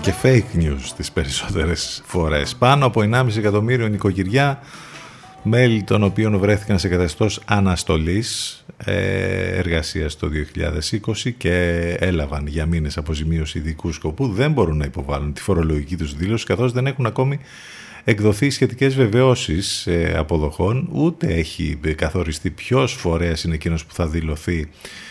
και 0.00 0.12
Fake 0.22 0.58
News 0.58 0.80
τις 0.96 1.12
περισσότερες 1.12 2.02
φορές. 2.06 2.54
Πάνω 2.54 2.86
από 2.86 3.00
1,5 3.12 3.36
εκατομμύριο 3.36 3.86
νοικοκυριά, 3.86 4.60
μέλη 5.42 5.82
των 5.82 6.02
οποίων 6.02 6.38
βρέθηκαν 6.38 6.78
σε 6.78 6.88
καθεστώς 6.88 7.40
αναστολής 7.44 8.52
ε, 8.52 8.59
εργασίας 9.56 10.16
το 10.16 10.28
2020 11.22 11.32
και 11.36 11.56
έλαβαν 12.00 12.46
για 12.46 12.66
μήνες 12.66 12.96
αποζημίωση 12.96 13.58
ειδικού 13.58 13.92
σκοπού, 13.92 14.28
δεν 14.28 14.52
μπορούν 14.52 14.76
να 14.76 14.84
υποβάλουν 14.84 15.32
τη 15.32 15.40
φορολογική 15.40 15.96
τους 15.96 16.14
δήλωση 16.14 16.44
καθώς 16.46 16.72
δεν 16.72 16.86
έχουν 16.86 17.06
ακόμη 17.06 17.38
εκδοθεί 18.04 18.50
σχετικές 18.50 18.94
βεβαιώσεις 18.94 19.86
ε, 19.86 20.14
αποδοχών, 20.16 20.88
ούτε 20.92 21.26
έχει 21.26 21.78
καθοριστεί 21.96 22.50
ποιος 22.50 22.92
φορέας 22.92 23.44
είναι 23.44 23.54
εκείνος 23.54 23.84
που 23.84 23.94
θα 23.94 24.06
δηλωθεί 24.06 24.68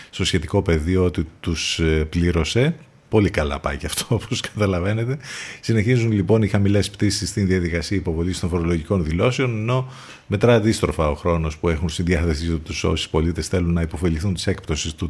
στο 0.09 0.25
σχετικό 0.25 0.61
πεδίο 0.61 1.05
ότι 1.05 1.27
τους 1.39 1.79
ε, 1.79 2.05
πλήρωσε. 2.09 2.75
Πολύ 3.09 3.29
καλά 3.29 3.59
πάει 3.59 3.77
και 3.77 3.85
αυτό 3.85 4.05
όπως 4.15 4.39
καταλαβαίνετε. 4.41 5.17
Συνεχίζουν 5.59 6.11
λοιπόν 6.11 6.41
οι 6.41 6.47
χαμηλές 6.47 6.89
πτήσεις 6.89 7.29
στην 7.29 7.47
διαδικασία 7.47 7.97
υποβολής 7.97 8.39
των 8.39 8.49
φορολογικών 8.49 9.03
δηλώσεων, 9.03 9.57
ενώ 9.57 9.91
μετρά 10.27 10.53
αντίστροφα 10.53 11.09
ο 11.09 11.15
χρόνος 11.15 11.57
που 11.57 11.69
έχουν 11.69 11.89
στη 11.89 12.03
διάθεσή 12.03 12.57
τους 12.57 12.83
όσοι 12.83 13.09
πολίτες 13.09 13.47
θέλουν 13.47 13.73
να 13.73 13.81
υποφεληθούν 13.81 14.33
της 14.33 14.47
έκπτωσης 14.47 14.93
του 14.93 15.07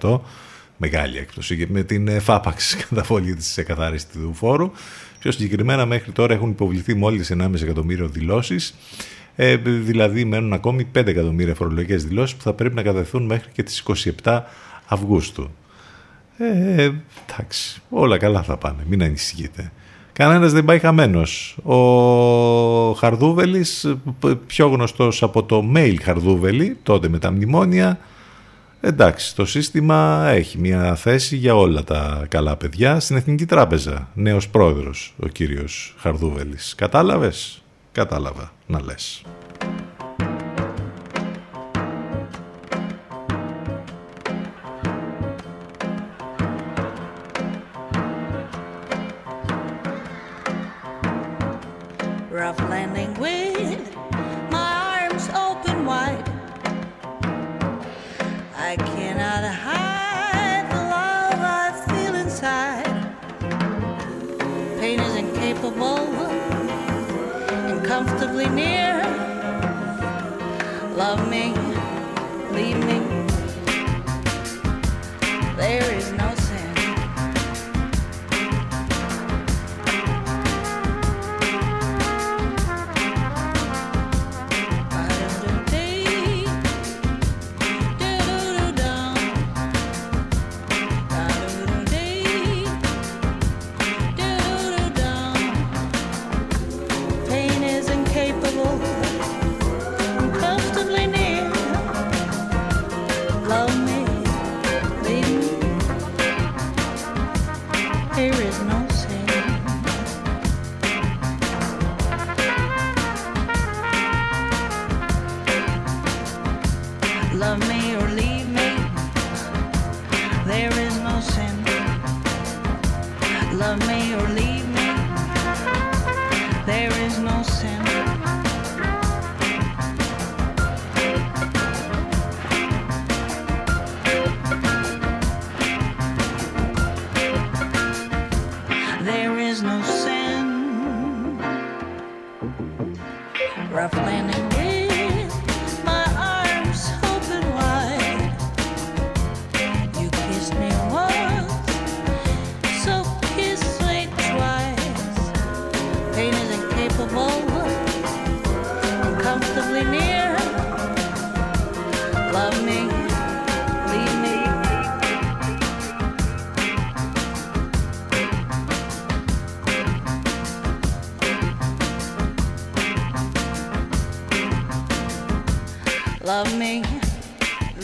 3%. 0.00 0.20
Μεγάλη 0.78 1.18
έκπτωση 1.18 1.66
με 1.70 1.82
την 1.82 2.08
ε, 2.08 2.18
φάπαξης 2.18 2.76
καταβολή 2.88 3.34
της 3.34 3.58
εκαθάρισης 3.58 4.08
του 4.08 4.34
φόρου. 4.34 4.70
Πιο 5.18 5.32
συγκεκριμένα 5.32 5.86
μέχρι 5.86 6.12
τώρα 6.12 6.34
έχουν 6.34 6.50
υποβληθεί 6.50 6.94
μόλις 6.94 7.32
1,5 7.38 7.62
εκατομμύριο 7.62 8.08
δηλώσεις 8.08 8.74
ε, 9.36 9.56
δηλαδή 9.56 10.24
μένουν 10.24 10.52
ακόμη 10.52 10.88
5 10.94 11.06
εκατομμύρια 11.06 11.54
φορολογικές 11.54 12.04
δηλώσεις 12.04 12.36
που 12.36 12.42
θα 12.42 12.52
πρέπει 12.52 12.74
να 12.74 12.82
καταθεθούν 12.82 13.24
μέχρι 13.24 13.50
και 13.52 13.62
τις 13.62 13.82
27 14.22 14.40
Αυγούστου. 14.86 15.50
Ε, 16.38 16.90
εντάξει, 17.28 17.82
όλα 17.90 18.18
καλά 18.18 18.42
θα 18.42 18.56
πάνε, 18.56 18.82
μην 18.88 19.02
ανησυχείτε. 19.02 19.72
Κανένας 20.12 20.52
δεν 20.52 20.64
πάει 20.64 20.78
χαμένος. 20.78 21.58
Ο 21.62 22.92
Χαρδούβελης, 22.92 23.94
πιο 24.46 24.68
γνωστός 24.68 25.22
από 25.22 25.42
το 25.42 25.64
mail 25.74 25.96
Χαρδούβελη, 26.02 26.76
τότε 26.82 27.08
με 27.08 27.18
τα 27.18 27.32
μνημόνια, 27.32 27.98
εντάξει, 28.80 29.34
το 29.34 29.46
σύστημα 29.46 30.28
έχει 30.28 30.58
μια 30.58 30.94
θέση 30.94 31.36
για 31.36 31.56
όλα 31.56 31.84
τα 31.84 32.26
καλά 32.28 32.56
παιδιά 32.56 33.00
στην 33.00 33.16
Εθνική 33.16 33.46
Τράπεζα. 33.46 34.08
Νέος 34.14 34.48
πρόεδρος, 34.48 35.14
ο 35.22 35.28
κύριος 35.28 35.94
Χαρδούβελης. 35.98 36.74
Κατάλαβες; 36.76 37.62
Κατάλαβα, 37.92 38.52
να 38.66 38.82
λες. 38.82 39.22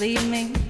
Leave 0.02 0.28
me. 0.28 0.61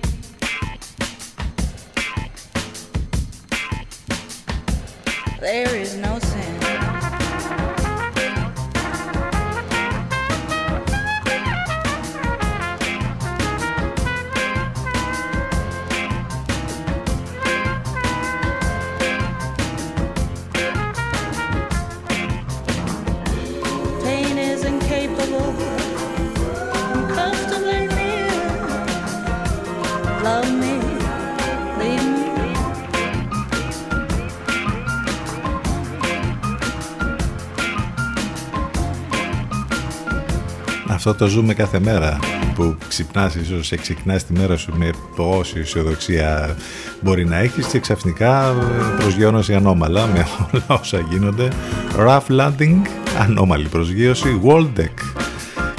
Αυτό 41.05 41.25
το 41.25 41.31
ζούμε 41.31 41.55
κάθε 41.55 41.81
μέρα 41.81 42.19
που 42.55 42.77
ξυπνάς 42.89 43.35
ίσως 43.35 43.73
ξυπνάς 43.81 44.25
τη 44.25 44.33
μέρα 44.33 44.57
σου 44.57 44.73
με 44.77 44.91
πόση 45.17 45.59
αισιοδοξία 45.59 46.57
μπορεί 47.01 47.25
να 47.25 47.37
έχεις 47.37 47.67
και 47.67 47.79
ξαφνικά 47.79 48.49
ε, 48.49 48.55
προσγειώνεσαι 48.99 49.55
ανώμαλα 49.55 50.07
με 50.07 50.27
όλα 50.53 50.65
όσα 50.81 50.99
γίνονται 51.11 51.49
rough 51.97 52.27
landing, 52.41 52.81
ανώμαλη 53.19 53.69
προσγείωση 53.69 54.41
Waldeck 54.45 55.23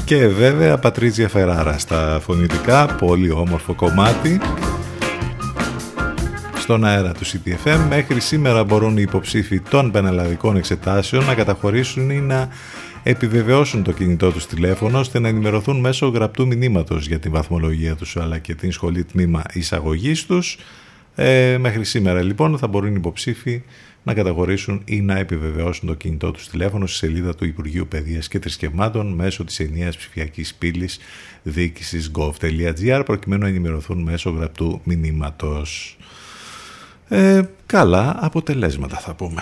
και 0.05 0.27
βέβαια 0.27 0.77
Πατρίτζια 0.77 1.29
Φεράρα 1.29 1.77
στα 1.77 2.19
φωνητικά 2.23 2.85
πολύ 2.85 3.31
όμορφο 3.31 3.73
κομμάτι 3.73 4.39
στον 6.59 6.85
αέρα 6.85 7.11
του 7.11 7.25
CTFM. 7.25 7.79
Μέχρι 7.89 8.19
σήμερα 8.19 8.63
μπορούν 8.63 8.97
οι 8.97 9.01
υποψήφοι 9.01 9.59
των 9.59 9.91
πεναλλαδικών 9.91 10.55
εξετάσεων 10.55 11.25
να 11.25 11.33
καταχωρήσουν 11.33 12.09
ή 12.09 12.21
να 12.21 12.49
επιβεβαιώσουν 13.03 13.83
το 13.83 13.91
κινητό 13.91 14.31
τους 14.31 14.45
τηλέφωνο 14.45 14.99
ώστε 14.99 15.19
να 15.19 15.27
ενημερωθούν 15.27 15.79
μέσω 15.79 16.07
γραπτού 16.07 16.47
μηνύματος 16.47 17.07
για 17.07 17.19
την 17.19 17.31
βαθμολογία 17.31 17.95
τους 17.95 18.17
αλλά 18.17 18.37
και 18.37 18.55
την 18.55 18.71
σχολή 18.71 19.03
τμήμα 19.03 19.41
εισαγωγής 19.53 20.25
τους. 20.25 20.57
Ε, 21.15 21.57
μέχρι 21.57 21.83
σήμερα 21.83 22.21
λοιπόν 22.21 22.57
θα 22.57 22.67
μπορούν 22.67 22.89
οι 22.89 22.95
υποψήφοι 22.97 23.61
να 24.03 24.13
καταχωρήσουν 24.13 24.81
ή 24.85 25.01
να 25.01 25.17
επιβεβαιώσουν 25.17 25.87
το 25.87 25.93
κινητό 25.93 26.31
τους 26.31 26.47
τηλέφωνο 26.47 26.85
στη 26.85 26.97
σελίδα 26.97 27.35
του 27.35 27.45
Υπουργείου 27.45 27.87
Παιδείας 27.87 28.27
και 28.27 28.39
Θρησκευμάτων 28.39 29.13
μέσω 29.13 29.43
της 29.43 29.59
ενιαίας 29.59 29.97
ψηφιακής 29.97 30.53
πύλης 30.53 30.99
διοίκησης 31.43 32.11
gov.gr 32.15 33.01
προκειμένου 33.05 33.41
να 33.41 33.47
ενημερωθούν 33.47 34.01
μέσω 34.01 34.29
γραπτού 34.29 34.81
μηνύματος. 34.83 35.97
Ε, 37.09 37.41
καλά 37.65 38.17
αποτελέσματα 38.19 38.97
θα 38.97 39.13
πούμε. 39.13 39.41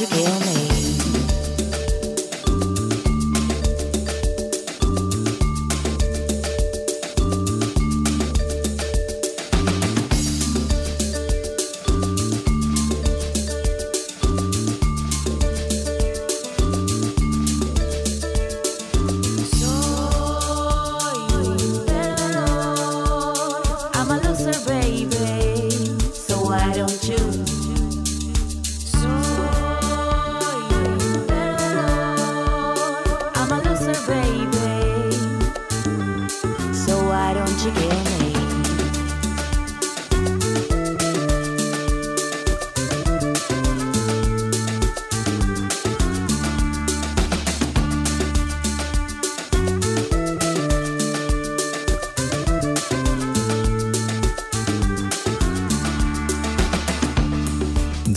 you. 0.00 0.29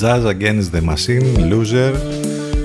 Jazz 0.03 0.25
Against 0.25 0.71
the 0.73 0.81
Machine, 0.81 1.51
Loser, 1.51 1.93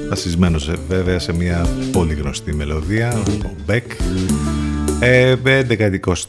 βασισμένος 0.09 0.69
ε, 0.69 0.77
βέβαια 0.89 1.19
σε 1.19 1.33
μια 1.33 1.67
πολύ 1.93 2.15
γνωστή 2.15 2.55
μελωδία, 2.55 3.23
ο 3.45 3.51
Beck. 3.67 3.83
Ε, 5.01 5.35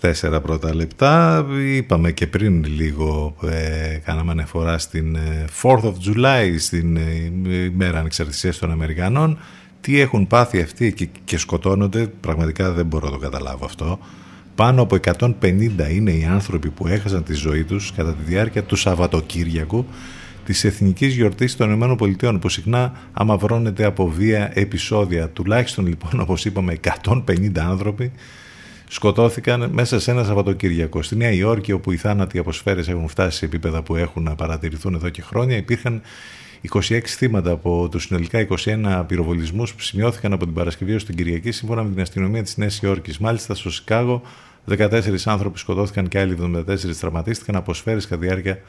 11-24 0.01 0.39
πρώτα 0.41 0.75
λεπτά, 0.75 1.45
είπαμε 1.75 2.11
και 2.11 2.27
πριν 2.27 2.65
λίγο, 2.65 3.35
ε, 3.43 3.97
κάναμε 4.05 4.31
αναφορά 4.31 4.77
στην 4.77 5.15
ε, 5.15 5.45
4th 5.61 5.83
of 5.83 5.93
July, 6.05 6.55
στην 6.57 6.97
ε, 6.97 7.63
ημέρα 7.63 7.99
ανεξαρτησίας 7.99 8.57
των 8.57 8.71
Αμερικανών. 8.71 9.37
Τι 9.81 9.99
έχουν 9.99 10.27
πάθει 10.27 10.61
αυτοί 10.61 10.93
και, 10.93 11.07
και 11.23 11.37
σκοτώνονται, 11.37 12.07
πραγματικά 12.21 12.71
δεν 12.71 12.85
μπορώ 12.85 13.05
να 13.05 13.11
το 13.11 13.19
καταλάβω 13.19 13.65
αυτό. 13.65 13.99
Πάνω 14.55 14.81
από 14.81 14.97
150 15.17 15.31
είναι 15.91 16.11
οι 16.11 16.27
άνθρωποι 16.31 16.69
που 16.69 16.87
έχασαν 16.87 17.23
τη 17.23 17.33
ζωή 17.33 17.63
τους 17.63 17.93
κατά 17.95 18.13
τη 18.13 18.23
διάρκεια 18.31 18.63
του 18.63 18.75
Σαββατοκύριακου 18.75 19.85
της 20.49 20.63
Εθνικής 20.63 21.15
Γιορτής 21.15 21.55
των 21.55 21.81
ΗΠΑ 21.81 22.39
που 22.39 22.49
συχνά 22.49 22.91
αμαυρώνεται 23.13 23.85
από 23.85 24.07
βία 24.07 24.51
επεισόδια. 24.53 25.29
Τουλάχιστον 25.29 25.87
λοιπόν 25.87 26.19
όπως 26.23 26.45
είπαμε 26.45 26.79
150 27.03 27.59
άνθρωποι 27.59 28.11
σκοτώθηκαν 28.87 29.69
μέσα 29.73 29.99
σε 29.99 30.11
ένα 30.11 30.23
Σαββατοκύριακο. 30.23 31.01
Στη 31.01 31.15
Νέα 31.15 31.31
Υόρκη 31.31 31.71
όπου 31.71 31.91
οι 31.91 31.97
θάνατοι 31.97 32.37
από 32.37 32.51
σφαίρες 32.51 32.87
έχουν 32.87 33.07
φτάσει 33.07 33.37
σε 33.37 33.45
επίπεδα 33.45 33.81
που 33.81 33.95
έχουν 33.95 34.23
να 34.23 34.35
παρατηρηθούν 34.35 34.93
εδώ 34.93 35.09
και 35.09 35.21
χρόνια 35.21 35.57
υπήρχαν 35.57 36.01
26 36.69 36.99
θύματα 37.05 37.51
από 37.51 37.87
τους 37.91 38.03
συνολικά 38.03 38.47
21 38.65 39.03
πυροβολισμούς 39.07 39.73
που 39.73 39.81
σημειώθηκαν 39.81 40.33
από 40.33 40.45
την 40.45 40.53
Παρασκευή 40.53 40.95
ως 40.95 41.05
την 41.05 41.15
Κυριακή 41.15 41.51
σύμφωνα 41.51 41.83
με 41.83 41.89
την 41.89 42.01
αστυνομία 42.01 42.43
της 42.43 42.57
Νέας 42.57 42.79
Υόρκης. 42.79 43.17
Μάλιστα 43.17 43.55
στο 43.55 43.71
Σικάγο 43.71 44.21
14 44.69 45.01
άνθρωποι 45.25 45.59
σκοτώθηκαν 45.59 46.07
και 46.07 46.19
άλλοι 46.19 46.37
74 46.41 46.95
τραυματίστηκαν 46.99 47.55
από 47.55 47.73
σφαίρες 47.73 48.07
κατά 48.07 48.21
τη 48.21 48.27
διάρκεια 48.27 48.61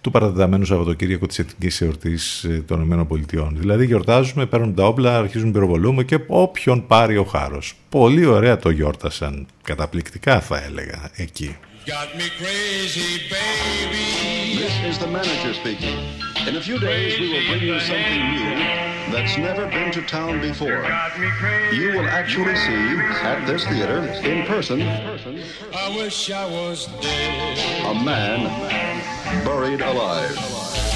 του 0.00 0.10
παρατεταμένου 0.10 0.64
Σαββατοκύριακου 0.64 1.26
της 1.26 1.38
Εθνικής 1.38 1.80
Εορτής 1.80 2.46
των 2.66 2.90
ΗΠΑ. 2.90 3.50
Δηλαδή, 3.52 3.86
γιορτάζουμε, 3.86 4.46
παίρνουν 4.46 4.74
τα 4.74 4.86
όπλα, 4.86 5.18
αρχίζουν 5.18 5.52
πυροβολούμε 5.52 6.04
και 6.04 6.18
όποιον 6.26 6.86
πάρει 6.86 7.16
ο 7.16 7.24
χάρος. 7.24 7.74
Πολύ 7.88 8.24
ωραία 8.26 8.56
το 8.56 8.70
γιόρτασαν. 8.70 9.46
Καταπληκτικά 9.62 10.40
θα 10.40 10.62
έλεγα 10.64 11.10
εκεί. 11.16 11.56
Got 11.86 12.10
me 12.20 12.28
crazy, 12.40 13.12
baby. 13.34 14.08
This 14.62 14.74
is 14.88 14.96
the 15.02 15.08
manager 15.16 15.52
speaking. 15.60 16.29
In 16.46 16.56
a 16.56 16.60
few 16.60 16.78
days, 16.78 17.20
we 17.20 17.32
will 17.32 17.46
bring 17.48 17.62
you 17.62 17.78
something 17.80 18.30
new 18.30 18.80
that's 19.12 19.36
never 19.36 19.66
been 19.66 19.92
to 19.92 20.02
town 20.02 20.40
before. 20.40 20.84
You 21.72 21.92
will 21.92 22.08
actually 22.08 22.56
see 22.56 22.98
at 23.22 23.44
this 23.46 23.64
theater, 23.66 24.04
in 24.24 24.46
person, 24.46 24.80
I 24.80 25.94
wish 25.96 26.30
I 26.30 26.46
was 26.46 26.86
dead. 27.00 27.86
a 27.86 28.04
man 28.04 29.44
buried 29.44 29.82
alive. 29.82 30.89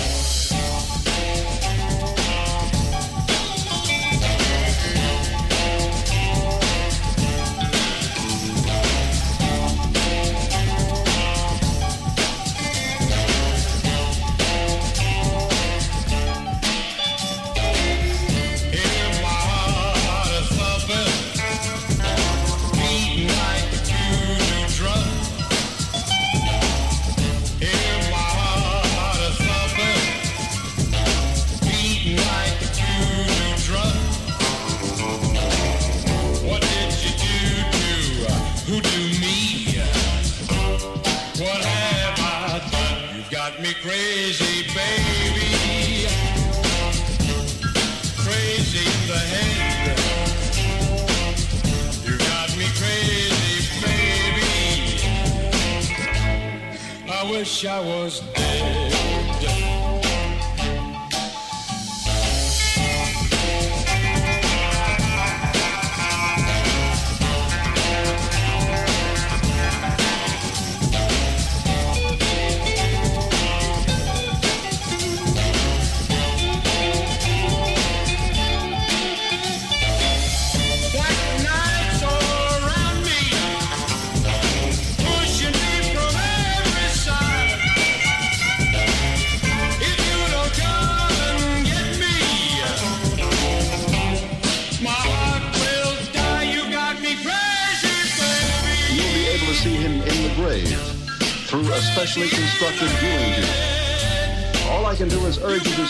I 57.66 57.80
was. 57.80 58.43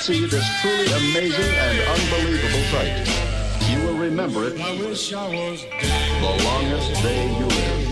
See 0.04 0.26
this 0.26 0.46
truly 0.60 0.84
amazing 0.92 1.54
and 1.54 1.80
unbelievable 1.88 2.62
sight. 2.64 3.08
You 3.70 3.86
will 3.86 3.96
remember 3.96 4.44
it 4.44 4.60
I 4.60 4.78
wish 4.78 5.14
I 5.14 5.26
was 5.28 5.62
dead. 5.62 6.20
the 6.20 6.44
longest 6.44 7.02
day 7.02 7.38
you 7.38 7.46
live. 7.46 7.83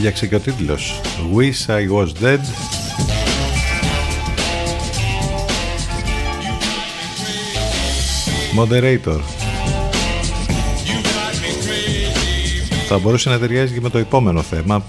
Τέριαξε 0.00 0.26
και 0.26 0.34
ο 0.34 0.40
τίτλος. 0.40 1.00
Wish 1.34 1.66
I 1.66 1.88
Was 1.90 2.08
Dead. 2.22 2.38
Moderator. 8.56 9.20
Θα 12.88 12.98
μπορούσε 12.98 13.28
να 13.28 13.38
ταιριάζει 13.38 13.74
και 13.74 13.80
με 13.80 13.90
το 13.90 13.98
επόμενο 13.98 14.42
θέμα 14.42 14.84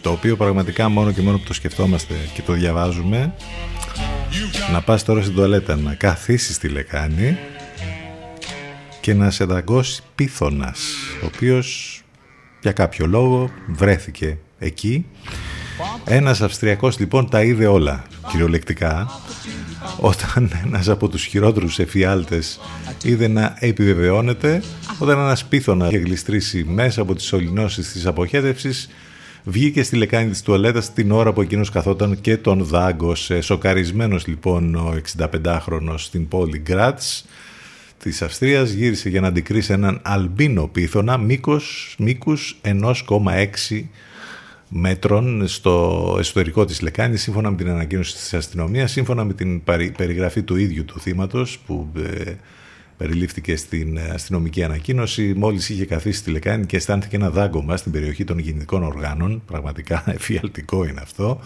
το 0.00 0.10
οποίο 0.10 0.36
πραγματικά 0.36 0.88
μόνο 0.88 1.12
και 1.12 1.22
μόνο 1.22 1.38
που 1.38 1.44
το 1.44 1.54
σκεφτόμαστε 1.54 2.14
και 2.34 2.42
το 2.42 2.52
διαβάζουμε. 2.52 3.34
Να 4.72 4.80
πας 4.80 5.04
τώρα 5.04 5.22
στην 5.22 5.34
τουαλέτα 5.34 5.76
να 5.76 5.94
καθίσεις 5.94 6.54
στη 6.54 6.68
λεκάνη 6.68 7.38
και 9.00 9.14
να 9.14 9.30
σε 9.30 9.44
δαγκώσει 9.44 10.02
πίθωνας 10.14 10.80
ο 11.22 11.26
οποίος 11.34 11.93
για 12.64 12.72
κάποιο 12.72 13.06
λόγο 13.06 13.50
βρέθηκε 13.66 14.38
εκεί. 14.58 15.06
Ένας 16.04 16.40
Αυστριακός 16.40 16.98
λοιπόν 16.98 17.28
τα 17.28 17.42
είδε 17.42 17.66
όλα 17.66 18.04
κυριολεκτικά 18.30 19.10
όταν 20.00 20.50
ένας 20.64 20.88
από 20.88 21.08
τους 21.08 21.24
χειρότερους 21.24 21.78
εφιάλτες 21.78 22.60
είδε 23.02 23.28
να 23.28 23.56
επιβεβαιώνεται 23.58 24.62
όταν 24.98 25.18
ένας 25.18 25.44
πίθωνας 25.44 25.88
είχε 25.88 25.98
γλιστρήσει 25.98 26.64
μέσα 26.64 27.02
από 27.02 27.14
τις 27.14 27.24
σωληνώσεις 27.24 27.92
της 27.92 28.06
αποχέτευσης 28.06 28.88
βγήκε 29.44 29.82
στη 29.82 29.96
λεκάνη 29.96 30.30
της 30.30 30.42
τουαλέτας 30.42 30.92
την 30.92 31.10
ώρα 31.10 31.32
που 31.32 31.40
εκείνος 31.40 31.70
καθόταν 31.70 32.20
και 32.20 32.36
τον 32.36 32.64
δάγκωσε. 32.64 33.40
Σοκαρισμένος 33.40 34.26
λοιπόν 34.26 34.74
ο 34.74 34.94
65χρονος 35.16 35.98
στην 35.98 36.28
πόλη 36.28 36.58
Γκράτς 36.58 37.24
της 38.04 38.22
Αυστρίας 38.22 38.70
γύρισε 38.70 39.08
για 39.08 39.20
να 39.20 39.28
αντικρίσει 39.28 39.72
έναν 39.72 40.00
αλμπίνο 40.02 40.66
πίθωνα 40.66 41.18
μήκος, 41.18 41.94
μήκους 41.98 42.56
1,6 42.62 43.88
μέτρων 44.68 45.48
στο 45.48 46.16
εσωτερικό 46.18 46.64
της 46.64 46.80
λεκάνης 46.80 47.22
σύμφωνα 47.22 47.50
με 47.50 47.56
την 47.56 47.68
ανακοίνωση 47.68 48.14
της 48.14 48.34
αστυνομίας 48.34 48.90
σύμφωνα 48.90 49.24
με 49.24 49.32
την 49.32 49.64
παρι- 49.64 49.96
περιγραφή 49.96 50.42
του 50.42 50.56
ίδιου 50.56 50.84
του 50.84 51.00
θύματος 51.00 51.58
που 51.66 51.88
ε, 51.96 52.32
περιλήφθηκε 52.96 53.56
στην 53.56 53.98
αστυνομική 54.12 54.62
ανακοίνωση. 54.62 55.32
Μόλις 55.36 55.68
είχε 55.68 55.84
καθίσει 55.84 56.18
στη 56.18 56.30
λεκάνη 56.30 56.66
και 56.66 56.76
αισθάνθηκε 56.76 57.16
ένα 57.16 57.30
δάγκωμα 57.30 57.76
στην 57.76 57.92
περιοχή 57.92 58.24
των 58.24 58.38
γεννητικών 58.38 58.82
οργάνων. 58.82 59.42
Πραγματικά 59.46 60.04
εφιαλτικό 60.16 60.84
είναι 60.84 61.00
αυτό 61.00 61.40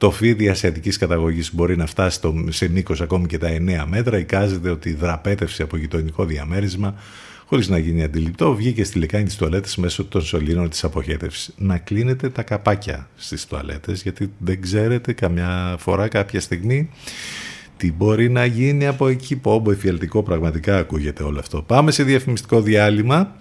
το 0.00 0.10
φίδι 0.10 0.48
ασιατικής 0.48 0.96
καταγωγής 0.98 1.54
μπορεί 1.54 1.76
να 1.76 1.86
φτάσει 1.86 2.16
στο- 2.16 2.44
σε 2.48 2.68
μήκος 2.68 3.00
ακόμη 3.00 3.26
και 3.26 3.38
τα 3.38 3.48
9 3.48 3.86
μέτρα. 3.86 4.18
Εικάζεται 4.18 4.70
ότι 4.70 4.94
δραπέτευσε 4.94 5.62
από 5.62 5.76
γειτονικό 5.76 6.24
διαμέρισμα 6.24 6.94
χωρίς 7.46 7.68
να 7.68 7.78
γίνει 7.78 8.02
αντιληπτό. 8.02 8.54
Βγήκε 8.54 8.84
στη 8.84 8.98
λεκάνη 8.98 9.24
της 9.24 9.36
τουαλέτας 9.36 9.76
μέσω 9.76 10.04
των 10.04 10.22
σωλήνων 10.22 10.68
της 10.70 10.84
αποχέτευσης. 10.84 11.54
Να 11.56 11.78
κλείνετε 11.78 12.28
τα 12.28 12.42
καπάκια 12.42 13.08
στις 13.16 13.46
τουαλέτες 13.46 14.02
γιατί 14.02 14.32
δεν 14.38 14.60
ξέρετε 14.60 15.12
καμιά 15.12 15.76
φορά 15.78 16.08
κάποια 16.08 16.40
στιγμή 16.40 16.90
τι 17.76 17.92
μπορεί 17.92 18.28
να 18.30 18.44
γίνει 18.44 18.86
από 18.86 19.08
εκεί. 19.08 19.36
Πόμπο 19.36 19.70
εφιαλτικό 19.70 20.22
πραγματικά 20.22 20.78
ακούγεται 20.78 21.22
όλο 21.22 21.38
αυτό. 21.38 21.62
Πάμε 21.62 21.90
σε 21.90 22.02
διαφημιστικό 22.02 22.60
διάλειμμα 22.60 23.36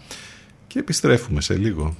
και 0.67 0.79
επιστρέφουμε 0.79 1.41
σε 1.41 1.53
λίγο. 1.57 1.95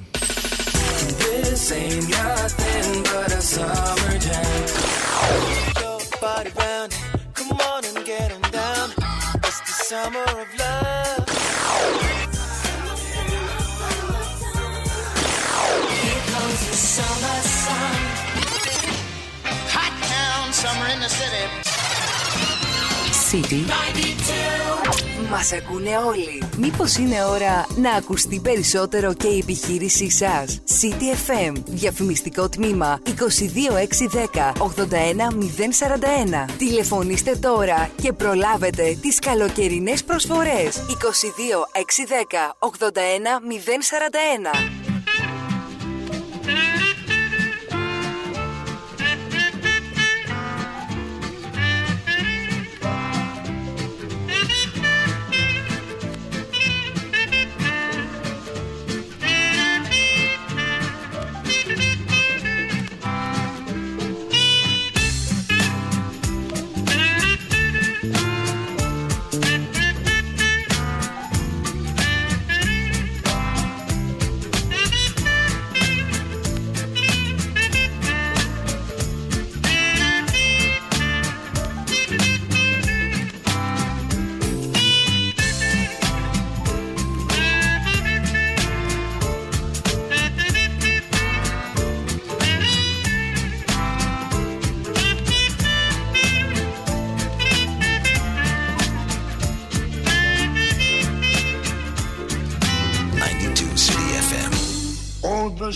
City. 23.32 23.62
Μας 25.30 25.52
ακούνε 25.54 25.98
όλοι. 26.08 26.44
Μήπως 26.58 26.96
είναι 26.96 27.24
ώρα 27.24 27.66
να 27.76 27.92
ακουστεί 27.92 28.40
περισσότερο 28.40 29.14
και 29.14 29.28
η 29.28 29.38
επιχείρησή 29.38 30.10
σας; 30.10 30.62
City 30.82 31.30
FM. 31.30 31.54
Διαφημιστικό 31.66 32.50
τμήμα 32.50 33.00
22610 33.06 34.54
81041. 34.58 36.46
Τηλεφωνήστε 36.58 37.36
τώρα 37.36 37.90
και 38.02 38.14
προλάβετε 38.14 38.98
τις 39.02 39.20
καλοκαιρινές 39.20 40.04
προσφορές. 40.04 40.82
22610 40.88 42.56
81041. 42.60 44.79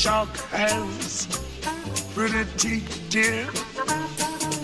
Shark 0.04 0.36
has 0.52 1.28
pretty 2.14 2.44
teeth, 2.58 3.06
dear, 3.08 3.48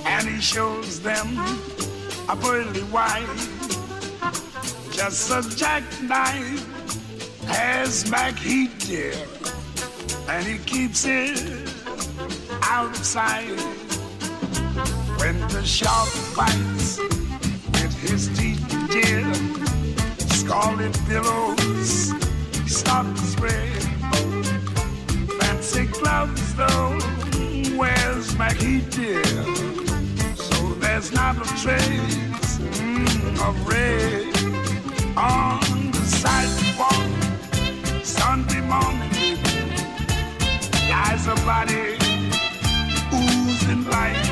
and 0.06 0.28
he 0.28 0.42
shows 0.42 1.00
them 1.00 1.28
a 2.28 2.36
pearly 2.36 2.82
white. 2.92 3.26
Just 4.92 5.32
a 5.32 5.42
jackknife 5.56 6.60
has 7.48 8.04
back 8.12 8.38
heat, 8.38 8.78
dear, 8.80 9.14
and 10.28 10.46
he 10.46 10.58
keeps 10.58 11.06
it 11.06 11.40
out 12.64 12.90
of 12.90 12.98
sight. 12.98 13.48
When 15.20 15.40
the 15.56 15.64
shark 15.64 16.10
bites 16.36 17.00
with 17.00 17.96
his 18.02 18.28
teeth, 18.38 18.60
dear, 18.92 19.24
scarlet 20.36 21.00
billows 21.08 22.12
start 22.68 23.16
to 23.16 23.22
spread. 23.22 23.79
Though, 26.02 26.98
wears 27.78 28.38
Mackie, 28.38 28.82
dear, 28.90 29.24
so 30.36 30.74
there's 30.76 31.12
not 31.12 31.36
a 31.38 31.46
trace 31.62 32.58
mm, 32.58 33.40
of 33.48 33.68
red 33.68 34.28
on 35.18 35.92
the 35.92 36.04
sidewalk. 36.06 36.94
Sunday 38.04 38.62
morning, 38.62 39.40
lies 40.90 41.28
a 41.28 41.36
body 41.46 41.98
oozing 43.14 43.86
light. 43.90 44.26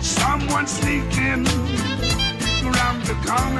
Someone 0.00 0.66
sneaking 0.66 1.46
around 2.66 3.02
the 3.04 3.14
corner. 3.26 3.53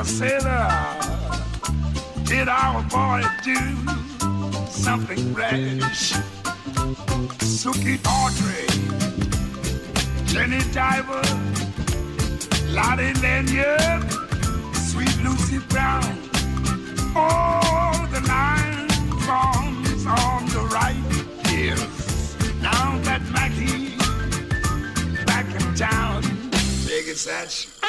A 0.00 0.04
sailor. 0.04 0.68
Did 2.24 2.48
our 2.48 2.82
boy 2.84 3.22
do 3.44 3.56
something 4.70 5.34
rash? 5.34 6.12
Suki 7.60 7.98
Audrey, 8.18 8.66
Jenny 10.24 10.62
Diver, 10.72 11.22
Lottie 12.72 13.12
Lanyard, 13.20 14.10
Sweet 14.74 15.16
Lucy 15.22 15.58
Brown. 15.68 16.16
Oh, 17.14 18.08
the 18.10 18.22
line 18.26 18.88
forms 19.26 20.06
on 20.06 20.46
the 20.54 20.62
right. 20.72 20.96
Yes. 21.52 22.36
Now 22.62 22.98
that 23.02 23.22
Mackie 23.32 23.96
back 25.26 25.46
in 25.54 25.74
town, 25.74 26.22
big 26.86 27.08
as 27.08 27.24
that. 27.26 27.79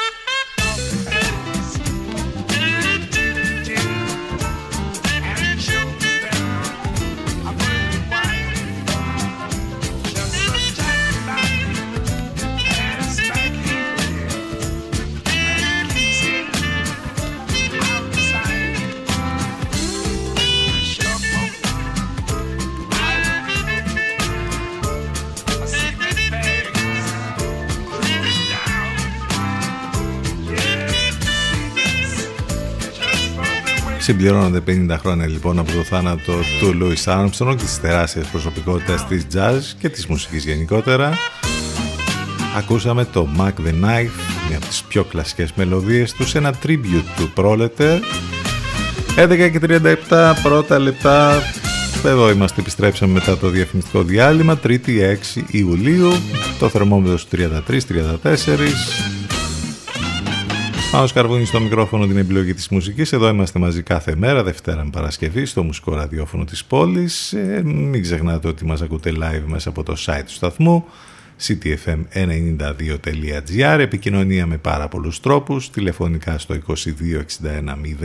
Συμπληρώνονται 34.01 34.61
50 34.67 34.95
χρόνια 34.99 35.27
λοιπόν 35.27 35.59
από 35.59 35.71
το 35.71 35.83
θάνατο 35.83 36.33
του 36.59 36.77
Louis 36.81 37.13
Armstrong 37.13 37.55
και 37.57 37.63
της 37.63 37.79
τεράστιας 37.79 38.27
προσωπικότητας 38.27 39.07
της 39.07 39.25
jazz 39.33 39.59
και 39.79 39.89
της 39.89 40.07
μουσικής 40.07 40.45
γενικότερα. 40.45 41.13
Ακούσαμε 42.57 43.05
το 43.05 43.27
Mac 43.37 43.47
the 43.47 43.69
Knife, 43.69 44.17
μια 44.47 44.57
από 44.57 44.65
τις 44.65 44.83
πιο 44.87 45.03
κλασικές 45.03 45.53
μελωδίες 45.53 46.13
τους, 46.13 46.29
σε 46.29 46.37
ένα 46.37 46.53
tribute 46.63 47.05
του 47.15 47.31
Proleter. 47.35 47.99
11 49.15 49.49
και 49.49 49.59
37 50.09 50.33
πρώτα 50.43 50.79
λεπτά. 50.79 51.41
Εδώ 52.05 52.31
είμαστε, 52.31 52.61
επιστρέψαμε 52.61 53.13
μετά 53.13 53.37
το 53.37 53.49
διαφημιστικό 53.49 54.03
διάλειμμα, 54.03 54.59
3η 54.63 54.99
6 54.99 55.43
Ιουλίου, 55.51 56.11
το 56.59 56.69
θερμόμετρο 56.69 57.17
στους 57.17 57.29
33-34. 57.29 59.20
Πάνω 60.91 61.07
σκαρβούνι 61.07 61.45
στο 61.45 61.59
μικρόφωνο 61.59 62.07
την 62.07 62.17
επιλογή 62.17 62.53
της 62.53 62.69
μουσικής. 62.69 63.11
Εδώ 63.11 63.29
είμαστε 63.29 63.59
μαζί 63.59 63.81
κάθε 63.81 64.15
μέρα, 64.15 64.43
Δευτέρα 64.43 64.83
με 64.83 64.89
Παρασκευή, 64.89 65.45
στο 65.45 65.63
μουσικό 65.63 65.95
ραδιόφωνο 65.95 66.43
της 66.43 66.65
πόλης. 66.65 67.33
Ε, 67.33 67.61
μην 67.63 68.01
ξεχνάτε 68.01 68.47
ότι 68.47 68.65
μας 68.65 68.81
ακούτε 68.81 69.11
live 69.15 69.43
μέσα 69.45 69.69
από 69.69 69.83
το 69.83 69.95
site 70.05 70.23
του 70.25 70.31
σταθμού 70.31 70.85
ctfm92.gr 71.47 73.79
Επικοινωνία 73.79 74.45
με 74.45 74.57
πάρα 74.57 74.87
πολλούς 74.87 75.19
τρόπους, 75.19 75.69
τηλεφωνικά 75.69 76.37
στο 76.37 76.55
2261 76.67 76.73
081 78.01 78.03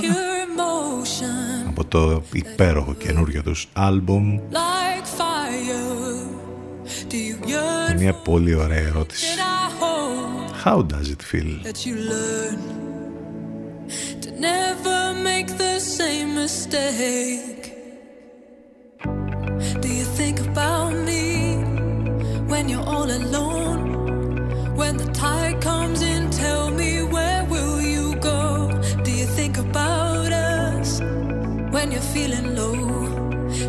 από 1.68 1.84
το 1.84 2.22
υπέροχο 2.32 2.94
καινούριο 2.94 3.42
τους 3.42 3.68
άλμπουμ. 3.72 4.38
Like 4.52 5.06
fire, 5.18 6.26
do 7.10 7.14
you 7.14 7.36
yearn 7.46 7.98
μια 7.98 8.12
πολύ 8.12 8.54
ωραία 8.54 8.86
ερώτηση. 8.86 9.26
I 9.36 9.38
hope 9.82 10.64
How 10.64 10.78
does 10.82 11.06
it 11.14 11.22
feel? 11.32 11.50
Never 14.40 15.12
make 15.12 15.48
the 15.58 15.78
same 15.78 16.34
mistake? 16.34 17.74
Do 19.82 19.88
you 19.88 20.06
think 20.18 20.40
about 20.40 20.94
me 20.94 21.56
when 22.48 22.68
you're 22.68 22.88
all 22.94 23.10
alone? 23.10 23.80
When 24.76 24.96
the 24.96 25.10
tide 25.12 25.60
comes 25.60 26.00
in, 26.02 26.30
tell 26.30 26.70
me 26.70 27.02
where 27.02 27.44
will 27.44 27.82
you 27.82 28.16
go? 28.16 28.70
Do 29.04 29.10
you 29.12 29.26
think 29.26 29.58
about 29.58 30.32
us 30.32 31.00
when 31.74 31.92
you're 31.92 32.10
feeling 32.16 32.56
low? 32.56 32.76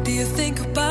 Do 0.03 0.11
you 0.11 0.25
think 0.25 0.59
about 0.61 0.90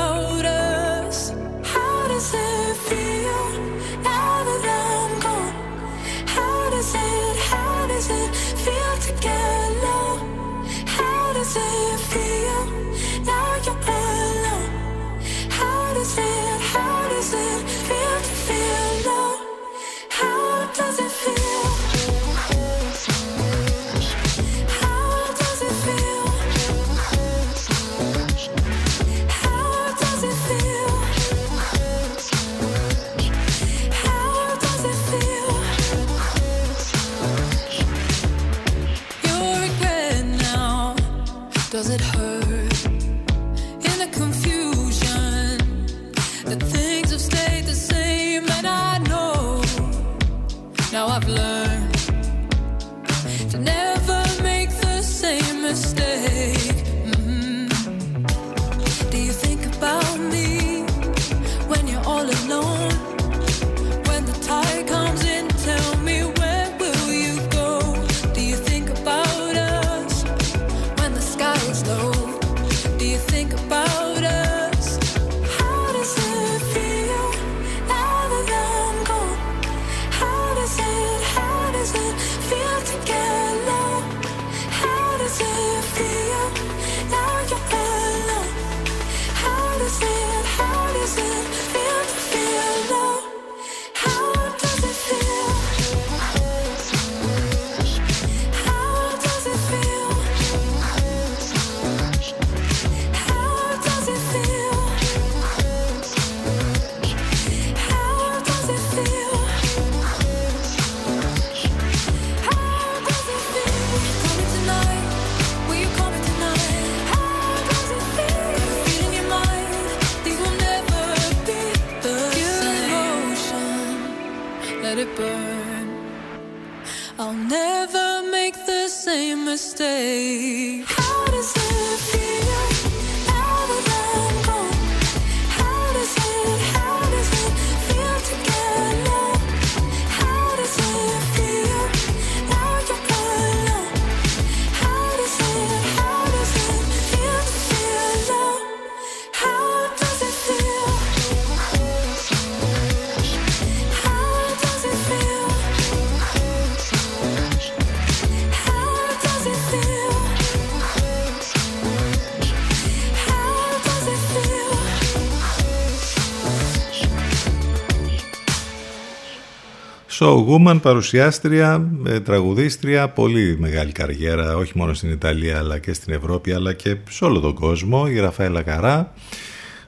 Showwoman, 170.20 170.78
παρουσιάστρια, 170.82 171.90
ε, 172.06 172.20
τραγουδίστρια, 172.20 173.09
πολύ 173.09 173.56
μεγάλη 173.59 173.92
καριέρα, 173.92 174.56
όχι 174.56 174.72
μόνο 174.74 174.94
στην 174.94 175.10
Ιταλία 175.10 175.59
αλλά 175.59 175.78
και 175.78 175.92
στην 175.92 176.12
Ευρώπη 176.12 176.52
αλλά 176.52 176.72
και 176.72 176.97
σε 177.10 177.24
όλο 177.24 177.40
τον 177.40 177.55
κόσμο. 177.55 178.06
Η 178.09 178.20
Ραφαέλα 178.20 178.62
Καρά 178.62 179.12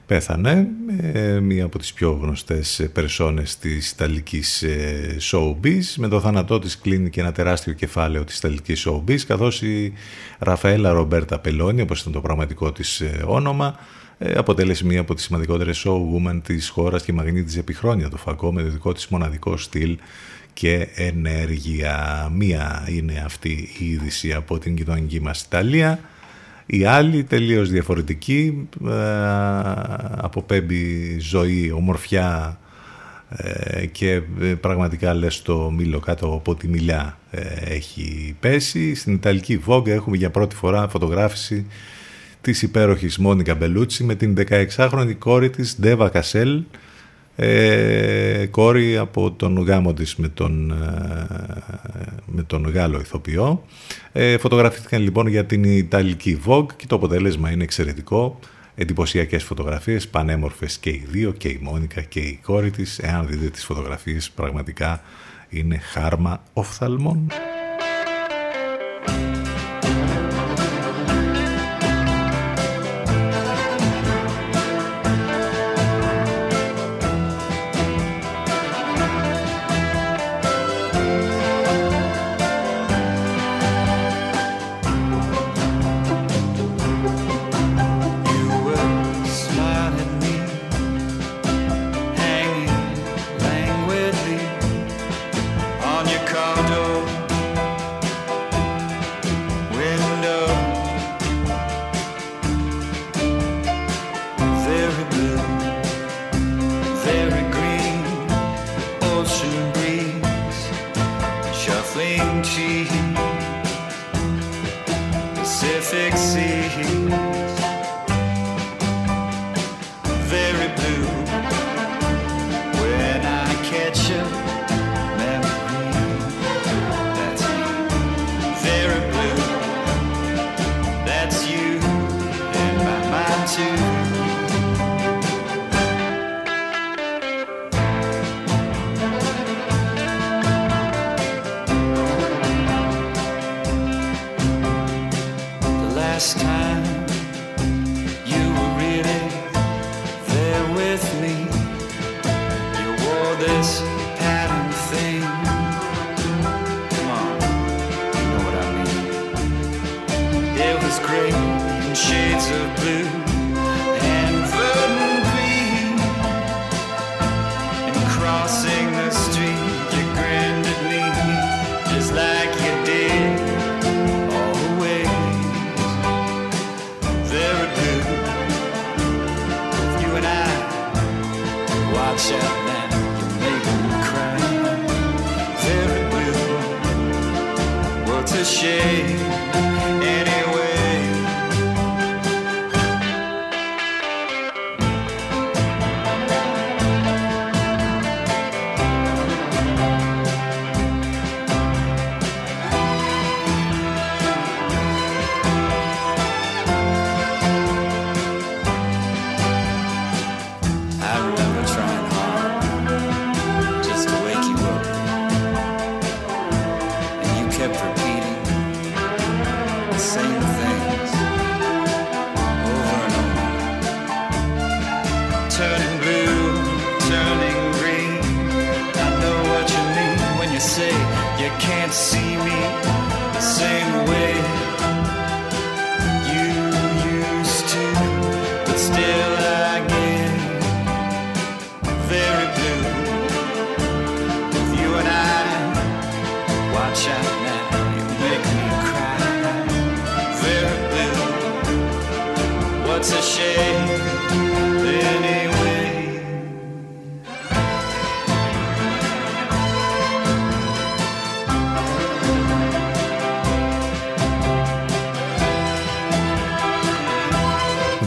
πέθανε, 0.05 0.67
ε, 1.13 1.39
μία 1.39 1.65
από 1.65 1.77
τις 1.77 1.93
πιο 1.93 2.19
γνωστές 2.21 2.89
περσόνες 2.93 3.57
της 3.57 3.91
Ιταλικής 3.91 4.61
ε, 4.63 5.17
showbiz. 5.31 5.83
Με 5.97 6.07
το 6.07 6.19
θάνατό 6.19 6.59
της 6.59 6.77
κλείνει 6.77 7.09
και 7.09 7.21
ένα 7.21 7.31
τεράστιο 7.31 7.73
κεφάλαιο 7.73 8.23
της 8.23 8.37
Ιταλικής 8.37 8.87
showbiz, 8.87 9.19
καθώς 9.27 9.61
η 9.61 9.93
Ραφαέλα 10.39 10.91
Ρομπέρτα 10.91 11.39
Πελώνη, 11.39 11.81
όπως 11.81 12.01
ήταν 12.01 12.13
το 12.13 12.21
πραγματικό 12.21 12.71
της 12.71 13.01
ε, 13.01 13.23
όνομα, 13.25 13.67
ε, 13.67 13.81
αποτέλεσε 14.35 14.85
μία 14.85 14.99
από 14.99 15.13
τις 15.13 15.23
σημαντικότερες 15.23 15.85
showwoman 15.87 16.39
της 16.43 16.69
χώρας 16.69 17.03
και 17.03 17.13
μαγνήτης 17.13 17.57
επί 17.57 17.73
χρόνια 17.73 18.09
το 18.09 18.17
φακό 18.17 18.53
με 18.53 18.61
το 18.61 18.69
δικό 18.69 18.93
της 18.93 19.07
μοναδικό 19.07 19.57
στυλ 19.57 19.97
και 20.53 20.87
ενέργεια. 20.95 22.29
Μία 22.33 22.87
είναι 22.89 23.23
αυτή 23.25 23.69
η 23.79 23.85
είδηση 23.85 24.33
από 24.33 24.59
την 24.59 24.75
κοινωνική 24.75 25.21
μας 25.21 25.41
Ιταλία. 25.41 25.99
Η 26.65 26.85
άλλη 26.85 27.23
τελείως 27.23 27.69
διαφορετική, 27.69 28.67
ε, 28.85 28.91
αποπέμπει 30.17 31.17
ζωή, 31.19 31.71
ομορφιά 31.71 32.57
ε, 33.37 33.85
και 33.85 34.21
ε, 34.41 34.45
πραγματικά 34.45 35.13
λες 35.13 35.41
το 35.41 35.71
μήλο 35.71 35.99
κάτω 35.99 36.33
από 36.33 36.55
τη 36.55 36.67
μιλιά 36.67 37.17
ε, 37.31 37.41
έχει 37.73 38.35
πέσει. 38.39 38.95
Στην 38.95 39.13
Ιταλική 39.13 39.63
Vogue 39.67 39.87
έχουμε 39.87 40.17
για 40.17 40.29
πρώτη 40.29 40.55
φορά 40.55 40.87
φωτογράφηση 40.87 41.65
της 42.43 42.61
υπέροχης 42.61 43.17
Μόνικα 43.17 43.55
Μπελούτσι 43.55 44.03
με 44.03 44.15
την 44.15 44.35
16χρονη 44.47 45.15
κόρη 45.19 45.49
της 45.49 45.79
Ντέβα 45.79 46.09
Κασέλ 46.09 46.63
ε, 47.35 48.45
κόρη 48.51 48.97
από 48.97 49.31
τον 49.31 49.63
γάμο 49.63 49.93
της 49.93 50.15
με 50.15 50.27
τον, 50.27 50.71
ε, 50.71 51.27
με 52.25 52.43
τον 52.43 52.69
Γάλλο 52.69 52.99
ηθοποιό. 52.99 53.65
Ε, 54.11 54.37
φωτογραφήθηκαν 54.37 55.01
λοιπόν 55.01 55.27
για 55.27 55.45
την 55.45 55.63
Ιταλική 55.63 56.41
Vogue 56.45 56.73
και 56.75 56.87
το 56.87 56.95
αποτέλεσμα 56.95 57.51
είναι 57.51 57.63
εξαιρετικό. 57.63 58.39
Εντυπωσιακές 58.75 59.43
φωτογραφίες, 59.43 60.07
πανέμορφες 60.07 60.77
και 60.77 60.89
οι 60.89 61.05
δύο, 61.09 61.31
και 61.31 61.47
η 61.47 61.59
Μόνικα 61.61 62.01
και 62.01 62.19
η 62.19 62.39
κόρη 62.43 62.71
της. 62.71 62.99
Εάν 62.99 63.27
δείτε 63.27 63.49
τις 63.49 63.65
φωτογραφίες 63.65 64.29
πραγματικά 64.29 65.01
είναι 65.49 65.77
χάρμα 65.77 66.43
οφθαλμών. 66.53 67.31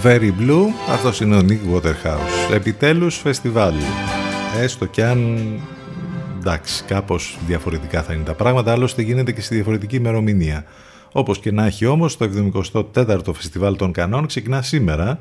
Very 0.09 0.33
Blue, 0.41 0.67
αυτός 0.89 1.21
είναι 1.21 1.37
ο 1.37 1.41
Nick 1.49 1.75
Waterhouse. 1.75 2.53
Επιτέλους 2.53 3.17
φεστιβάλ. 3.17 3.75
Έστω 4.61 4.87
κι 4.87 5.03
αν 5.03 5.39
εντάξει, 6.39 6.85
κάπως 6.85 7.39
διαφορετικά 7.47 8.03
θα 8.03 8.13
είναι 8.13 8.23
τα 8.23 8.35
πράγματα, 8.35 8.73
άλλωστε 8.73 9.03
γίνεται 9.03 9.33
και 9.33 9.41
στη 9.41 9.55
διαφορετική 9.55 9.97
ημερομηνία. 9.97 10.65
Όπως 11.13 11.39
και 11.39 11.53
να 11.53 11.67
έχει 11.67 11.87
όμως, 11.87 12.17
το 12.17 12.31
74ο 12.95 13.35
Φεστιβάλ 13.35 13.77
των 13.77 13.93
Κανών 13.93 14.27
ξεκινά 14.27 14.63
σήμερα 14.63 15.21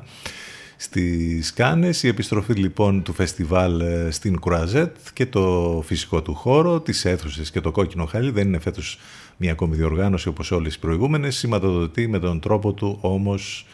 στις 0.76 1.52
Κάνες. 1.52 2.02
Η 2.02 2.08
επιστροφή 2.08 2.52
λοιπόν 2.52 3.02
του 3.02 3.12
φεστιβάλ 3.12 3.80
ε, 3.80 4.10
στην 4.10 4.38
Κουραζέτ 4.40 4.96
και 5.12 5.26
το 5.26 5.82
φυσικό 5.86 6.22
του 6.22 6.34
χώρο, 6.34 6.80
τις 6.80 7.04
αίθουσες 7.04 7.50
και 7.50 7.60
το 7.60 7.70
κόκκινο 7.70 8.04
χαλί 8.04 8.30
δεν 8.30 8.46
είναι 8.46 8.58
φέτος 8.58 8.98
μια 9.36 9.52
ακόμη 9.52 9.76
διοργάνωση 9.76 10.28
όπως 10.28 10.50
όλες 10.50 10.74
οι 10.74 10.78
προηγούμενες, 10.78 11.36
σηματοδοτεί 11.36 12.08
με 12.08 12.18
τον 12.18 12.40
τρόπο 12.40 12.72
του 12.72 12.98
όμως 13.00 13.66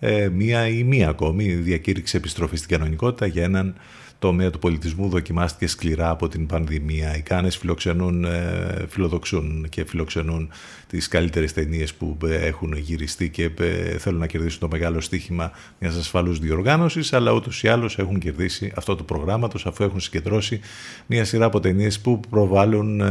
ε, 0.00 0.28
μία 0.28 0.68
ή 0.68 0.82
μία 0.84 1.08
ακόμη 1.08 1.52
διακήρυξη 1.52 2.16
επιστροφής 2.16 2.58
στην 2.58 2.78
κανονικότητα 2.78 3.26
για 3.26 3.44
έναν 3.44 3.74
τομέα 4.20 4.50
του 4.50 4.58
πολιτισμού 4.58 5.08
δοκιμάστηκε 5.08 5.66
σκληρά 5.66 6.10
από 6.10 6.28
την 6.28 6.46
πανδημία. 6.46 7.16
Οι 7.16 7.20
Κάνες 7.20 7.56
φιλοξενούν, 7.56 8.24
ε, 8.24 8.86
φιλοδοξούν 8.88 9.66
και 9.68 9.84
φιλοξενούν 9.84 10.50
τις 10.88 11.08
καλύτερες 11.08 11.52
ταινίες 11.52 11.94
που 11.94 12.16
ε, 12.24 12.34
έχουν 12.34 12.72
γυριστεί 12.76 13.28
και 13.28 13.50
ε, 13.60 13.98
θέλουν 13.98 14.18
να 14.18 14.26
κερδίσουν 14.26 14.60
το 14.60 14.68
μεγάλο 14.68 15.00
στοίχημα 15.00 15.50
μιας 15.78 15.96
ασφαλούς 15.96 16.38
διοργάνωσης, 16.38 17.12
αλλά 17.12 17.32
ούτως 17.32 17.62
ή 17.62 17.68
άλλως 17.68 17.98
έχουν 17.98 18.18
κερδίσει 18.18 18.72
αυτό 18.76 18.96
το 18.96 19.02
προγράμματος 19.02 19.66
αφού 19.66 19.84
έχουν 19.84 20.00
συγκεντρώσει 20.00 20.60
μια 21.06 21.24
σειρά 21.24 21.44
από 21.44 21.60
ταινίες 21.60 22.00
που 22.00 22.20
προβάλλουν 22.30 23.02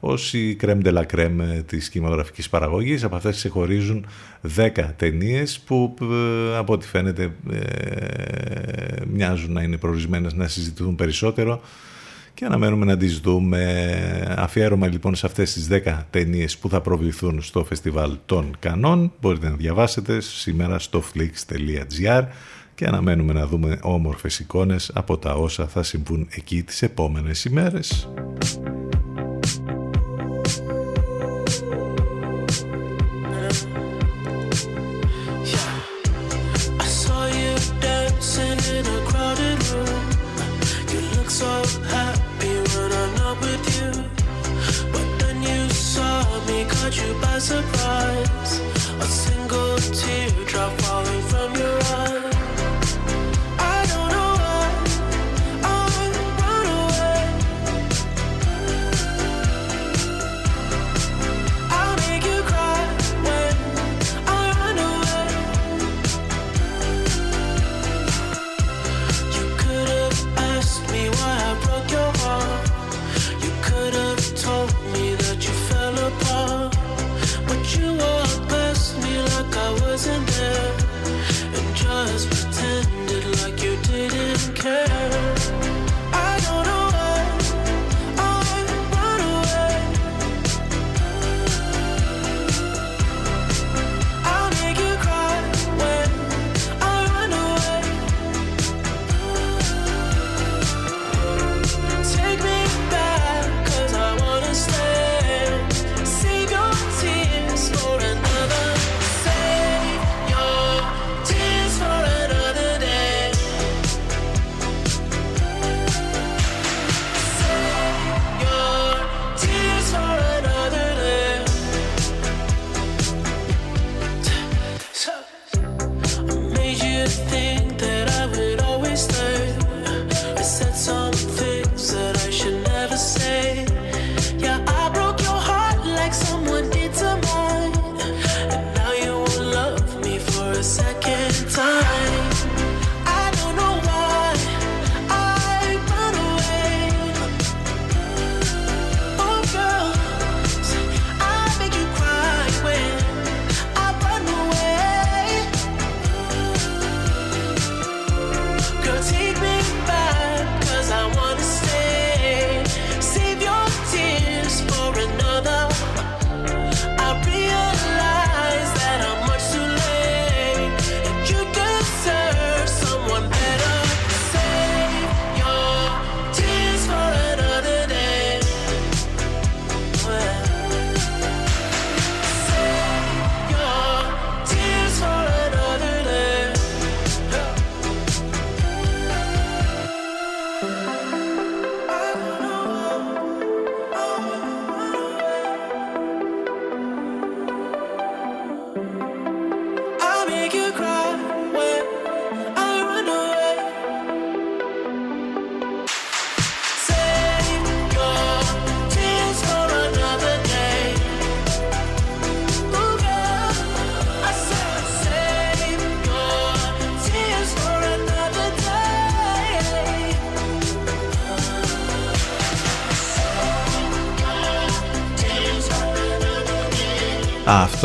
ως 0.00 0.32
η 0.34 0.54
κρέμ 0.54 0.80
de 0.84 0.92
la 0.92 1.02
crème 1.14 1.62
της 1.66 1.88
κινηματογραφικής 1.88 2.48
παραγωγής. 2.48 3.04
Από 3.04 3.16
αυτές 3.16 3.36
ξεχωρίζουν 3.36 4.06
10 4.56 4.70
ταινίες 4.96 5.60
που 5.60 5.94
ε, 6.02 6.56
από 6.56 6.72
ό,τι 6.72 6.86
φαίνεται 6.86 7.34
ε, 7.52 7.56
μοιάζουν 9.06 9.52
να 9.52 9.62
είναι 9.62 9.76
προορισμένες 9.76 10.34
να 10.34 10.48
συζητηθούν 10.48 10.94
περισσότερο 10.94 11.60
και 12.34 12.44
αναμένουμε 12.44 12.84
να 12.84 12.96
τις 12.96 13.18
δούμε. 13.18 14.34
Αφιέρωμα 14.36 14.86
λοιπόν 14.86 15.14
σε 15.14 15.26
αυτές 15.26 15.52
τις 15.52 15.68
10 15.70 16.02
ταινίες 16.10 16.58
που 16.58 16.68
θα 16.68 16.80
προβληθούν 16.80 17.42
στο 17.42 17.64
φεστιβάλ 17.64 18.16
των 18.26 18.56
Κανών. 18.58 19.12
Μπορείτε 19.20 19.48
να 19.48 19.56
διαβάσετε 19.56 20.20
σήμερα 20.20 20.78
στο 20.78 21.02
flix.gr 21.14 22.24
και 22.74 22.86
αναμένουμε 22.86 23.32
να 23.32 23.46
δούμε 23.46 23.78
όμορφες 23.82 24.38
εικόνες 24.38 24.90
από 24.94 25.18
τα 25.18 25.34
όσα 25.34 25.66
θα 25.66 25.82
συμβούν 25.82 26.28
εκεί 26.30 26.62
τις 26.62 26.82
επόμενες 26.82 27.44
ημέρες. 27.44 28.08
surprise. 47.44 48.43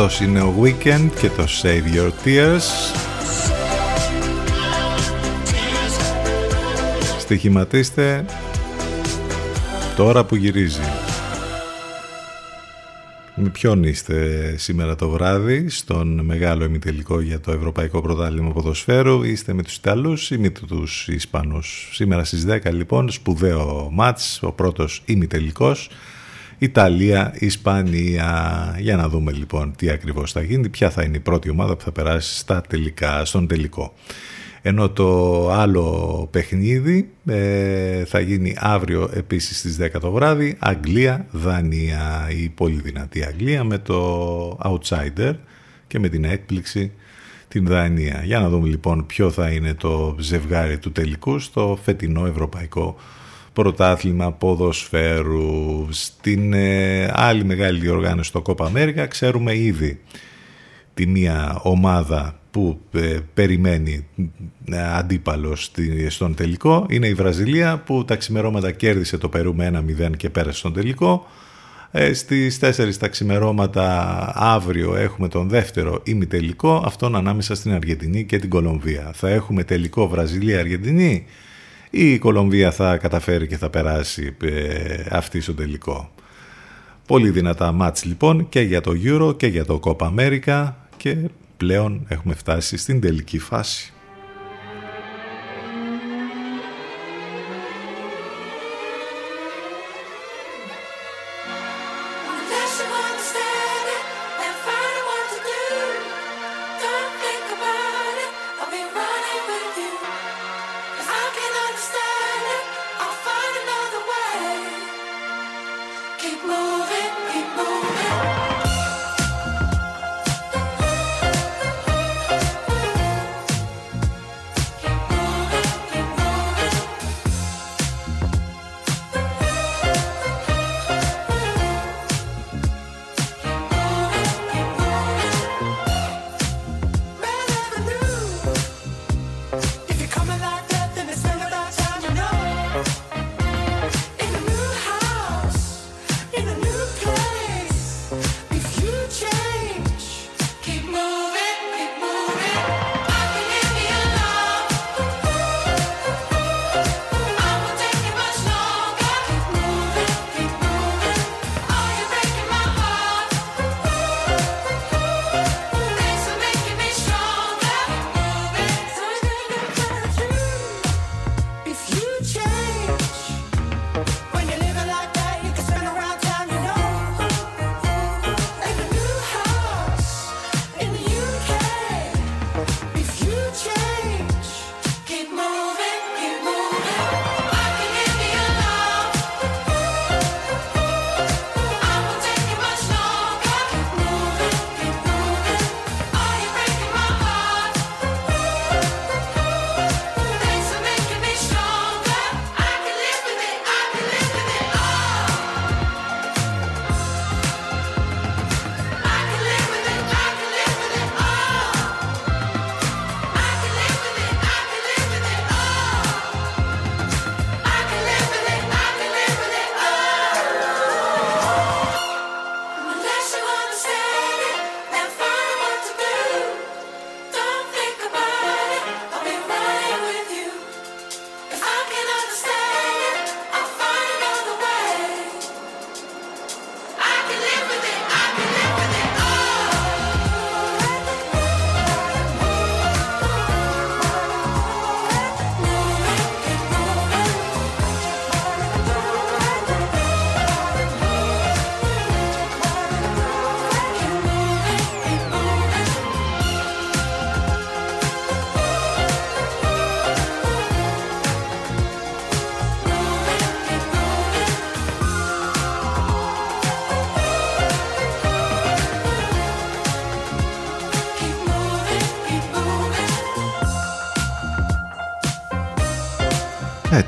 Αυτός 0.02 0.20
είναι 0.20 0.40
ο 0.40 0.54
Weekend 0.62 1.10
και 1.20 1.28
το 1.28 1.46
Save 1.62 1.96
Your 1.96 2.10
Tears. 2.24 2.60
Στοιχηματίστε 7.18 8.24
τώρα 9.96 10.24
που 10.24 10.36
γυρίζει. 10.36 10.80
Με 13.34 13.48
ποιον 13.48 13.84
είστε 13.84 14.54
σήμερα 14.56 14.96
το 14.96 15.08
βράδυ 15.08 15.68
στον 15.68 16.20
μεγάλο 16.24 16.64
ημιτελικό 16.64 17.20
για 17.20 17.40
το 17.40 17.52
Ευρωπαϊκό 17.52 18.00
Πρωτάθλημα 18.00 18.52
Ποδοσφαίρου. 18.52 19.22
Είστε 19.22 19.52
με 19.52 19.62
τους 19.62 19.76
Ιταλούς 19.76 20.30
ή 20.30 20.38
με 20.38 20.48
τους 20.48 21.08
Ισπανούς. 21.08 21.90
Σήμερα 21.92 22.24
στις 22.24 22.46
10 22.48 22.72
λοιπόν 22.72 23.10
σπουδαίο 23.10 23.88
μάτς, 23.92 24.42
ο 24.42 24.52
πρώτος 24.52 25.02
ημιτελικός. 25.04 25.90
Ιταλία, 26.62 27.34
Ισπανία. 27.38 28.76
Για 28.78 28.96
να 28.96 29.08
δούμε 29.08 29.32
λοιπόν 29.32 29.72
τι 29.76 29.90
ακριβώς 29.90 30.32
θα 30.32 30.42
γίνει, 30.42 30.68
ποια 30.68 30.90
θα 30.90 31.02
είναι 31.02 31.16
η 31.16 31.20
πρώτη 31.20 31.50
ομάδα 31.50 31.76
που 31.76 31.82
θα 31.82 31.92
περάσει 31.92 32.38
στα 32.38 32.60
τελικά, 32.60 33.24
στον 33.24 33.46
τελικό. 33.46 33.94
Ενώ 34.62 34.90
το 34.90 35.50
άλλο 35.50 36.28
παιχνίδι 36.30 37.10
ε, 37.26 38.04
θα 38.04 38.20
γίνει 38.20 38.56
αύριο 38.58 39.10
επίσης 39.14 39.58
στις 39.58 39.78
10 39.80 40.00
το 40.00 40.10
βράδυ 40.10 40.56
Αγγλία, 40.58 41.26
Δανία, 41.30 42.28
η 42.42 42.48
πολύ 42.48 42.80
δυνατή 42.80 43.24
Αγγλία 43.24 43.64
με 43.64 43.78
το 43.78 44.58
outsider 44.64 45.34
και 45.86 45.98
με 45.98 46.08
την 46.08 46.24
έκπληξη 46.24 46.92
την 47.48 47.66
Δανία. 47.66 48.22
Για 48.24 48.40
να 48.40 48.48
δούμε 48.48 48.68
λοιπόν 48.68 49.06
ποιο 49.06 49.30
θα 49.30 49.50
είναι 49.50 49.74
το 49.74 50.16
ζευγάρι 50.18 50.78
του 50.78 50.92
τελικού 50.92 51.38
στο 51.38 51.78
φετινό 51.82 52.26
ευρωπαϊκό 52.26 52.96
πρωτάθλημα 53.60 54.32
ποδοσφαίρου. 54.32 55.88
Στην 55.90 56.52
ε, 56.52 57.10
άλλη 57.12 57.44
μεγάλη 57.44 57.78
διοργάνωση 57.78 58.28
στο 58.28 58.42
Κόπα 58.42 58.66
Αμέρικα 58.66 59.06
ξέρουμε 59.06 59.56
ήδη 59.56 60.00
τη 60.94 61.06
μία 61.06 61.60
ομάδα 61.62 62.38
που 62.50 62.80
ε, 62.92 63.18
περιμένει 63.34 64.06
ε, 64.70 64.96
αντίπαλο 64.96 65.56
στη, 65.56 66.10
στον 66.10 66.34
τελικό 66.34 66.86
είναι 66.88 67.06
η 67.06 67.14
Βραζιλία 67.14 67.78
που 67.78 68.04
τα 68.04 68.16
ξημερώματα 68.16 68.70
κέρδισε 68.70 69.18
το 69.18 69.28
Περού 69.28 69.54
με 69.54 69.84
1-0 70.08 70.16
και 70.16 70.30
πέρασε 70.30 70.58
στον 70.58 70.72
τελικό. 70.72 71.26
Ε, 71.90 72.12
στις 72.12 72.58
4 72.60 72.94
τα 72.98 73.08
ξημερώματα 73.08 74.32
αύριο 74.34 74.96
έχουμε 74.96 75.28
τον 75.28 75.48
δεύτερο 75.48 76.00
ημιτελικό, 76.04 76.82
αυτόν 76.84 77.16
ανάμεσα 77.16 77.54
στην 77.54 77.72
Αργεντινή 77.72 78.24
και 78.24 78.38
την 78.38 78.50
Κολομβία. 78.50 79.10
Θα 79.14 79.28
έχουμε 79.28 79.64
τελικό 79.64 80.08
Βραζιλία-Αργεντινή 80.08 81.12
ή 81.12 81.26
η 81.90 82.18
Κολομβία 82.18 82.70
θα 82.70 82.96
καταφέρει 82.96 83.46
και 83.46 83.56
θα 83.56 83.70
περάσει 83.70 84.36
ε, 84.42 85.04
αυτή 85.10 85.40
στο 85.40 85.54
τελικό. 85.54 86.10
Πολύ 87.06 87.30
δυνατά 87.30 87.72
μάτς 87.72 88.04
λοιπόν 88.04 88.48
και 88.48 88.60
για 88.60 88.80
το 88.80 88.92
Euro 89.04 89.36
και 89.36 89.46
για 89.46 89.64
το 89.64 89.80
Copa 89.84 90.14
America 90.14 90.72
και 90.96 91.16
πλέον 91.56 92.06
έχουμε 92.08 92.34
φτάσει 92.34 92.76
στην 92.76 93.00
τελική 93.00 93.38
φάση. 93.38 93.92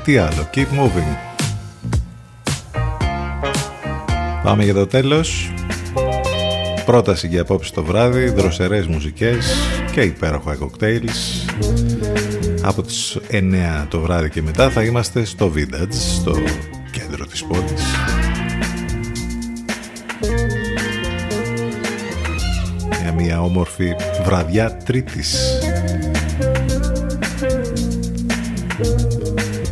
Τι 0.03 0.17
άλλο, 0.17 0.49
keep 0.53 0.59
moving. 0.59 1.17
Πάμε 4.43 4.63
για 4.63 4.73
το 4.73 4.87
τέλος. 4.87 5.53
Πρόταση 6.85 7.27
για 7.27 7.41
απόψε 7.41 7.73
το 7.73 7.83
βράδυ, 7.83 8.29
δροσερές 8.29 8.87
μουσικές 8.87 9.55
και 9.91 10.01
υπέροχα 10.01 10.55
κοκτέιλς. 10.55 11.45
Από 12.61 12.81
τις 12.81 13.17
9 13.29 13.87
το 13.89 13.99
βράδυ 13.99 14.29
και 14.29 14.41
μετά 14.41 14.69
θα 14.69 14.83
είμαστε 14.83 15.25
στο 15.25 15.51
Vintage, 15.55 15.93
στο 16.17 16.35
κέντρο 16.91 17.25
της 17.25 17.43
πόλης. 17.43 17.83
Για 23.01 23.13
μια 23.13 23.41
όμορφη 23.41 23.95
βραδιά 24.25 24.77
τρίτης. 24.77 25.62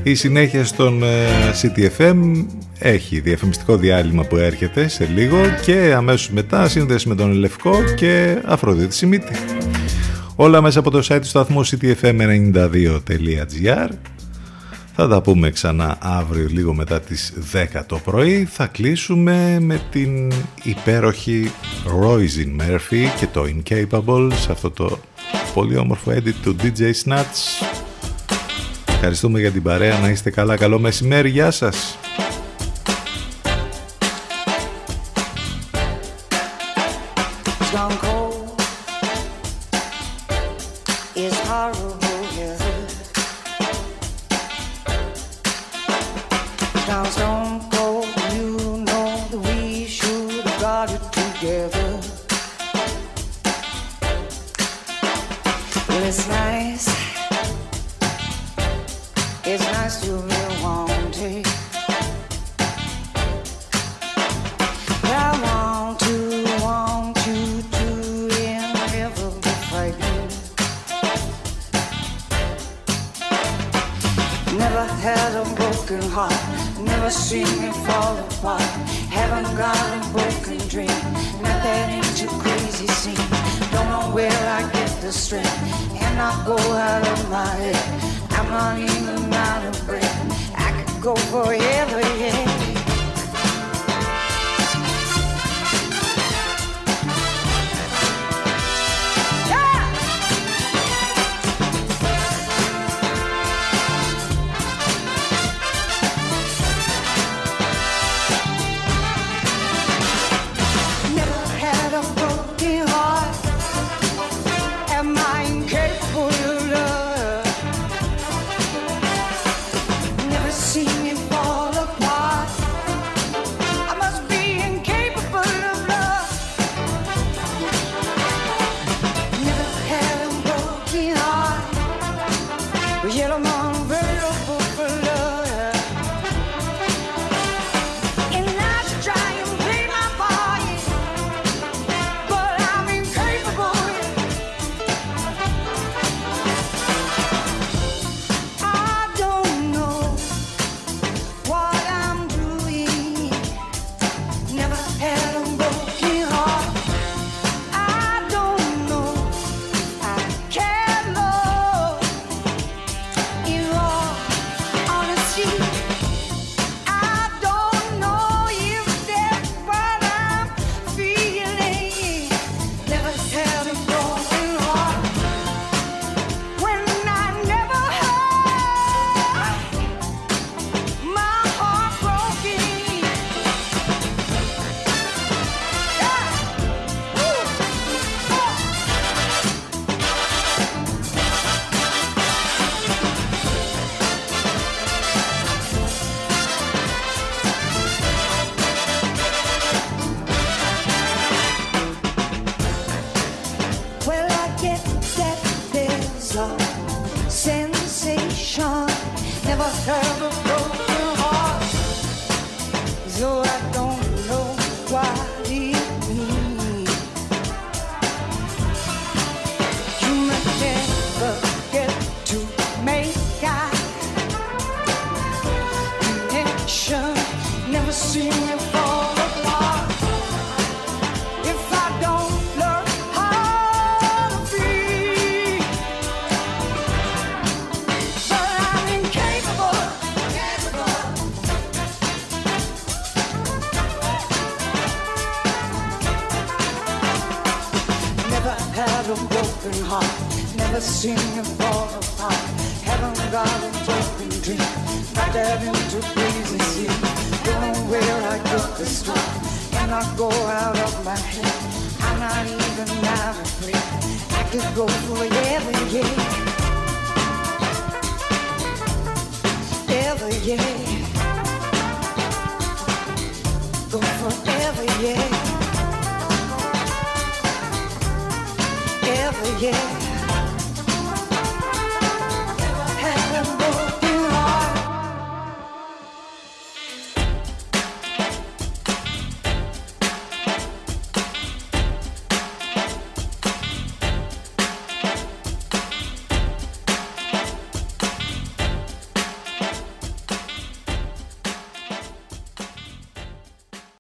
Η 0.03 0.15
συνέχεια 0.15 0.65
στον 0.65 1.03
ε, 1.03 1.27
CTFM 1.61 2.45
έχει 2.79 3.19
διαφημιστικό 3.19 3.77
διάλειμμα 3.77 4.23
που 4.23 4.37
έρχεται 4.37 4.87
σε 4.87 5.09
λίγο 5.15 5.37
και 5.65 5.93
αμέσως 5.95 6.29
μετά 6.29 6.69
σύνδεση 6.69 7.07
με 7.07 7.15
τον 7.15 7.31
Λευκό 7.31 7.83
και 7.95 8.37
Αφροδίτη 8.45 8.95
Σιμίτη. 8.95 9.33
Όλα 10.35 10.61
μέσα 10.61 10.79
από 10.79 10.91
το 10.91 11.05
site 11.09 11.19
του 11.21 11.27
σταθμού 11.27 11.65
ctfm92.gr 11.65 13.89
θα 14.95 15.07
τα 15.07 15.21
πούμε 15.21 15.49
ξανά 15.49 15.97
αύριο 15.99 16.47
λίγο 16.49 16.73
μετά 16.73 17.01
τις 17.01 17.33
10 17.53 17.65
το 17.85 17.97
πρωί. 17.97 18.47
Θα 18.51 18.67
κλείσουμε 18.67 19.57
με 19.59 19.81
την 19.91 20.31
υπέροχη 20.63 21.51
Roisin 21.85 22.61
Murphy 22.61 23.05
και 23.19 23.27
το 23.33 23.43
Incapable 23.43 24.29
σε 24.33 24.51
αυτό 24.51 24.71
το 24.71 24.99
πολύ 25.53 25.77
όμορφο 25.77 26.11
edit 26.11 26.33
του 26.43 26.55
DJ 26.61 26.91
Snatch. 27.05 27.65
Ευχαριστούμε 29.03 29.39
για 29.39 29.51
την 29.51 29.63
παρέα. 29.63 29.99
Να 29.99 30.09
είστε 30.09 30.29
καλά. 30.29 30.57
Καλό 30.57 30.79
μεσημέρι. 30.79 31.29
Γεια 31.29 31.51
σας. 31.51 31.97